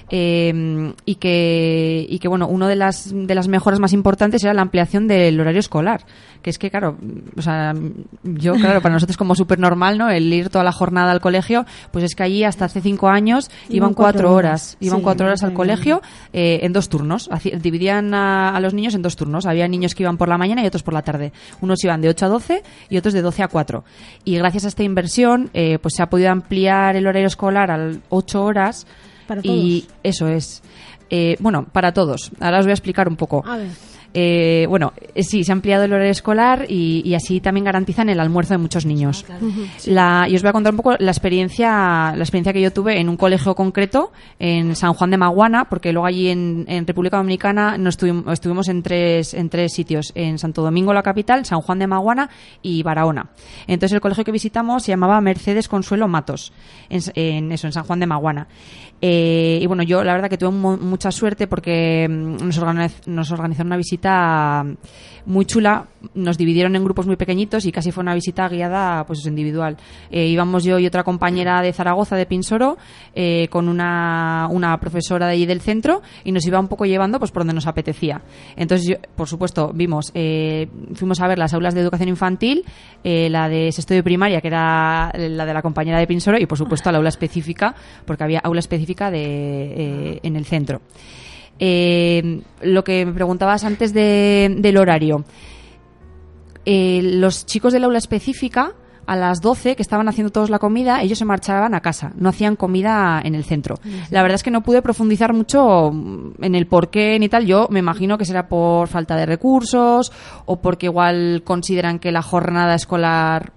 Eh, 0.09 0.93
y 1.05 1.15
que 1.15 2.05
y 2.09 2.19
que 2.19 2.27
bueno 2.27 2.47
una 2.47 2.67
de 2.67 2.75
las 2.75 3.11
de 3.13 3.35
las 3.35 3.47
mejoras 3.47 3.79
más 3.79 3.93
importantes 3.93 4.43
era 4.43 4.53
la 4.53 4.61
ampliación 4.61 5.07
del 5.07 5.39
horario 5.39 5.59
escolar. 5.59 6.05
Que 6.41 6.49
es 6.49 6.57
que 6.57 6.69
claro 6.71 6.97
o 7.37 7.41
sea 7.41 7.73
yo 8.23 8.53
claro 8.55 8.81
para 8.81 8.93
nosotros 8.93 9.17
como 9.17 9.35
súper 9.35 9.59
normal 9.59 9.97
no 9.97 10.09
el 10.09 10.31
ir 10.33 10.49
toda 10.49 10.63
la 10.63 10.71
jornada 10.71 11.11
al 11.11 11.19
colegio 11.19 11.65
pues 11.91 12.05
es 12.05 12.15
que 12.15 12.23
allí 12.23 12.43
hasta 12.45 12.65
hace 12.65 12.79
cinco 12.81 13.09
años 13.09 13.49
Iban 13.67 13.75
iban 13.75 13.93
cuatro 13.93 14.31
horas. 14.33 14.75
horas. 14.75 14.77
Iban 14.79 14.99
Sí, 14.99 15.03
cuatro 15.03 15.25
horas 15.27 15.43
al 15.43 15.53
colegio 15.53 16.01
eh, 16.33 16.59
en 16.63 16.73
dos 16.73 16.87
turnos. 16.89 17.29
Dividían 17.61 18.13
a, 18.13 18.55
a 18.55 18.59
los 18.59 18.73
niños 18.73 18.95
en 18.95 19.01
dos 19.01 19.15
turnos. 19.15 19.45
Había 19.45 19.67
niños 19.67 19.95
que 19.95 20.03
iban 20.03 20.17
por 20.17 20.29
la 20.29 20.37
mañana 20.37 20.63
y 20.63 20.67
otros 20.67 20.83
por 20.83 20.93
la 20.93 21.01
tarde. 21.01 21.33
Unos 21.61 21.83
iban 21.83 22.01
de 22.01 22.09
8 22.09 22.25
a 22.25 22.29
12 22.29 22.63
y 22.89 22.97
otros 22.97 23.13
de 23.13 23.21
12 23.21 23.43
a 23.43 23.47
4 23.47 23.83
y 24.23 24.35
gracias 24.37 24.65
a 24.65 24.67
esta 24.69 24.83
inversión 24.83 25.49
eh, 25.53 25.77
pues 25.81 25.93
se 25.95 26.03
ha 26.03 26.09
podido 26.09 26.29
ampliar 26.31 26.95
el 26.95 27.05
horario 27.07 27.27
escolar 27.27 27.71
a 27.71 27.91
8 28.09 28.43
horas 28.43 28.87
Para 29.29 29.41
y 29.43 29.85
eso 30.01 30.27
es. 30.27 30.63
Eh, 31.11 31.37
bueno 31.39 31.65
para 31.71 31.93
todos. 31.93 32.31
Ahora 32.39 32.59
os 32.59 32.65
voy 32.65 32.71
a 32.71 32.73
explicar 32.73 33.07
un 33.07 33.15
poco. 33.15 33.43
A 33.45 33.57
ver, 33.57 33.69
eh, 34.13 34.65
bueno, 34.67 34.93
eh, 35.15 35.23
sí, 35.23 35.43
se 35.43 35.51
ha 35.51 35.53
ampliado 35.53 35.83
el 35.85 35.93
horario 35.93 36.11
escolar 36.11 36.65
y, 36.67 37.01
y 37.05 37.13
así 37.15 37.39
también 37.39 37.65
garantizan 37.65 38.09
el 38.09 38.19
almuerzo 38.19 38.53
de 38.53 38.57
muchos 38.57 38.85
niños. 38.85 39.25
La, 39.85 40.27
y 40.29 40.35
os 40.35 40.41
voy 40.41 40.49
a 40.49 40.53
contar 40.53 40.73
un 40.73 40.77
poco 40.77 40.95
la 40.99 41.11
experiencia, 41.11 42.13
la 42.15 42.19
experiencia 42.23 42.53
que 42.53 42.61
yo 42.61 42.71
tuve 42.73 42.99
en 42.99 43.09
un 43.09 43.17
colegio 43.17 43.55
concreto 43.55 44.11
en 44.39 44.75
San 44.75 44.93
Juan 44.93 45.11
de 45.11 45.17
Maguana, 45.17 45.65
porque 45.69 45.91
luego 45.93 46.05
allí 46.07 46.29
en, 46.29 46.65
en 46.67 46.87
República 46.87 47.17
Dominicana 47.17 47.77
nos 47.77 47.93
estuvimos, 47.95 48.33
estuvimos 48.33 48.67
en 48.69 48.81
tres, 48.83 49.33
en 49.33 49.49
tres 49.49 49.73
sitios, 49.73 50.11
en 50.15 50.37
Santo 50.39 50.61
Domingo 50.61 50.93
la 50.93 51.03
capital, 51.03 51.45
San 51.45 51.61
Juan 51.61 51.79
de 51.79 51.87
Maguana 51.87 52.29
y 52.61 52.81
Barahona. 52.83 53.29
Entonces 53.67 53.93
el 53.93 54.01
colegio 54.01 54.23
que 54.23 54.31
visitamos 54.31 54.83
se 54.83 54.91
llamaba 54.91 55.21
Mercedes 55.21 55.67
Consuelo 55.67 56.07
Matos, 56.07 56.51
en, 56.89 57.01
en 57.15 57.51
eso, 57.51 57.67
en 57.67 57.73
San 57.73 57.83
Juan 57.83 57.99
de 57.99 58.07
Maguana. 58.07 58.47
Eh, 59.01 59.59
y 59.61 59.65
bueno, 59.65 59.81
yo 59.83 60.03
la 60.03 60.11
verdad 60.13 60.29
que 60.29 60.37
tuve 60.37 60.51
mu- 60.51 60.77
mucha 60.77 61.09
suerte 61.11 61.47
porque 61.47 62.05
mm, 62.09 62.45
nos, 62.45 62.59
organiz- 62.61 63.05
nos 63.05 63.31
organizaron 63.31 63.67
una 63.67 63.77
visita 63.77 63.98
muy 65.25 65.45
chula, 65.45 65.87
nos 66.15 66.37
dividieron 66.37 66.75
en 66.75 66.83
grupos 66.83 67.05
muy 67.05 67.15
pequeñitos 67.15 67.65
y 67.65 67.71
casi 67.71 67.91
fue 67.91 68.01
una 68.01 68.13
visita 68.13 68.47
guiada 68.49 69.05
pues 69.05 69.25
individual. 69.25 69.77
Eh, 70.09 70.27
íbamos 70.27 70.63
yo 70.63 70.79
y 70.79 70.87
otra 70.87 71.03
compañera 71.03 71.61
de 71.61 71.71
Zaragoza, 71.71 72.15
de 72.15 72.25
Pinsoro, 72.25 72.77
eh, 73.13 73.47
con 73.49 73.67
una, 73.69 74.47
una 74.49 74.77
profesora 74.79 75.27
de 75.27 75.33
allí 75.33 75.45
del 75.45 75.61
centro 75.61 76.01
y 76.23 76.31
nos 76.31 76.45
iba 76.45 76.59
un 76.59 76.67
poco 76.67 76.85
llevando 76.85 77.19
pues 77.19 77.31
por 77.31 77.41
donde 77.41 77.53
nos 77.53 77.67
apetecía. 77.67 78.21
Entonces, 78.55 78.87
yo, 78.87 78.95
por 79.15 79.27
supuesto, 79.27 79.71
vimos, 79.73 80.11
eh, 80.13 80.67
fuimos 80.95 81.19
a 81.21 81.27
ver 81.27 81.37
las 81.37 81.53
aulas 81.53 81.75
de 81.75 81.81
educación 81.81 82.09
infantil, 82.09 82.65
eh, 83.03 83.29
la 83.29 83.49
de 83.49 83.71
sexto 83.71 83.93
de 83.93 84.03
primaria, 84.03 84.41
que 84.41 84.47
era 84.47 85.11
la 85.15 85.45
de 85.45 85.53
la 85.53 85.61
compañera 85.61 85.99
de 85.99 86.07
Pinsoro, 86.07 86.39
y 86.39 86.45
por 86.45 86.57
supuesto 86.57 86.91
la 86.91 86.97
aula 86.97 87.09
específica, 87.09 87.75
porque 88.05 88.23
había 88.23 88.39
aula 88.39 88.59
específica 88.59 89.11
de, 89.11 90.19
en 90.23 90.35
el 90.35 90.45
centro. 90.45 90.81
Eh, 91.59 92.41
lo 92.61 92.83
que 92.83 93.05
me 93.05 93.13
preguntabas 93.13 93.63
antes 93.63 93.93
de- 93.93 94.55
del 94.59 94.77
horario. 94.77 95.25
Eh, 96.65 97.01
los 97.03 97.45
chicos 97.45 97.73
del 97.73 97.83
aula 97.83 97.97
específica, 97.97 98.73
a 99.07 99.15
las 99.15 99.41
12, 99.41 99.75
que 99.75 99.81
estaban 99.81 100.07
haciendo 100.07 100.31
todos 100.31 100.51
la 100.51 100.59
comida, 100.59 101.01
ellos 101.01 101.17
se 101.17 101.25
marchaban 101.25 101.73
a 101.73 101.79
casa, 101.81 102.11
no 102.15 102.29
hacían 102.29 102.55
comida 102.55 103.19
en 103.23 103.33
el 103.33 103.43
centro. 103.43 103.79
La 104.11 104.21
verdad 104.21 104.35
es 104.35 104.43
que 104.43 104.51
no 104.51 104.61
pude 104.61 104.83
profundizar 104.83 105.33
mucho 105.33 105.89
en 106.39 106.53
el 106.53 106.67
por 106.67 106.91
qué 106.91 107.17
ni 107.17 107.27
tal. 107.27 107.47
Yo 107.47 107.67
me 107.71 107.79
imagino 107.79 108.19
que 108.19 108.25
será 108.25 108.47
por 108.47 108.87
falta 108.87 109.15
de 109.15 109.25
recursos 109.25 110.11
o 110.45 110.57
porque 110.61 110.85
igual 110.85 111.41
consideran 111.43 111.97
que 111.97 112.11
la 112.11 112.21
jornada 112.21 112.75
escolar 112.75 113.51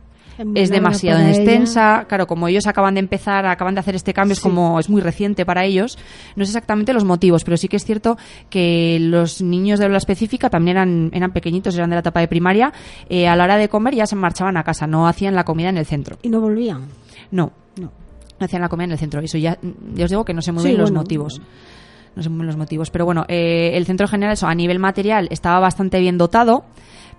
Es 0.55 0.70
demasiado 0.70 1.20
extensa. 1.26 2.07
Claro, 2.09 2.26
como 2.26 2.49
ellos 2.49 2.66
acaban 2.66 2.95
de 2.95 3.01
empezar, 3.01 3.47
acaban 3.47 3.74
de 3.74 3.80
hacer 3.80 3.95
este 3.95 4.12
cambio, 4.14 4.33
es 4.33 4.41
como 4.41 4.78
es 4.80 4.89
muy 4.89 5.01
reciente 5.01 5.45
para 5.45 5.64
ellos. 5.64 5.99
No 6.37 6.45
sé 6.45 6.51
exactamente 6.51 6.93
los 6.93 7.05
motivos, 7.05 7.45
pero 7.45 7.57
sí 7.57 7.68
que 7.68 7.76
es 7.76 7.85
cierto 7.85 8.16
que 8.51 8.99
los 9.01 9.43
niños 9.43 9.78
de 9.78 9.85
aula 9.87 9.99
específica 9.99 10.49
también 10.51 10.76
eran, 10.76 11.11
eran 11.12 11.33
pequeñitos, 11.33 11.76
eran 11.76 11.91
de 11.91 11.97
la 11.97 12.01
etapa 12.01 12.20
de 12.20 12.28
primaria. 12.28 12.72
eh, 13.09 13.28
a 13.28 13.37
la 13.37 13.45
hora 13.45 13.57
de 13.57 13.68
comer 13.68 13.95
ya 13.95 14.07
se 14.07 14.16
marchaban 14.16 14.57
a 14.57 14.62
casa, 14.64 14.87
no 14.87 15.07
hacían 15.07 15.35
la 15.35 15.45
comida 15.45 15.68
en 15.68 15.76
el 15.78 15.87
centro. 15.87 16.16
y 16.22 16.28
no 16.28 16.41
volvían. 16.41 16.87
No, 17.30 17.53
No. 17.76 17.91
no 18.39 18.45
hacían 18.45 18.62
la 18.62 18.68
comida 18.68 18.85
en 18.87 18.93
el 18.93 18.99
centro. 18.99 19.20
Eso 19.20 19.39
ya, 19.39 19.59
ya 19.95 20.05
os 20.05 20.11
digo 20.11 20.24
que 20.24 20.35
no 20.35 20.43
Sí, 20.43 20.51
bien 20.51 20.78
los 20.78 20.91
bueno. 20.91 21.01
motivos. 21.03 21.41
no 22.14 22.22
sé 22.22 22.28
los 22.28 22.57
motivos. 22.57 22.91
Pero 22.91 23.05
bueno, 23.07 23.24
eh, 23.28 23.70
el 23.74 23.87
centro 23.87 24.07
general, 24.09 24.35
eso, 24.35 24.47
a 24.47 24.55
nivel 24.55 24.78
material, 24.78 25.28
estaba 25.30 25.61
bastante 25.61 25.99
bien 26.01 26.18
dotado 26.18 26.64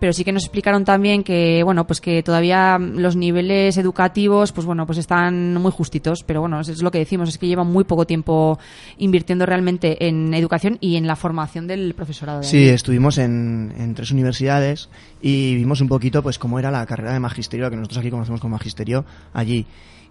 pero 0.04 0.12
sí 0.12 0.26
que 0.26 0.34
nos 0.34 0.43
explicaron 0.43 0.84
también 0.84 1.24
que 1.24 1.64
bueno 1.64 1.88
pues 1.88 2.01
que 2.01 2.22
todavía 2.24 2.78
los 2.78 3.16
niveles 3.16 3.78
educativos 3.78 4.51
pues 4.51 4.68
bueno 4.68 4.86
pues 4.86 4.97
están 4.97 5.54
muy 5.54 5.72
justitos 5.72 6.26
pero 6.26 6.41
bueno 6.41 6.60
es 6.60 6.82
lo 6.82 6.91
que 6.91 6.97
decimos 6.97 7.30
es 7.30 7.38
que 7.38 7.47
llevan 7.47 7.68
muy 7.68 7.86
poco 7.86 8.06
tiempo 8.06 8.60
invirtiendo 8.97 9.45
realmente 9.45 10.06
en 10.06 10.34
educación 10.34 10.78
y 10.82 10.97
en 10.97 11.08
la 11.08 11.16
formación 11.16 11.68
del 11.68 11.93
profesorado 11.93 12.41
de 12.41 12.47
Sí, 12.47 12.68
estuvimos 12.68 13.18
en, 13.18 13.74
en 13.78 13.95
tres 13.95 14.12
universidades 14.12 14.89
y 15.22 15.56
vimos 15.56 15.80
un 15.80 15.88
poquito 15.88 16.22
pues 16.22 16.38
cómo 16.38 16.60
era 16.60 16.70
la 16.70 16.86
carrera 16.86 17.14
de 17.14 17.22
magisterio, 17.22 17.70
que 17.70 17.78
nosotros 17.78 17.99
aquí 17.99 18.12
conocemos 18.12 18.41
como 18.41 18.58
magisterio, 18.58 19.06
allí. 19.32 19.66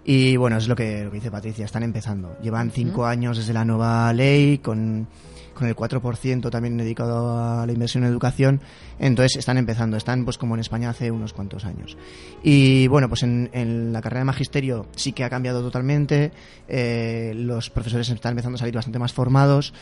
Y 0.07 0.36
bueno, 0.38 0.57
es 0.57 0.68
lo 0.68 0.74
que, 0.74 1.05
lo 1.05 1.11
que 1.11 1.18
dice 1.18 1.30
Patricia, 1.30 1.66
están 1.66 1.82
empezando. 1.82 2.36
Llevan 2.43 2.70
cinco 2.70 3.05
años 3.05 3.36
desde 3.36 3.53
la 3.53 3.64
nueva 3.64 4.12
ley, 4.12 4.59
con, 4.59 5.07
con 5.53 5.68
el 5.68 5.76
4% 5.76 6.50
también 6.50 6.76
dedicado 6.76 7.38
a 7.38 7.66
la 7.66 7.72
inversión 7.72 8.05
en 8.05 8.11
educación, 8.11 8.61
entonces 8.98 9.36
están 9.36 9.59
empezando, 9.59 9.96
están 9.96 10.24
pues 10.24 10.38
como 10.38 10.55
en 10.55 10.61
España 10.61 10.90
hace 10.90 11.11
unos 11.11 11.32
cuantos 11.32 11.64
años. 11.64 11.96
Y 12.42 12.86
bueno, 12.88 13.09
pues 13.09 13.22
en, 13.22 13.92
la 13.92 14.00
carrera 14.00 14.20
de 14.20 14.26
magisterio 14.26 14.86
sí 14.96 15.12
que 15.12 15.24
ha 15.24 15.30
cambiado 15.30 15.62
totalmente, 15.62 16.32
eh, 16.68 17.32
los 17.36 17.70
profesores 17.70 18.09
están 18.09 18.32
empezando 18.32 18.57
a 18.57 18.59
salir 18.59 18.74
bastante 18.74 18.98
más 18.98 19.12
formados, 19.12 19.72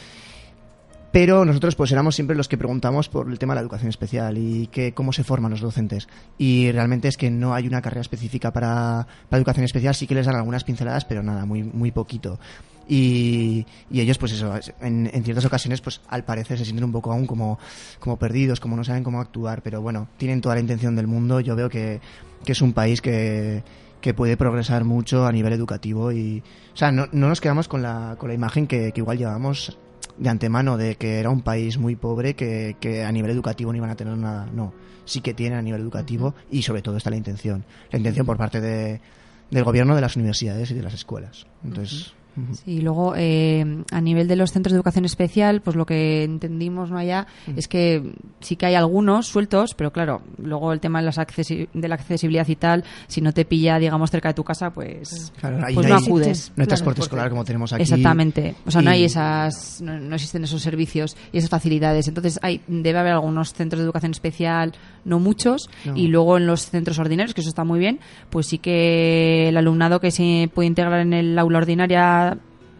pero 1.13 1.45
nosotros 1.45 1.75
pues 1.75 1.91
éramos 1.91 2.15
siempre 2.15 2.37
los 2.37 2.49
que 2.49 2.57
preguntamos 2.57 3.09
por 3.09 3.29
el 3.29 3.39
tema 3.39 3.53
de 3.53 3.57
la 3.57 3.63
educación 3.63 3.89
especial 3.89 4.39
y 4.39 4.69
que, 4.69 4.93
cómo 4.93 5.13
se 5.13 5.25
forman 5.25 5.51
los 5.51 5.61
docentes. 5.61 6.09
Y 6.39 6.71
realmente 6.71 7.09
es 7.09 7.17
que 7.17 7.31
no 7.31 7.53
hay 7.53 7.67
una 7.67 7.83
carrera 7.83 8.01
específica 8.01 8.53
para, 8.53 9.07
para 9.29 9.39
educación 9.39 9.65
especial, 9.65 9.95
sí 9.95 10.07
que 10.07 10.15
les 10.15 10.27
dan 10.27 10.37
algunas 10.37 10.63
pinceladas, 10.63 11.05
pero 11.05 11.23
nada, 11.23 11.45
muy, 11.47 11.65
muy 11.65 11.91
poquito. 11.91 12.39
Y, 12.93 13.65
y 13.89 14.01
ellos, 14.01 14.19
pues 14.19 14.33
eso, 14.33 14.53
en, 14.81 15.09
en 15.15 15.23
ciertas 15.23 15.45
ocasiones, 15.45 15.81
pues 15.81 16.01
al 16.09 16.25
parecer 16.25 16.59
se 16.59 16.65
sienten 16.65 16.83
un 16.83 16.91
poco 16.91 17.13
aún 17.13 17.25
como, 17.25 17.57
como 18.01 18.19
perdidos, 18.19 18.59
como 18.59 18.75
no 18.75 18.83
saben 18.83 19.05
cómo 19.05 19.21
actuar, 19.21 19.63
pero 19.63 19.81
bueno, 19.81 20.09
tienen 20.17 20.41
toda 20.41 20.57
la 20.57 20.61
intención 20.61 20.97
del 20.97 21.07
mundo. 21.07 21.39
Yo 21.39 21.55
veo 21.55 21.69
que, 21.69 22.01
que 22.45 22.51
es 22.51 22.61
un 22.61 22.73
país 22.73 23.01
que, 23.01 23.63
que 24.01 24.13
puede 24.13 24.37
progresar 24.37 24.83
mucho 24.83 25.25
a 25.25 25.31
nivel 25.31 25.53
educativo 25.53 26.11
y, 26.11 26.43
o 26.75 26.77
sea, 26.77 26.91
no, 26.91 27.07
no 27.13 27.29
nos 27.29 27.41
quedamos 27.41 27.69
con 27.69 27.81
la, 27.81 28.17
con 28.19 28.29
la 28.29 28.35
imagen 28.35 28.67
que, 28.67 28.91
que 28.91 29.01
igual 29.01 29.19
llevamos 29.19 29.79
de 30.19 30.29
antemano 30.29 30.77
de 30.77 30.97
que 30.97 31.21
era 31.21 31.31
un 31.31 31.43
país 31.43 31.79
muy 31.79 31.95
pobre 31.95 32.35
que, 32.35 32.77
que 32.81 33.05
a 33.05 33.13
nivel 33.13 33.31
educativo 33.31 33.71
no 33.71 33.77
iban 33.77 33.91
a 33.91 33.95
tener 33.95 34.17
nada. 34.17 34.49
No, 34.53 34.75
sí 35.05 35.21
que 35.21 35.33
tienen 35.33 35.61
a 35.61 35.63
nivel 35.63 35.81
educativo 35.81 36.35
y 36.51 36.63
sobre 36.63 36.83
todo 36.83 36.97
está 36.97 37.11
la 37.11 37.17
intención. 37.17 37.65
La 37.93 37.99
intención 37.99 38.27
por 38.27 38.37
parte 38.37 38.61
de, 38.61 39.01
del 39.49 39.63
gobierno, 39.63 39.95
de 39.95 40.01
las 40.01 40.17
universidades 40.17 40.73
y 40.73 40.75
de 40.75 40.83
las 40.83 40.95
escuelas. 40.95 41.47
Entonces, 41.63 42.15
ujú. 42.37 42.55
Sí, 42.55 42.63
y 42.73 42.81
luego 42.81 43.15
eh, 43.17 43.65
a 43.93 44.01
nivel 44.01 44.29
de 44.29 44.37
los 44.37 44.53
centros 44.53 44.73
de 44.73 44.77
educación 44.77 45.05
especial, 45.05 45.61
pues 45.61 45.77
lo 45.77 45.87
que 45.87 46.25
entendimos 46.25 46.91
¿no? 46.91 46.99
allá 46.99 47.27
es 47.57 47.69
que 47.69 48.13
sí 48.41 48.57
que 48.57 48.67
hay 48.67 48.75
algunos 48.75 49.27
sueltos, 49.27 49.75
pero 49.75 49.93
claro, 49.93 50.23
luego 50.39 50.73
el 50.73 50.81
tema 50.81 51.01
de, 51.01 51.07
las 51.07 51.19
accesi- 51.19 51.69
de 51.73 51.89
la 51.89 51.95
accesibilidad 51.97 52.47
y 52.49 52.57
tal, 52.57 52.85
si 53.07 53.21
no 53.21 53.33
te 53.33 53.45
pilla, 53.45 53.79
digamos, 53.79 54.11
cerca 54.11 54.29
de 54.29 54.35
tu 54.35 54.45
casa, 54.45 54.71
pues, 54.71 55.33
Claro, 55.41 55.65
ahí 55.65 55.75
pues 55.75 55.87
no 55.87 55.95
no 55.95 55.99
hay- 56.01 56.05
acudes. 56.07 56.53
no 56.57 56.63
hay 56.63 56.67
transporte 56.67 57.01
escolar 57.01 57.31
como 57.31 57.45
tenemos 57.45 57.73
aquí. 57.73 57.83
Exactamente. 57.83 58.55
O 58.67 58.71
sea, 58.71 58.83
no 58.83 58.91
hay 58.91 59.05
esas, 59.05 59.81
no, 59.83 59.99
no 59.99 60.15
existen 60.15 60.45
esos 60.45 60.63
servicios 60.63 61.17
y 61.33 61.39
esas 61.39 61.51
facilidades. 61.51 62.09
Entonces, 62.09 62.39
hay, 62.43 62.61
debe 62.67 62.99
haber 62.99 63.13
algunos 63.13 63.53
centros 63.53 63.79
de 63.81 63.85
educación 63.85 64.13
especial, 64.13 64.73
no 65.05 65.19
muchos, 65.19 65.69
No. 65.85 65.97
y 65.97 66.09
luego 66.09 66.37
en 66.37 66.47
los 66.47 66.67
centros 66.71 66.99
ordinarios, 66.99 67.35
que 67.35 67.41
eso 67.41 67.51
está 67.51 67.65
muy 67.65 67.79
bien, 67.79 68.01
pues 68.31 68.47
sí 68.47 68.59
que 68.59 69.49
el 69.49 69.57
alumnado 69.57 70.01
que 70.01 70.11
se 70.11 70.51
puede 70.55 70.67
integrar 70.67 71.01
en 71.01 71.13
el 71.13 71.39
aula 71.39 71.59
ordinaria 71.59 72.30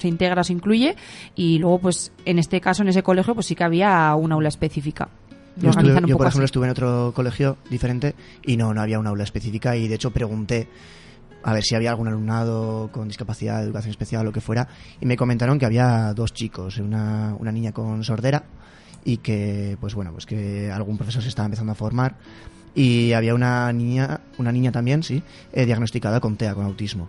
se 0.01 0.09
integra, 0.09 0.43
se 0.43 0.53
incluye, 0.53 0.97
y 1.37 1.59
luego, 1.59 1.79
pues, 1.79 2.13
en 2.25 2.39
este 2.39 2.61
caso, 2.61 2.83
en 2.83 2.89
ese 2.89 3.03
colegio, 3.03 3.35
pues 3.35 3.47
sí 3.47 3.55
que 3.55 3.65
había 3.65 4.15
un 4.17 4.33
aula 4.33 4.49
específica. 4.49 5.09
Yo, 5.57 5.71
estuve- 5.71 5.89
yo, 6.07 6.17
por 6.17 6.27
ejemplo, 6.27 6.29
así. 6.29 6.45
estuve 6.45 6.67
en 6.67 6.71
otro 6.71 7.13
colegio 7.15 7.59
diferente 7.69 8.15
y 8.47 8.57
no, 8.57 8.73
no 8.73 8.81
había 8.81 8.99
un 8.99 9.07
aula 9.07 9.25
específica 9.25 9.77
y 9.77 9.89
de 9.89 9.97
hecho 9.97 10.11
pregunté 10.11 10.69
a 11.43 11.53
ver 11.53 11.63
si 11.65 11.75
había 11.75 11.91
algún 11.91 12.07
alumnado 12.09 12.89
con 12.93 13.09
discapacidad 13.09 13.59
de 13.59 13.65
educación 13.65 13.91
especial 13.91 14.23
o 14.23 14.25
lo 14.25 14.33
que 14.33 14.41
fuera 14.41 14.69
y 15.01 15.07
me 15.07 15.17
comentaron 15.17 15.59
que 15.59 15.67
había 15.67 16.15
dos 16.15 16.33
chicos, 16.33 16.79
una, 16.79 17.35
una 17.39 17.51
niña 17.53 17.73
con 17.73 18.05
sordera 18.05 18.45
y 19.05 19.19
que, 19.19 19.77
pues 19.81 19.95
bueno, 19.95 20.13
pues 20.13 20.25
que 20.25 20.71
algún 20.71 20.97
profesor 20.97 21.23
se 21.23 21.29
estaba 21.29 21.47
empezando 21.47 21.73
a 21.73 21.75
formar 21.75 22.17
y 22.75 23.13
había 23.13 23.35
una 23.35 23.73
niña, 23.73 24.21
una 24.39 24.53
niña 24.53 24.73
también, 24.73 25.03
sí, 25.03 25.23
eh, 25.53 25.67
diagnosticada 25.67 26.21
con 26.21 26.37
TEA, 26.37 26.55
con 26.55 26.65
autismo. 26.65 27.09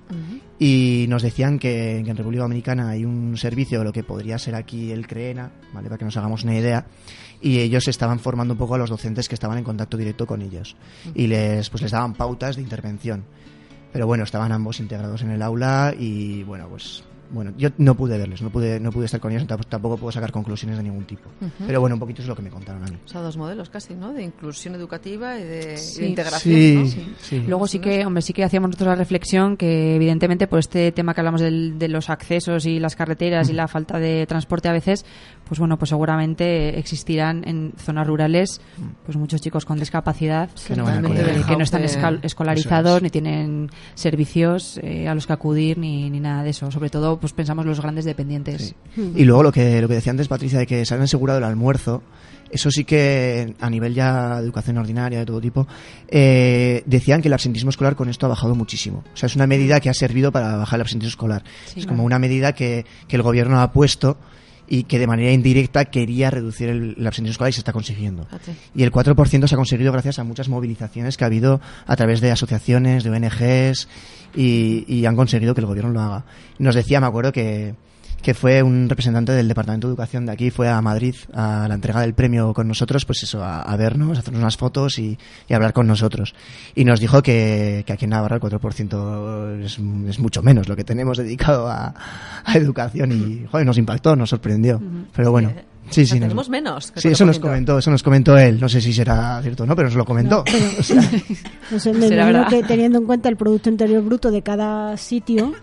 Y 0.59 1.05
nos 1.09 1.21
decían 1.21 1.59
que, 1.59 2.01
que 2.03 2.11
en 2.11 2.17
República 2.17 2.43
Dominicana 2.43 2.89
hay 2.89 3.05
un 3.05 3.37
servicio, 3.37 3.83
lo 3.83 3.93
que 3.93 4.03
podría 4.03 4.37
ser 4.39 4.55
aquí 4.55 4.91
el 4.91 5.07
CREENA, 5.07 5.51
¿vale? 5.73 5.87
para 5.87 5.97
que 5.97 6.05
nos 6.05 6.17
hagamos 6.17 6.43
una 6.43 6.55
idea, 6.55 6.85
y 7.41 7.59
ellos 7.59 7.87
estaban 7.87 8.19
formando 8.19 8.53
un 8.53 8.57
poco 8.57 8.75
a 8.75 8.77
los 8.77 8.89
docentes 8.89 9.27
que 9.27 9.35
estaban 9.35 9.57
en 9.57 9.63
contacto 9.63 9.97
directo 9.97 10.27
con 10.27 10.41
ellos. 10.41 10.75
Y 11.15 11.27
les, 11.27 11.69
pues 11.69 11.81
les 11.81 11.91
daban 11.91 12.13
pautas 12.13 12.55
de 12.55 12.61
intervención. 12.61 13.23
Pero 13.91 14.07
bueno, 14.07 14.23
estaban 14.23 14.51
ambos 14.51 14.79
integrados 14.79 15.21
en 15.21 15.31
el 15.31 15.41
aula 15.41 15.93
y 15.97 16.43
bueno, 16.43 16.67
pues 16.69 17.03
bueno, 17.31 17.53
yo 17.57 17.69
no 17.77 17.95
pude 17.95 18.17
verles, 18.17 18.41
no 18.41 18.49
pude, 18.49 18.79
no 18.79 18.91
pude 18.91 19.05
estar 19.05 19.19
con 19.19 19.31
ellos, 19.31 19.47
tamp- 19.47 19.65
tampoco 19.67 19.97
puedo 19.97 20.11
sacar 20.11 20.31
conclusiones 20.31 20.77
de 20.77 20.83
ningún 20.83 21.05
tipo. 21.05 21.29
Pero 21.65 21.79
bueno, 21.81 21.95
un 21.95 21.99
poquito 21.99 22.21
es 22.21 22.27
lo 22.27 22.35
que 22.35 22.41
me 22.41 22.49
contaron 22.49 22.83
a 22.83 22.87
mí. 22.87 22.97
O 23.05 23.07
sea, 23.07 23.21
dos 23.21 23.37
modelos 23.37 23.69
casi, 23.69 23.93
¿no? 23.95 24.13
De 24.13 24.23
inclusión 24.23 24.75
educativa 24.75 25.39
y 25.39 25.43
de, 25.43 25.59
y 25.61 25.65
de 25.67 25.77
Sí. 25.77 26.05
integración, 26.05 26.55
Sí, 26.55 26.75
¿no? 26.75 26.85
sí. 26.87 27.13
Sí. 27.21 27.43
Luego 27.47 27.67
sí 27.67 27.79
que, 27.79 28.05
hombre, 28.05 28.21
sí 28.21 28.33
que 28.33 28.43
hacíamos 28.43 28.69
nosotros 28.69 28.89
la 28.89 28.95
reflexión 28.95 29.57
que 29.57 29.95
evidentemente 29.95 30.47
por 30.47 30.59
este 30.59 30.91
tema 30.91 31.13
que 31.13 31.21
hablamos 31.21 31.41
del- 31.41 31.79
de 31.79 31.87
los 31.87 32.09
accesos 32.09 32.65
y 32.65 32.79
las 32.79 32.95
carreteras 32.95 33.49
y 33.49 33.53
la 33.53 33.67
falta 33.67 33.97
de 33.99 34.25
transporte 34.27 34.67
a 34.69 34.73
veces, 34.73 35.05
pues 35.51 35.59
bueno, 35.59 35.77
pues 35.77 35.89
seguramente 35.89 36.79
existirán 36.79 37.43
en 37.45 37.73
zonas 37.75 38.07
rurales 38.07 38.61
pues 39.03 39.17
muchos 39.17 39.41
chicos 39.41 39.65
con 39.65 39.77
discapacidad 39.77 40.49
Que 40.65 40.77
no 40.77 40.85
que 40.85 41.63
están 41.63 41.83
escolarizados 42.23 42.95
es. 42.95 43.03
ni 43.03 43.09
tienen 43.09 43.69
servicios 43.93 44.79
eh, 44.81 45.09
a 45.09 45.13
los 45.13 45.27
que 45.27 45.33
acudir 45.33 45.77
ni, 45.77 46.09
ni 46.09 46.21
nada 46.21 46.43
de 46.43 46.51
eso. 46.51 46.71
Sobre 46.71 46.89
todo, 46.89 47.19
pues 47.19 47.33
pensamos 47.33 47.65
los 47.65 47.81
grandes 47.81 48.05
dependientes. 48.05 48.75
Sí. 48.95 49.11
Y 49.13 49.25
luego 49.25 49.43
lo 49.43 49.51
que, 49.51 49.81
lo 49.81 49.89
que 49.89 49.95
decía 49.95 50.11
antes 50.11 50.29
Patricia 50.29 50.57
de 50.57 50.65
que 50.65 50.85
se 50.85 50.95
han 50.95 51.01
asegurado 51.01 51.39
el 51.39 51.43
almuerzo, 51.43 52.01
eso 52.49 52.71
sí 52.71 52.85
que 52.85 53.53
a 53.59 53.69
nivel 53.69 53.93
ya 53.93 54.37
de 54.37 54.45
educación 54.45 54.77
ordinaria 54.77 55.19
de 55.19 55.25
todo 55.25 55.41
tipo, 55.41 55.67
eh, 56.07 56.81
decían 56.85 57.21
que 57.21 57.27
el 57.27 57.33
absentismo 57.33 57.71
escolar 57.71 57.97
con 57.97 58.07
esto 58.07 58.25
ha 58.25 58.29
bajado 58.29 58.55
muchísimo. 58.55 59.03
O 59.13 59.17
sea, 59.17 59.27
es 59.27 59.35
una 59.35 59.47
medida 59.47 59.81
que 59.81 59.89
ha 59.89 59.93
servido 59.93 60.31
para 60.31 60.55
bajar 60.55 60.77
el 60.77 60.83
absentismo 60.83 61.09
escolar. 61.09 61.43
Sí, 61.65 61.81
es 61.81 61.85
claro. 61.85 61.89
como 61.89 62.05
una 62.05 62.19
medida 62.19 62.53
que, 62.53 62.85
que 63.09 63.17
el 63.17 63.21
gobierno 63.21 63.59
ha 63.59 63.73
puesto 63.73 64.15
y 64.73 64.83
que 64.83 64.99
de 64.99 65.05
manera 65.05 65.33
indirecta 65.33 65.83
quería 65.83 66.31
reducir 66.31 66.69
el, 66.69 66.95
el 66.97 67.05
absentismo 67.05 67.33
escolar 67.33 67.49
y 67.49 67.53
se 67.53 67.59
está 67.59 67.73
consiguiendo. 67.73 68.23
Fíjate. 68.23 68.55
Y 68.73 68.83
el 68.83 68.91
4% 68.93 69.45
se 69.45 69.53
ha 69.53 69.57
conseguido 69.57 69.91
gracias 69.91 70.17
a 70.17 70.23
muchas 70.23 70.47
movilizaciones 70.47 71.17
que 71.17 71.25
ha 71.25 71.27
habido 71.27 71.59
a 71.85 71.95
través 71.97 72.21
de 72.21 72.31
asociaciones, 72.31 73.03
de 73.03 73.09
ONGs, 73.09 73.89
y, 74.33 74.85
y 74.87 75.05
han 75.05 75.17
conseguido 75.17 75.53
que 75.53 75.59
el 75.59 75.67
gobierno 75.67 75.91
lo 75.91 75.99
haga. 75.99 76.23
Nos 76.57 76.73
decía, 76.73 77.01
me 77.01 77.07
acuerdo, 77.07 77.33
que, 77.33 77.75
que 78.21 78.33
fue 78.33 78.61
un 78.63 78.87
representante 78.87 79.31
del 79.31 79.47
Departamento 79.47 79.87
de 79.87 79.91
Educación 79.91 80.25
de 80.25 80.31
aquí, 80.31 80.51
fue 80.51 80.69
a 80.69 80.81
Madrid 80.81 81.15
a 81.33 81.65
la 81.67 81.73
entrega 81.75 82.01
del 82.01 82.13
premio 82.13 82.53
con 82.53 82.67
nosotros, 82.67 83.05
pues 83.05 83.23
eso, 83.23 83.43
a, 83.43 83.61
a 83.61 83.75
vernos, 83.77 84.17
a 84.17 84.21
hacernos 84.21 84.41
unas 84.41 84.57
fotos 84.57 84.99
y, 84.99 85.17
y 85.49 85.53
hablar 85.53 85.73
con 85.73 85.87
nosotros. 85.87 86.35
Y 86.75 86.85
nos 86.85 86.99
dijo 86.99 87.21
que, 87.23 87.83
que 87.85 87.93
aquí 87.93 88.05
en 88.05 88.11
Navarra 88.11 88.35
el 88.35 88.41
4% 88.41 89.63
es, 89.63 89.79
es 90.09 90.19
mucho 90.19 90.41
menos 90.43 90.67
lo 90.69 90.75
que 90.75 90.83
tenemos 90.83 91.17
dedicado 91.17 91.67
a, 91.67 91.93
a 92.45 92.57
educación 92.57 93.11
y, 93.11 93.47
joder, 93.49 93.65
nos 93.65 93.77
impactó, 93.77 94.15
nos 94.15 94.29
sorprendió. 94.29 94.81
Pero 95.15 95.31
bueno, 95.31 95.51
sí, 95.89 96.05
sí. 96.05 96.13
nos- 96.19 96.21
tenemos 96.29 96.49
menos. 96.49 96.93
Sí, 96.95 97.07
eso 97.09 97.25
nos 97.25 97.39
4%. 97.39 97.41
comentó, 97.41 97.77
eso 97.79 97.89
nos 97.91 98.03
comentó 98.03 98.37
él. 98.37 98.59
No 98.59 98.69
sé 98.69 98.81
si 98.81 98.93
será 98.93 99.41
cierto 99.41 99.63
o 99.63 99.65
no, 99.65 99.75
pero 99.75 99.87
nos 99.87 99.95
lo 99.97 100.05
comentó. 100.05 100.43
O 100.79 100.83
sea, 100.83 101.01
No 101.71 101.79
sé, 101.79 101.93
me 101.93 102.07
Será 102.07 102.29
imagino 102.29 102.39
verdad. 102.45 102.49
que 102.49 102.63
teniendo 102.63 102.97
en 102.99 103.05
cuenta 103.05 103.29
el 103.29 103.35
Producto 103.37 103.69
Interior 103.69 104.03
Bruto 104.03 104.29
de 104.29 104.41
cada 104.41 104.95
sitio, 104.97 105.53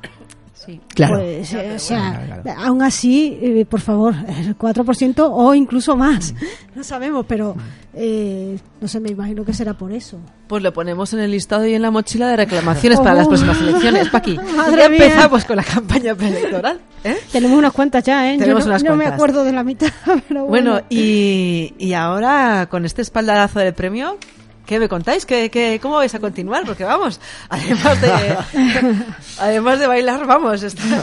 Sí. 0.68 0.78
claro. 0.94 1.16
pues, 1.20 1.54
eh, 1.54 1.72
o 1.76 1.78
sea, 1.78 2.22
Claro, 2.26 2.42
claro. 2.42 2.60
aún 2.60 2.82
así, 2.82 3.38
eh, 3.40 3.64
por 3.64 3.80
favor, 3.80 4.14
el 4.28 4.54
4% 4.58 5.26
o 5.32 5.54
incluso 5.54 5.96
más. 5.96 6.34
No 6.74 6.84
sabemos, 6.84 7.24
pero 7.26 7.56
eh, 7.94 8.56
no 8.80 8.86
sé, 8.86 9.00
me 9.00 9.08
imagino 9.10 9.44
que 9.44 9.52
será 9.52 9.74
por 9.74 9.90
eso. 9.92 10.16
Pues 10.46 10.62
lo 10.62 10.72
ponemos 10.72 11.12
en 11.12 11.18
el 11.20 11.30
listado 11.32 11.66
y 11.66 11.74
en 11.74 11.82
la 11.82 11.90
mochila 11.90 12.28
de 12.28 12.36
reclamaciones 12.36 13.00
para 13.00 13.14
las 13.14 13.26
Oh. 13.26 13.30
próximas 13.30 13.58
elecciones, 13.60 14.08
Paqui. 14.10 14.36
Madre 14.56 14.82
ya 14.82 14.88
mía. 14.88 15.04
empezamos 15.06 15.44
con 15.44 15.56
la 15.56 15.64
campaña 15.64 16.14
preelectoral. 16.14 16.78
¿eh? 17.02 17.16
Tenemos 17.32 17.58
unas 17.58 17.72
cuantas 17.72 18.04
ya, 18.04 18.30
¿eh? 18.30 18.34
Yo 18.36 18.40
Tenemos 18.44 18.64
no, 18.64 18.70
unas 18.70 18.84
no 18.84 18.94
me 18.94 19.06
acuerdo 19.06 19.42
de 19.42 19.52
la 19.52 19.64
mitad, 19.64 19.88
pero 20.28 20.44
bueno. 20.46 20.72
Bueno, 20.74 20.86
y, 20.90 21.74
y 21.78 21.94
ahora 21.94 22.68
con 22.70 22.84
este 22.84 23.02
espaldarazo 23.02 23.58
del 23.58 23.72
premio, 23.74 24.18
¿Qué 24.68 24.78
me 24.78 24.86
contáis? 24.86 25.24
¿Qué, 25.24 25.48
qué, 25.50 25.78
cómo 25.80 25.94
vais 25.96 26.14
a 26.14 26.18
continuar? 26.20 26.64
Porque 26.66 26.84
vamos, 26.84 27.18
además 27.48 27.98
de, 28.02 28.36
además 29.40 29.80
de 29.80 29.86
bailar, 29.86 30.26
vamos, 30.26 30.62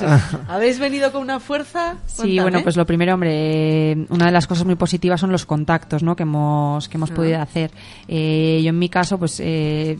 habéis 0.47 0.77
venido 0.77 1.11
con 1.11 1.23
una 1.23 1.39
fuerza. 1.39 1.95
Sí, 2.05 2.39
bueno, 2.39 2.59
pues 2.61 2.77
lo 2.77 2.85
primero, 2.85 3.15
hombre, 3.15 3.31
eh, 3.93 4.05
una 4.09 4.27
de 4.27 4.31
las 4.31 4.45
cosas 4.45 4.65
muy 4.65 4.75
positivas 4.75 5.19
son 5.19 5.31
los 5.31 5.47
contactos, 5.47 6.03
¿no? 6.03 6.15
Que 6.15 6.21
hemos 6.23 6.87
que 6.87 6.97
hemos 6.97 7.09
Ah. 7.09 7.15
podido 7.15 7.41
hacer. 7.41 7.71
Eh, 8.07 8.61
yo 8.63 8.69
en 8.69 8.77
mi 8.77 8.87
caso, 8.87 9.17
pues, 9.17 9.39
eh, 9.39 9.97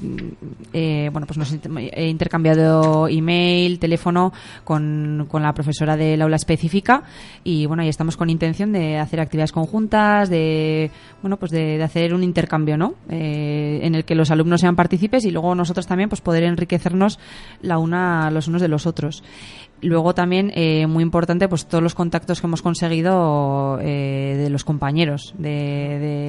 eh, 0.72 1.10
bueno, 1.12 1.26
pues 1.26 1.40
nos 1.40 1.52
he 1.52 2.06
intercambiado 2.08 3.08
email, 3.08 3.80
teléfono 3.80 4.32
con, 4.64 5.26
con 5.28 5.42
la 5.42 5.54
profesora 5.56 5.98
del 5.98 6.22
aula 6.22 6.36
específica 6.36 7.02
y 7.44 7.66
bueno, 7.66 7.82
ahí 7.82 7.90
estamos 7.90 8.16
con 8.16 8.30
intención 8.30 8.72
de 8.74 9.00
hacer 9.00 9.20
actividades 9.22 9.52
conjuntas, 9.52 10.30
de 10.30 10.92
bueno, 11.24 11.38
pues 11.38 11.52
de, 11.52 11.78
de 11.80 11.84
hacer 11.84 12.14
un 12.14 12.24
intercambio, 12.24 12.78
¿no? 12.78 12.94
Eh, 13.10 13.54
en 13.84 13.96
el 13.96 14.06
que 14.06 14.16
los 14.16 14.32
alumnos 14.32 14.62
sean 14.62 14.76
partícipes 14.76 15.26
y 15.26 15.32
luego 15.32 15.56
nosotros 15.56 15.88
también, 15.88 16.10
pues, 16.10 16.22
poder 16.22 16.44
enriquecernos 16.44 17.20
la 17.62 17.78
una 17.78 18.30
los 18.32 18.48
unos 18.48 18.62
de 18.62 18.68
los 18.68 18.86
otros. 18.86 19.24
Luego 19.82 20.16
también, 20.16 20.52
eh, 20.56 20.88
muy 20.88 21.04
importante, 21.04 21.48
pues 21.50 21.66
todos 21.68 21.84
los 21.84 21.94
contactos 21.96 22.40
que 22.42 22.48
hemos 22.48 22.62
conseguido 22.62 23.78
eh, 23.82 24.36
de 24.38 24.50
los 24.50 24.64
compañeros 24.64 25.34
de, 25.38 25.50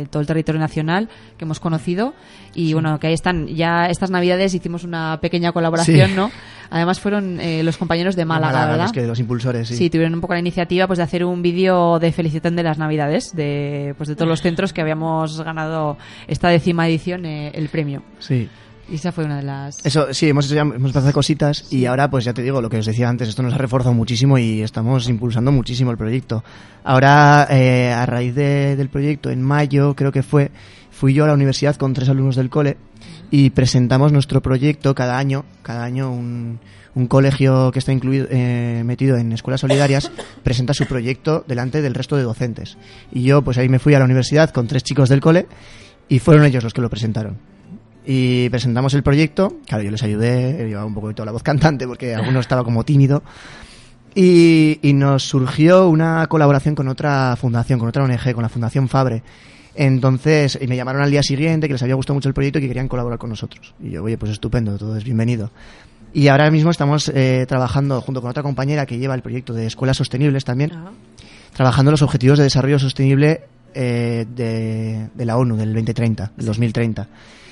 de 0.00 0.06
todo 0.10 0.20
el 0.20 0.26
territorio 0.26 0.60
nacional 0.60 1.08
que 1.38 1.44
hemos 1.44 1.60
conocido. 1.60 2.12
Y 2.54 2.72
bueno, 2.72 2.98
que 2.98 3.06
ahí 3.06 3.14
están. 3.14 3.46
Ya 3.46 3.86
estas 3.86 4.10
navidades 4.10 4.52
hicimos 4.54 4.82
una 4.84 5.20
pequeña 5.20 5.52
colaboración, 5.52 6.10
Sí. 6.10 6.16
¿no? 6.16 6.30
Además 6.70 7.00
fueron 7.00 7.40
eh, 7.40 7.62
los 7.62 7.76
compañeros 7.76 8.16
de 8.16 8.24
Málaga, 8.24 8.52
Málaga, 8.52 8.70
¿verdad? 8.72 8.86
es 8.86 8.92
que 8.92 9.06
los 9.06 9.18
impulsores, 9.20 9.68
sí. 9.68 9.76
Sí, 9.76 9.90
tuvieron 9.90 10.14
un 10.14 10.20
poco 10.20 10.34
la 10.34 10.40
iniciativa 10.40 10.86
pues 10.86 10.96
de 10.98 11.02
hacer 11.04 11.24
un 11.24 11.42
vídeo 11.42 11.98
de 11.98 12.12
felicitación 12.12 12.56
de 12.56 12.62
las 12.62 12.78
Navidades 12.78 13.34
de 13.34 13.94
pues 13.96 14.08
de 14.08 14.14
todos 14.16 14.28
los 14.28 14.42
centros 14.42 14.72
que 14.72 14.80
habíamos 14.80 15.40
ganado 15.42 15.96
esta 16.28 16.48
décima 16.48 16.88
edición 16.88 17.24
eh, 17.26 17.50
el 17.54 17.68
premio. 17.68 18.02
Sí. 18.18 18.48
Y 18.88 18.94
esa 18.94 19.10
fue 19.10 19.24
una 19.24 19.38
de 19.38 19.42
las 19.42 19.84
Eso, 19.84 20.14
sí, 20.14 20.28
hemos 20.28 20.46
hecho 20.46 20.54
ya, 20.54 20.60
hemos 20.60 20.92
cositas 21.12 21.72
y 21.72 21.86
ahora, 21.86 22.08
pues 22.08 22.24
ya 22.24 22.32
te 22.34 22.42
digo, 22.42 22.60
lo 22.62 22.70
que 22.70 22.78
os 22.78 22.86
decía 22.86 23.08
antes, 23.08 23.28
esto 23.28 23.42
nos 23.42 23.52
ha 23.52 23.58
reforzado 23.58 23.92
muchísimo 23.94 24.38
y 24.38 24.62
estamos 24.62 25.08
impulsando 25.08 25.50
muchísimo 25.50 25.90
el 25.90 25.96
proyecto. 25.96 26.44
Ahora, 26.84 27.48
eh, 27.50 27.92
a 27.92 28.06
raíz 28.06 28.34
de- 28.36 28.76
del 28.76 28.88
proyecto, 28.88 29.30
en 29.30 29.42
mayo 29.42 29.94
creo 29.96 30.12
que 30.12 30.22
fue, 30.22 30.52
fui 30.92 31.14
yo 31.14 31.24
a 31.24 31.26
la 31.26 31.34
universidad 31.34 31.74
con 31.74 31.94
tres 31.94 32.08
alumnos 32.08 32.36
del 32.36 32.48
cole 32.48 32.76
y 33.30 33.50
presentamos 33.50 34.12
nuestro 34.12 34.42
proyecto 34.42 34.94
cada 34.94 35.18
año, 35.18 35.44
cada 35.62 35.84
año 35.84 36.10
un, 36.10 36.60
un 36.94 37.06
colegio 37.06 37.70
que 37.72 37.78
está 37.78 37.92
incluido, 37.92 38.26
eh, 38.30 38.82
metido 38.84 39.16
en 39.16 39.32
escuelas 39.32 39.60
solidarias 39.60 40.10
presenta 40.42 40.74
su 40.74 40.86
proyecto 40.86 41.44
delante 41.46 41.82
del 41.82 41.94
resto 41.94 42.16
de 42.16 42.22
docentes. 42.22 42.76
Y 43.12 43.22
yo, 43.22 43.42
pues 43.42 43.58
ahí 43.58 43.68
me 43.68 43.78
fui 43.78 43.94
a 43.94 43.98
la 43.98 44.04
universidad 44.04 44.50
con 44.50 44.66
tres 44.66 44.82
chicos 44.82 45.08
del 45.08 45.20
cole 45.20 45.46
y 46.08 46.18
fueron 46.18 46.44
ellos 46.44 46.64
los 46.64 46.72
que 46.72 46.80
lo 46.80 46.90
presentaron 46.90 47.36
y 48.06 48.48
presentamos 48.50 48.94
el 48.94 49.02
proyecto. 49.02 49.58
Claro, 49.66 49.82
yo 49.82 49.90
les 49.90 50.02
ayudé, 50.02 50.64
llevaba 50.66 50.86
un 50.86 50.94
poco 50.94 51.08
de 51.08 51.14
toda 51.14 51.26
la 51.26 51.32
voz 51.32 51.42
cantante 51.42 51.86
porque 51.86 52.14
alguno 52.14 52.40
estaba 52.40 52.64
como 52.64 52.84
tímido. 52.84 53.22
Y, 54.14 54.78
y 54.80 54.94
nos 54.94 55.24
surgió 55.24 55.88
una 55.88 56.26
colaboración 56.28 56.74
con 56.74 56.88
otra 56.88 57.36
fundación, 57.36 57.78
con 57.78 57.88
otra 57.88 58.04
ONG, 58.04 58.32
con 58.32 58.42
la 58.42 58.48
Fundación 58.48 58.88
Fabre. 58.88 59.22
Entonces, 59.76 60.58
y 60.60 60.66
me 60.66 60.76
llamaron 60.76 61.02
al 61.02 61.10
día 61.10 61.22
siguiente 61.22 61.66
que 61.66 61.74
les 61.74 61.82
había 61.82 61.94
gustado 61.94 62.14
mucho 62.14 62.28
el 62.28 62.34
proyecto 62.34 62.58
y 62.58 62.62
que 62.62 62.68
querían 62.68 62.88
colaborar 62.88 63.18
con 63.18 63.30
nosotros. 63.30 63.74
Y 63.82 63.90
yo, 63.90 64.02
oye, 64.02 64.16
pues 64.16 64.32
estupendo, 64.32 64.78
todo 64.78 64.96
es 64.96 65.04
bienvenido. 65.04 65.50
Y 66.14 66.28
ahora 66.28 66.50
mismo 66.50 66.70
estamos 66.70 67.10
eh, 67.14 67.44
trabajando 67.46 68.00
junto 68.00 68.22
con 68.22 68.30
otra 68.30 68.42
compañera 68.42 68.86
que 68.86 68.98
lleva 68.98 69.14
el 69.14 69.22
proyecto 69.22 69.52
de 69.52 69.66
escuelas 69.66 69.98
sostenibles 69.98 70.44
también, 70.44 70.72
trabajando 71.54 71.90
los 71.90 72.00
objetivos 72.00 72.38
de 72.38 72.44
desarrollo 72.44 72.78
sostenible 72.78 73.42
eh, 73.74 74.24
de, 74.34 75.08
de 75.14 75.24
la 75.26 75.36
ONU 75.36 75.56
del 75.56 75.74
2030, 75.74 76.32
del 76.36 76.46
2030. 76.46 77.08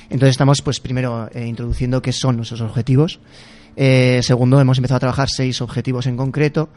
Entonces 0.08 0.30
estamos, 0.30 0.62
pues, 0.62 0.80
primero 0.80 1.28
eh, 1.34 1.46
introduciendo 1.46 2.00
qué 2.00 2.12
son 2.12 2.36
nuestros 2.36 2.60
objetivos. 2.60 3.20
Eh, 3.76 4.20
segundo, 4.22 4.60
hemos 4.60 4.78
empezado 4.78 4.96
a 4.96 5.00
trabajar 5.00 5.28
seis 5.28 5.60
objetivos 5.60 6.06
en 6.06 6.16
concreto. 6.16 6.68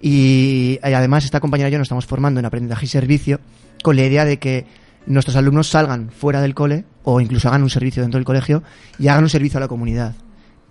Y, 0.00 0.78
y 0.82 0.92
además, 0.92 1.24
esta 1.24 1.40
compañera 1.40 1.68
y 1.68 1.72
yo 1.72 1.78
nos 1.78 1.86
estamos 1.86 2.06
formando 2.06 2.40
en 2.40 2.46
aprendizaje 2.46 2.86
y 2.86 2.88
servicio 2.88 3.40
con 3.82 3.96
la 3.96 4.04
idea 4.04 4.24
de 4.24 4.38
que 4.38 4.66
nuestros 5.06 5.36
alumnos 5.36 5.68
salgan 5.68 6.10
fuera 6.10 6.40
del 6.40 6.54
cole 6.54 6.84
o 7.02 7.20
incluso 7.20 7.48
hagan 7.48 7.62
un 7.62 7.70
servicio 7.70 8.02
dentro 8.02 8.18
del 8.18 8.24
colegio 8.24 8.62
y 8.98 9.08
hagan 9.08 9.24
un 9.24 9.30
servicio 9.30 9.58
a 9.58 9.60
la 9.60 9.68
comunidad 9.68 10.14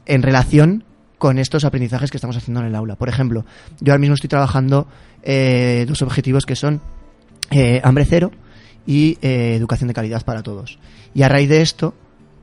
en 0.06 0.22
relación 0.22 0.84
con 1.18 1.40
estos 1.40 1.64
aprendizajes 1.64 2.12
que 2.12 2.18
estamos 2.18 2.36
haciendo 2.36 2.60
en 2.62 2.68
el 2.68 2.76
aula. 2.76 2.96
Por 2.96 3.08
ejemplo, 3.08 3.46
yo 3.80 3.94
ahora 3.94 4.00
mismo 4.00 4.16
estoy 4.16 4.28
trabajando 4.28 4.88
eh, 5.22 5.86
dos 5.88 6.02
objetivos 6.02 6.46
que 6.46 6.56
son 6.56 6.82
eh, 7.52 7.80
hambre 7.84 8.06
cero 8.06 8.32
y 8.86 9.18
eh, 9.22 9.56
educación 9.56 9.88
de 9.88 9.94
calidad 9.94 10.24
para 10.26 10.44
todos. 10.44 10.80
Y 11.14 11.22
a 11.22 11.30
raíz 11.30 11.48
de 11.48 11.62
esto, 11.62 11.94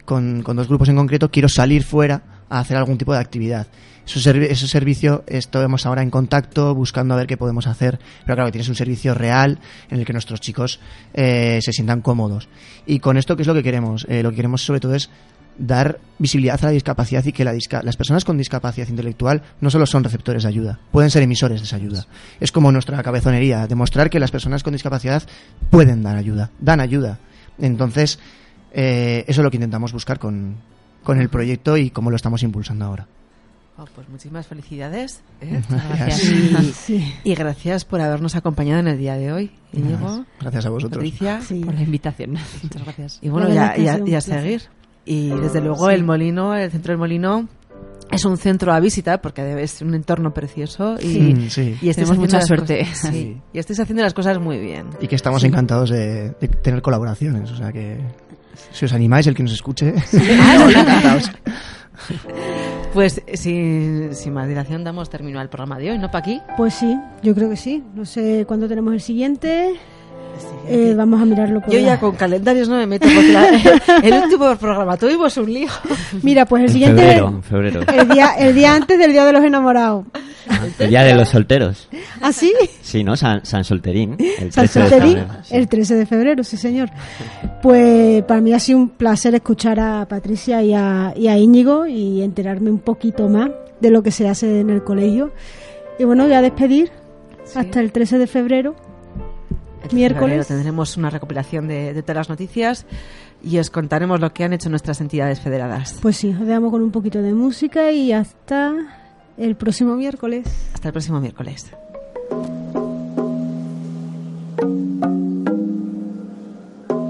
con, 0.04 0.42
con 0.42 0.56
dos 0.56 0.68
grupos 0.68 0.88
en 0.88 0.96
concreto, 0.96 1.30
quiero 1.30 1.48
salir 1.48 1.84
fuera 1.84 2.22
hacer 2.58 2.76
algún 2.76 2.98
tipo 2.98 3.12
de 3.12 3.18
actividad. 3.20 3.66
Ese, 4.06 4.18
servi- 4.18 4.48
ese 4.50 4.66
servicio 4.66 5.22
estamos 5.28 5.86
ahora 5.86 6.02
en 6.02 6.10
contacto, 6.10 6.74
buscando 6.74 7.14
a 7.14 7.16
ver 7.16 7.26
qué 7.26 7.36
podemos 7.36 7.66
hacer. 7.66 7.98
Pero 8.24 8.34
claro, 8.36 8.50
tienes 8.50 8.68
un 8.68 8.74
servicio 8.74 9.14
real 9.14 9.58
en 9.88 10.00
el 10.00 10.04
que 10.04 10.12
nuestros 10.12 10.40
chicos 10.40 10.80
eh, 11.14 11.60
se 11.62 11.72
sientan 11.72 12.00
cómodos. 12.00 12.48
Y 12.86 12.98
con 12.98 13.16
esto, 13.16 13.36
¿qué 13.36 13.42
es 13.42 13.48
lo 13.48 13.54
que 13.54 13.62
queremos? 13.62 14.06
Eh, 14.08 14.22
lo 14.22 14.30
que 14.30 14.36
queremos 14.36 14.62
sobre 14.64 14.80
todo 14.80 14.94
es 14.94 15.10
dar 15.58 15.98
visibilidad 16.18 16.58
a 16.62 16.66
la 16.66 16.72
discapacidad 16.72 17.22
y 17.26 17.32
que 17.32 17.44
la 17.44 17.52
las 17.82 17.96
personas 17.96 18.24
con 18.24 18.38
discapacidad 18.38 18.88
intelectual 18.88 19.42
no 19.60 19.68
solo 19.68 19.84
son 19.84 20.02
receptores 20.02 20.44
de 20.44 20.48
ayuda, 20.48 20.80
pueden 20.90 21.10
ser 21.10 21.22
emisores 21.22 21.60
de 21.60 21.66
esa 21.66 21.76
ayuda. 21.76 22.06
Es 22.40 22.50
como 22.50 22.72
nuestra 22.72 23.02
cabezonería, 23.02 23.66
demostrar 23.66 24.08
que 24.08 24.18
las 24.20 24.30
personas 24.30 24.62
con 24.62 24.72
discapacidad 24.72 25.22
pueden 25.68 26.02
dar 26.02 26.16
ayuda, 26.16 26.50
dan 26.60 26.80
ayuda. 26.80 27.18
Entonces, 27.58 28.18
eh, 28.72 29.24
eso 29.28 29.42
es 29.42 29.44
lo 29.44 29.50
que 29.50 29.58
intentamos 29.58 29.92
buscar 29.92 30.18
con, 30.18 30.56
con 31.02 31.20
el 31.20 31.28
proyecto 31.28 31.76
y 31.76 31.90
cómo 31.90 32.10
lo 32.10 32.16
estamos 32.16 32.42
impulsando 32.42 32.84
ahora. 32.84 33.06
Oh, 33.78 33.86
pues 33.94 34.08
muchísimas 34.10 34.46
felicidades. 34.46 35.22
¿eh? 35.40 35.62
Gracias. 35.70 36.24
Y, 36.24 36.72
Sí. 36.74 37.14
y 37.24 37.34
gracias 37.34 37.86
por 37.86 38.00
habernos 38.02 38.36
acompañado 38.36 38.80
en 38.80 38.88
el 38.88 38.98
día 38.98 39.14
de 39.16 39.32
hoy. 39.32 39.50
Íñigo, 39.72 40.26
Gracias 40.38 40.66
a 40.66 40.70
vosotros. 40.70 41.02
Patricia. 41.02 41.40
Sí. 41.40 41.62
por 41.64 41.72
la 41.74 41.82
invitación. 41.82 42.36
Muchas 42.62 42.84
gracias. 42.84 43.18
Y 43.22 43.30
bueno, 43.30 43.48
ya, 43.48 43.74
ya, 43.76 44.20
seguir. 44.20 44.62
Y 45.06 45.30
desde 45.30 45.62
luego 45.62 45.88
el 45.88 46.04
molino, 46.04 46.54
el 46.54 46.70
centro 46.70 46.92
del 46.92 46.98
molino, 46.98 47.48
es 48.10 48.24
un 48.26 48.36
centro 48.36 48.72
a 48.74 48.80
visitar 48.80 49.22
porque 49.22 49.42
debe 49.42 49.66
ser 49.66 49.86
un 49.86 49.94
entorno 49.94 50.34
precioso 50.34 50.96
y, 51.00 51.06
Sí, 51.46 51.50
sí. 51.50 51.78
y 51.80 51.94
Tenemos 51.94 52.18
mucha 52.18 52.42
suerte. 52.42 52.80
cosas- 52.80 53.12
sí, 53.14 53.40
y 53.54 53.58
estáis 53.58 53.80
haciendo 53.80 54.02
las 54.02 54.12
cosas 54.12 54.38
muy 54.38 54.58
bien. 54.58 54.88
Y 55.00 55.06
que 55.08 55.14
estamos 55.16 55.42
encantados 55.44 55.88
de, 55.88 56.30
de 56.38 56.48
tener 56.48 56.82
colaboraciones. 56.82 57.50
O 57.50 57.56
sea 57.56 57.72
que 57.72 57.98
si 58.72 58.84
os 58.84 58.92
animáis, 58.92 59.26
el 59.26 59.34
que 59.34 59.42
nos 59.42 59.52
escuche. 59.52 59.94
Pues 62.92 63.22
sin, 63.34 64.14
sin 64.16 64.32
más 64.32 64.48
dilación 64.48 64.82
damos 64.82 65.10
término 65.10 65.38
al 65.38 65.48
programa 65.48 65.78
de 65.78 65.92
hoy, 65.92 65.98
¿no, 65.98 66.10
Paqui? 66.10 66.40
Pues 66.56 66.74
sí, 66.74 66.98
yo 67.22 67.36
creo 67.36 67.48
que 67.48 67.56
sí. 67.56 67.84
No 67.94 68.04
sé 68.04 68.44
cuándo 68.48 68.66
tenemos 68.66 68.92
el 68.92 69.00
siguiente. 69.00 69.78
Eh, 70.68 70.94
vamos 70.96 71.20
a 71.20 71.24
mirarlo 71.24 71.60
por 71.60 71.72
Yo 71.72 71.80
la- 71.80 71.86
ya 71.86 72.00
con 72.00 72.14
calendarios 72.14 72.68
no 72.68 72.76
me 72.76 72.86
meto 72.86 73.06
porque 73.12 73.32
la- 73.32 73.48
el 74.02 74.14
último 74.24 74.54
programa 74.56 74.96
tuvimos 74.96 75.36
un 75.36 75.52
lío. 75.52 75.68
Mira, 76.22 76.44
pues 76.46 76.60
el 76.62 76.66
En 76.68 76.72
siguiente 76.72 77.02
febrero, 77.02 77.28
en 77.28 77.42
febrero. 77.42 77.80
el 77.92 78.08
día 78.08 78.34
el 78.38 78.54
día 78.54 78.74
antes 78.74 78.98
del 78.98 79.12
día 79.12 79.24
de 79.24 79.32
los 79.32 79.42
enamorados. 79.44 80.04
El 80.78 80.90
día 80.90 81.02
de 81.04 81.14
los 81.14 81.28
solteros. 81.28 81.88
¿Ah, 82.20 82.32
sí? 82.32 82.52
Sí, 82.82 83.04
¿no? 83.04 83.16
San, 83.16 83.44
San 83.44 83.64
Solterín. 83.64 84.16
El 84.18 84.52
San 84.52 84.64
13 84.66 84.80
de 84.80 84.88
Solterín, 84.88 85.14
febrero, 85.18 85.34
sí. 85.44 85.54
el 85.56 85.68
13 85.68 85.94
de 85.94 86.06
febrero, 86.06 86.44
sí 86.44 86.56
señor. 86.56 86.90
Pues 87.62 88.22
para 88.24 88.40
mí 88.40 88.52
ha 88.52 88.58
sido 88.58 88.78
un 88.78 88.88
placer 88.90 89.34
escuchar 89.34 89.78
a 89.80 90.06
Patricia 90.08 90.62
y 90.62 90.74
a, 90.74 91.12
y 91.16 91.28
a 91.28 91.36
Íñigo 91.38 91.86
y 91.86 92.22
enterarme 92.22 92.70
un 92.70 92.78
poquito 92.78 93.28
más 93.28 93.50
de 93.80 93.90
lo 93.90 94.02
que 94.02 94.10
se 94.10 94.28
hace 94.28 94.60
en 94.60 94.70
el 94.70 94.82
colegio. 94.82 95.32
Y 95.98 96.04
bueno, 96.04 96.24
voy 96.24 96.32
a 96.34 96.42
despedir 96.42 96.90
hasta 97.54 97.80
el 97.80 97.92
13 97.92 98.18
de 98.18 98.26
febrero. 98.26 98.74
Miércoles. 99.92 100.46
tendremos 100.46 100.96
una 100.96 101.10
recopilación 101.10 101.68
de, 101.68 101.92
de 101.94 102.02
todas 102.02 102.16
las 102.16 102.28
noticias 102.28 102.86
y 103.42 103.58
os 103.58 103.70
contaremos 103.70 104.20
lo 104.20 104.32
que 104.32 104.44
han 104.44 104.52
hecho 104.52 104.68
nuestras 104.70 105.00
entidades 105.00 105.40
federadas. 105.40 105.98
Pues 106.02 106.16
sí, 106.16 106.30
os 106.38 106.46
dejamos 106.46 106.70
con 106.70 106.82
un 106.82 106.90
poquito 106.90 107.22
de 107.22 107.32
música 107.34 107.90
y 107.90 108.12
hasta 108.12 108.74
el 109.36 109.56
próximo 109.56 109.96
miércoles. 109.96 110.46
Hasta 110.74 110.88
el 110.88 110.92
próximo 110.92 111.20
miércoles. 111.20 111.70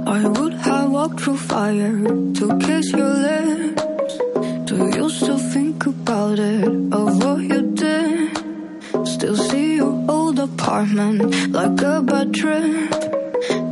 I 0.06 0.26
would 0.26 0.54
have 0.54 0.90
walked 0.90 1.20
through 1.20 1.38
fire 1.38 2.02
to 2.34 2.58
kiss 2.58 2.92
your 2.92 3.14
lips. 3.14 3.84
Do 4.66 4.90
you 4.96 5.08
still 5.08 5.38
think 5.38 5.86
about 5.86 6.38
it, 6.38 6.68
of 6.92 7.24
what 7.24 7.40
you 7.42 7.62
did? 7.74 8.36
Still 9.06 9.36
see 9.36 9.79
old 10.10 10.38
apartment 10.38 11.52
like 11.52 11.80
a 11.82 12.02
bad. 12.02 12.30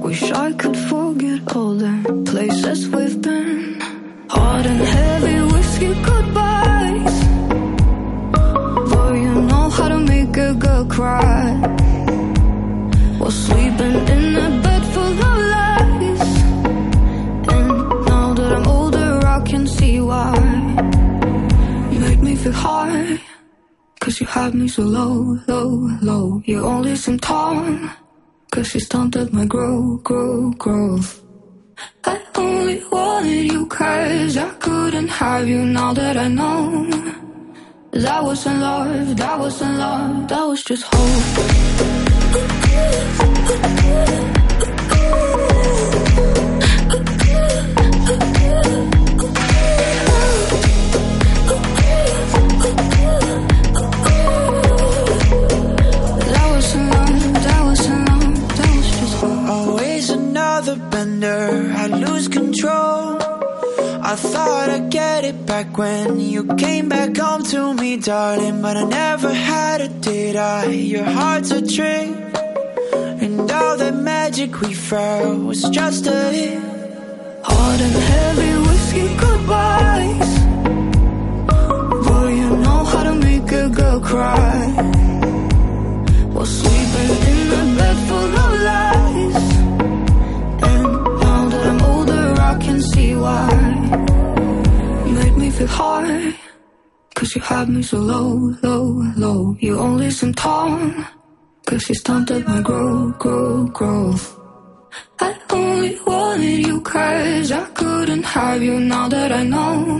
Wish 0.05 0.25
I 0.47 0.53
could 0.61 0.79
forget 0.91 1.41
all 1.55 1.75
the 1.75 1.95
places 2.31 2.89
we've 2.89 3.21
been. 3.21 3.81
Hard 4.31 4.65
and 4.73 4.83
heavy 4.97 5.39
whiskey 5.53 5.93
goodbyes. 6.09 7.17
Boy, 8.91 9.13
you 9.25 9.35
know 9.51 9.67
how 9.77 9.89
to 9.95 9.99
make 10.15 10.37
a 10.49 10.55
girl 10.65 10.85
cry. 10.97 11.39
While 13.19 13.37
sleeping 13.47 13.97
in 14.15 14.25
a 14.47 14.49
bed 14.65 14.83
full 14.93 15.17
of 15.29 15.39
lies. 15.55 16.25
And 17.55 17.69
now 18.13 18.27
that 18.39 18.51
I'm 18.57 18.67
older, 18.79 19.11
I 19.37 19.41
can 19.51 19.67
see 19.67 20.01
why. 20.01 20.35
You 21.93 21.99
made 22.01 22.23
me 22.23 22.35
feel 22.37 22.53
high. 22.53 23.28
Cause 24.01 24.21
you 24.21 24.27
had 24.27 24.55
me 24.55 24.69
so 24.69 24.83
low, 24.83 25.39
low, 25.47 25.91
low. 26.03 26.43
You 26.45 26.65
only 26.65 26.97
seem 26.97 27.19
tall. 27.19 27.65
Cause 28.51 28.75
you 28.75 28.81
stunted 28.81 29.33
my 29.33 29.45
growth, 29.45 30.03
growth, 30.05 30.59
growth. 30.59 31.23
I 32.05 32.21
only 32.37 32.83
wanted 32.91 33.53
you 33.53 33.67
cause 33.67 34.37
I 34.37 34.51
couldn't 34.55 35.09
have 35.09 35.49
you 35.49 35.65
now 35.65 35.93
that 35.93 36.17
I 36.17 36.29
know. 36.29 36.89
That 37.93 38.23
wasn't 38.23 38.61
love, 38.61 39.17
that 39.17 39.39
wasn't 39.39 39.79
love, 39.79 40.29
that 40.29 40.43
was 40.47 40.63
just 40.63 40.85
hope. 40.87 41.69
I 61.25 61.87
lose 61.89 62.29
control. 62.29 63.19
I 64.13 64.15
thought 64.17 64.71
I'd 64.71 64.91
get 64.91 65.25
it 65.25 65.47
back 65.47 65.77
when 65.77 66.21
you 66.21 66.45
came 66.57 66.89
back 66.89 67.17
home 67.17 67.43
to 67.45 67.75
me, 67.75 67.97
darling. 67.97 68.63
But 68.63 68.77
I 68.77 68.85
never 68.85 69.33
had 69.33 69.81
it, 69.81 70.01
did 70.01 70.37
I? 70.37 70.67
Your 70.67 71.05
heart's 71.05 71.51
a 71.51 71.67
trick. 71.67 72.09
And 73.23 73.51
all 73.51 73.77
the 73.77 73.93
magic 73.93 74.61
we 74.61 74.75
felt 74.75 75.45
was 75.45 75.63
just 75.71 76.07
a 76.07 76.31
hit. 76.31 76.63
Hard 77.43 77.81
and 77.81 77.97
heavy 78.13 78.53
whiskey 78.69 79.17
goodbyes. 79.17 80.31
Boy, 82.07 82.29
you 82.29 82.51
know 82.65 82.85
how 82.85 83.03
to 83.03 83.15
make 83.15 83.51
a 83.51 83.69
girl 83.69 84.01
cry. 84.01 84.67
While 86.33 86.47
sleeping 86.47 87.11
in 87.33 87.47
a 87.61 87.77
bed 87.77 87.97
full 88.07 88.37
of 88.45 88.53
lies. 88.63 89.48
I 92.51 92.55
can 92.65 92.81
see 92.81 93.15
why. 93.15 93.47
You 95.07 95.13
made 95.21 95.37
me 95.37 95.51
feel 95.51 95.67
high. 95.67 96.35
Cause 97.15 97.35
you 97.35 97.43
had 97.43 97.69
me 97.69 97.83
so 97.83 97.99
low, 97.99 98.55
low, 98.63 98.85
low. 99.17 99.57
You 99.61 99.79
only 99.79 100.11
seem 100.11 100.33
tall. 100.33 100.81
Cause 101.67 101.87
you 101.89 101.95
stunted 101.95 102.47
my 102.49 102.63
growth, 102.63 103.19
growth, 103.19 103.73
growth. 103.75 104.25
I 105.21 105.37
only 105.51 106.01
wanted 106.07 106.67
you 106.67 106.81
cause 106.81 107.53
I 107.53 107.65
couldn't 107.81 108.25
have 108.25 108.63
you 108.63 108.81
now 108.81 109.09
that 109.09 109.31
I 109.31 109.43
know 109.43 109.99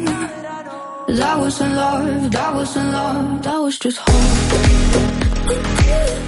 That 1.21 1.39
wasn't 1.39 1.75
love, 1.75 2.31
that 2.31 2.55
wasn't 2.55 2.93
love, 2.93 3.43
that 3.43 3.59
was 3.59 3.79
just 3.79 3.99
hope 3.99 6.28